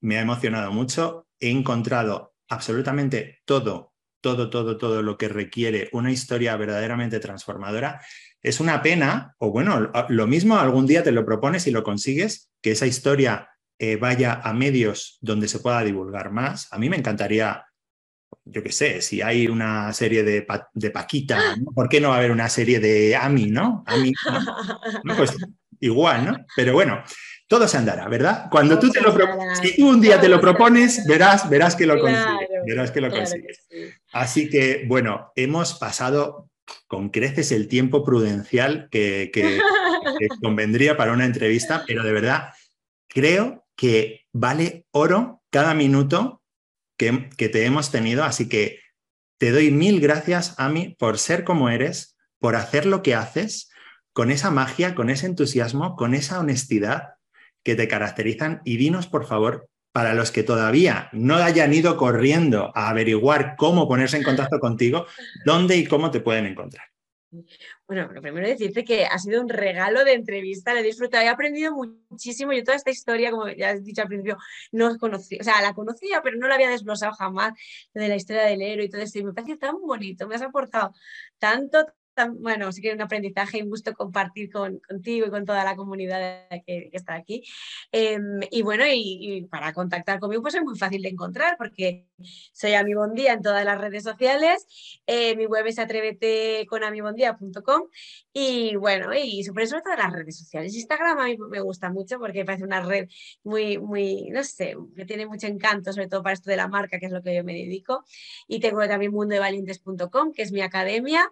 me 0.01 0.17
ha 0.17 0.21
emocionado 0.21 0.71
mucho. 0.71 1.27
He 1.39 1.49
encontrado 1.49 2.35
absolutamente 2.49 3.39
todo, 3.45 3.93
todo, 4.21 4.49
todo, 4.49 4.77
todo 4.77 5.01
lo 5.01 5.17
que 5.17 5.29
requiere 5.29 5.89
una 5.93 6.11
historia 6.11 6.55
verdaderamente 6.55 7.19
transformadora. 7.19 8.01
Es 8.43 8.59
una 8.59 8.81
pena, 8.81 9.35
o 9.39 9.51
bueno, 9.51 9.89
lo 10.09 10.27
mismo 10.27 10.57
algún 10.57 10.85
día 10.85 11.01
te 11.01 11.13
lo 11.13 11.25
propones 11.25 11.65
y 11.65 11.71
lo 11.71 11.81
consigues, 11.81 12.49
que 12.61 12.71
esa 12.71 12.85
historia 12.85 13.49
eh, 13.79 13.95
vaya 13.95 14.41
a 14.43 14.53
medios 14.53 15.17
donde 15.21 15.47
se 15.47 15.59
pueda 15.59 15.81
divulgar 15.81 16.29
más. 16.31 16.67
A 16.71 16.77
mí 16.77 16.89
me 16.89 16.97
encantaría, 16.97 17.65
yo 18.43 18.61
qué 18.61 18.71
sé, 18.71 19.01
si 19.01 19.21
hay 19.21 19.47
una 19.47 19.93
serie 19.93 20.23
de, 20.23 20.45
de 20.73 20.91
Paquita, 20.91 21.55
¿por 21.73 21.87
qué 21.87 22.01
no 22.01 22.09
va 22.09 22.15
a 22.15 22.17
haber 22.17 22.31
una 22.31 22.49
serie 22.49 22.79
de 22.79 23.15
Ami, 23.15 23.45
¿no? 23.45 23.83
Ami, 23.87 24.13
Pues 25.15 25.33
igual, 25.79 26.25
¿no? 26.25 26.45
Pero 26.55 26.73
bueno, 26.73 27.01
todo 27.47 27.67
se 27.67 27.77
andará, 27.77 28.07
¿verdad? 28.07 28.47
Cuando 28.49 28.77
tú 28.77 28.89
te 28.89 28.99
lo 28.99 29.15
si 29.61 29.75
tú 29.77 29.87
un 29.87 30.01
día 30.01 30.19
te 30.19 30.27
lo 30.27 30.41
propones, 30.41 31.05
verás, 31.07 31.49
verás 31.49 31.75
que 31.75 31.85
lo 31.85 31.99
consigues, 31.99 32.49
verás 32.65 32.91
que 32.91 33.01
lo 33.01 33.09
consigues. 33.09 33.67
Así 34.11 34.49
que, 34.49 34.85
bueno, 34.87 35.31
hemos 35.35 35.75
pasado 35.75 36.49
con 36.87 37.09
creces 37.09 37.51
el 37.51 37.67
tiempo 37.67 38.03
prudencial 38.03 38.87
que, 38.91 39.31
convendría 40.41 40.97
para 40.97 41.13
una 41.13 41.25
entrevista, 41.25 41.83
pero 41.87 42.03
de 42.03 42.11
verdad 42.11 42.49
creo 43.07 43.65
que 43.75 44.25
vale 44.31 44.85
oro 44.91 45.41
cada 45.49 45.73
minuto 45.73 46.41
que, 46.97 47.29
que 47.37 47.49
te 47.49 47.65
hemos 47.65 47.91
tenido, 47.91 48.23
así 48.23 48.49
que 48.49 48.79
te 49.37 49.51
doy 49.51 49.71
mil 49.71 49.99
gracias, 49.99 50.55
Ami, 50.57 50.95
por 50.97 51.17
ser 51.17 51.43
como 51.43 51.69
eres, 51.69 52.15
por 52.39 52.55
hacer 52.55 52.85
lo 52.85 53.01
que 53.01 53.15
haces, 53.15 53.69
con 54.13 54.31
esa 54.31 54.51
magia, 54.51 54.95
con 54.95 55.09
ese 55.09 55.25
entusiasmo, 55.25 55.95
con 55.95 56.13
esa 56.13 56.39
honestidad 56.39 57.15
que 57.63 57.75
te 57.75 57.87
caracterizan. 57.87 58.61
Y 58.63 58.77
dinos, 58.77 59.07
por 59.07 59.25
favor, 59.25 59.69
para 59.93 60.15
los 60.15 60.31
que 60.31 60.43
todavía 60.43 61.07
no 61.13 61.35
hayan 61.35 61.71
ido 61.71 61.95
corriendo 61.95 62.71
a 62.75 62.89
averiguar 62.89 63.55
cómo 63.55 63.87
ponerse 63.87 64.17
en 64.17 64.23
contacto 64.23 64.59
contigo, 64.59 65.05
dónde 65.45 65.77
y 65.77 65.85
cómo 65.85 66.11
te 66.11 66.19
pueden 66.19 66.47
encontrar. 66.47 66.87
Bueno, 67.87 68.11
lo 68.11 68.21
primero 68.21 68.47
decirte 68.47 68.83
que 68.83 69.05
ha 69.05 69.17
sido 69.17 69.41
un 69.41 69.49
regalo 69.49 70.03
de 70.03 70.13
entrevista, 70.13 70.73
la 70.73 70.81
he 70.81 70.83
disfrutado, 70.83 71.23
he 71.23 71.27
aprendido 71.27 71.73
muchísimo. 71.73 72.53
Yo 72.53 72.63
toda 72.63 72.77
esta 72.77 72.91
historia, 72.91 73.31
como 73.31 73.49
ya 73.49 73.71
has 73.71 73.83
dicho 73.83 74.01
al 74.01 74.07
principio, 74.07 74.37
no 74.71 74.97
conocía, 74.97 75.39
o 75.41 75.43
sea, 75.43 75.61
la 75.61 75.73
conocía, 75.73 76.21
pero 76.23 76.37
no 76.37 76.47
la 76.47 76.55
había 76.55 76.69
desglosado 76.69 77.13
jamás, 77.13 77.53
de 77.93 78.07
la 78.07 78.15
historia 78.15 78.43
del 78.43 78.61
héroe 78.61 78.85
y 78.85 78.89
todo 78.89 79.01
esto. 79.01 79.19
Y 79.19 79.23
me 79.23 79.33
parece 79.33 79.57
tan 79.57 79.79
bonito, 79.81 80.27
me 80.27 80.35
has 80.35 80.41
aportado 80.41 80.93
tanto, 81.39 81.85
bueno, 82.39 82.71
sí 82.71 82.81
que 82.81 82.89
es 82.89 82.95
un 82.95 83.01
aprendizaje 83.01 83.57
y 83.57 83.61
un 83.61 83.69
gusto 83.69 83.93
compartir 83.93 84.51
con, 84.51 84.79
contigo 84.79 85.27
y 85.27 85.29
con 85.29 85.45
toda 85.45 85.63
la 85.63 85.75
comunidad 85.75 86.47
que, 86.65 86.89
está 86.93 87.15
aquí. 87.15 87.43
Em, 87.91 88.41
y 88.51 88.61
bueno, 88.61 88.83
y, 88.87 89.47
para 89.49 89.73
contactar 89.73 90.19
conmigo 90.19 90.41
pues 90.41 90.55
es 90.55 90.63
muy 90.63 90.77
fácil 90.77 91.01
de 91.01 91.09
encontrar 91.09 91.55
porque 91.57 92.07
soy 92.51 92.73
Ami 92.73 92.93
Bondía 92.93 93.33
en 93.33 93.41
todas 93.41 93.65
las 93.65 93.79
redes 93.79 94.03
sociales, 94.03 94.65
eh, 95.07 95.35
mi 95.35 95.45
web 95.45 95.65
es 95.67 95.79
atreveteconamibondía.com 95.79 97.83
y 98.35 98.75
bueno, 98.77 99.13
y 99.13 99.43
sobre 99.43 99.65
eso 99.65 99.79
todas 99.81 99.99
las 99.99 100.11
redes 100.11 100.39
sociales. 100.39 100.73
Instagram 100.73 101.19
a 101.19 101.25
mí 101.25 101.37
me 101.37 101.61
gusta 101.61 101.91
mucho 101.91 102.17
porque 102.17 102.39
me 102.39 102.45
parece 102.45 102.63
una 102.63 102.81
red 102.81 103.07
muy, 103.43 103.77
muy, 103.77 104.31
no 104.31 104.43
sé, 104.43 104.75
que 104.95 105.05
tiene 105.05 105.27
mucho 105.27 105.45
encanto, 105.45 105.93
sobre 105.93 106.07
todo 106.07 106.23
para 106.23 106.33
esto 106.33 106.49
de 106.49 106.57
la 106.57 106.67
marca, 106.67 106.97
que 106.97 107.05
es 107.05 107.11
lo 107.11 107.21
que 107.21 107.35
yo 107.35 107.43
me 107.43 107.53
dedico. 107.53 108.03
Y 108.47 108.59
tengo 108.59 108.87
también 108.87 109.11
mundodevalientes.com, 109.11 110.33
que 110.33 110.41
es 110.41 110.51
mi 110.51 110.61
academia. 110.61 111.29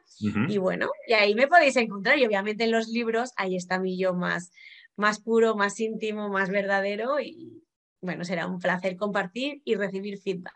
Y 0.48 0.60
bueno, 0.60 0.92
y 1.08 1.14
ahí 1.14 1.34
me 1.34 1.48
podéis 1.48 1.76
encontrar. 1.78 2.20
Y 2.20 2.26
obviamente 2.26 2.66
en 2.66 2.72
los 2.72 2.88
libros, 2.88 3.32
ahí 3.36 3.56
está 3.56 3.80
mi 3.80 3.98
yo 3.98 4.14
más, 4.14 4.52
más 4.96 5.20
puro, 5.20 5.56
más 5.56 5.80
íntimo, 5.80 6.30
más 6.30 6.52
verdadero. 6.52 7.20
Y 7.20 7.64
bueno, 8.00 8.26
será 8.26 8.46
un 8.46 8.60
placer 8.60 8.96
compartir 8.96 9.64
y 9.66 9.74
recibir 9.74 10.20
feedback. 10.20 10.54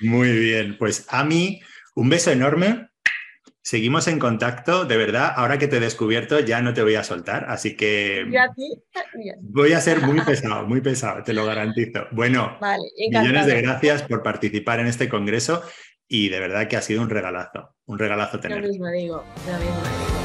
Muy 0.00 0.32
bien, 0.38 0.78
pues 0.78 1.06
a 1.10 1.22
mí 1.22 1.60
un 1.94 2.08
beso 2.08 2.30
enorme 2.30 2.88
Seguimos 3.64 4.08
en 4.08 4.18
contacto, 4.18 4.84
de 4.86 4.96
verdad. 4.96 5.32
Ahora 5.36 5.56
que 5.56 5.68
te 5.68 5.76
he 5.76 5.80
descubierto, 5.80 6.40
ya 6.40 6.60
no 6.60 6.74
te 6.74 6.82
voy 6.82 6.96
a 6.96 7.04
soltar, 7.04 7.46
así 7.48 7.76
que 7.76 8.26
voy 9.40 9.72
a 9.72 9.80
ser 9.80 10.02
muy 10.02 10.20
pesado, 10.26 10.66
muy 10.66 10.80
pesado, 10.80 11.22
te 11.22 11.32
lo 11.32 11.46
garantizo. 11.46 12.06
Bueno, 12.10 12.58
millones 13.10 13.46
de 13.46 13.62
gracias 13.62 14.02
por 14.02 14.22
participar 14.22 14.80
en 14.80 14.88
este 14.88 15.08
congreso 15.08 15.62
y 16.08 16.28
de 16.28 16.40
verdad 16.40 16.66
que 16.66 16.76
ha 16.76 16.82
sido 16.82 17.02
un 17.02 17.10
regalazo, 17.10 17.76
un 17.86 17.98
regalazo 17.98 18.40
tener. 18.40 18.60
Lo 18.60 18.68
mismo 18.68 18.88
digo, 18.88 19.24
lo 19.46 19.52
mismo 19.58 19.80
digo. 19.82 20.21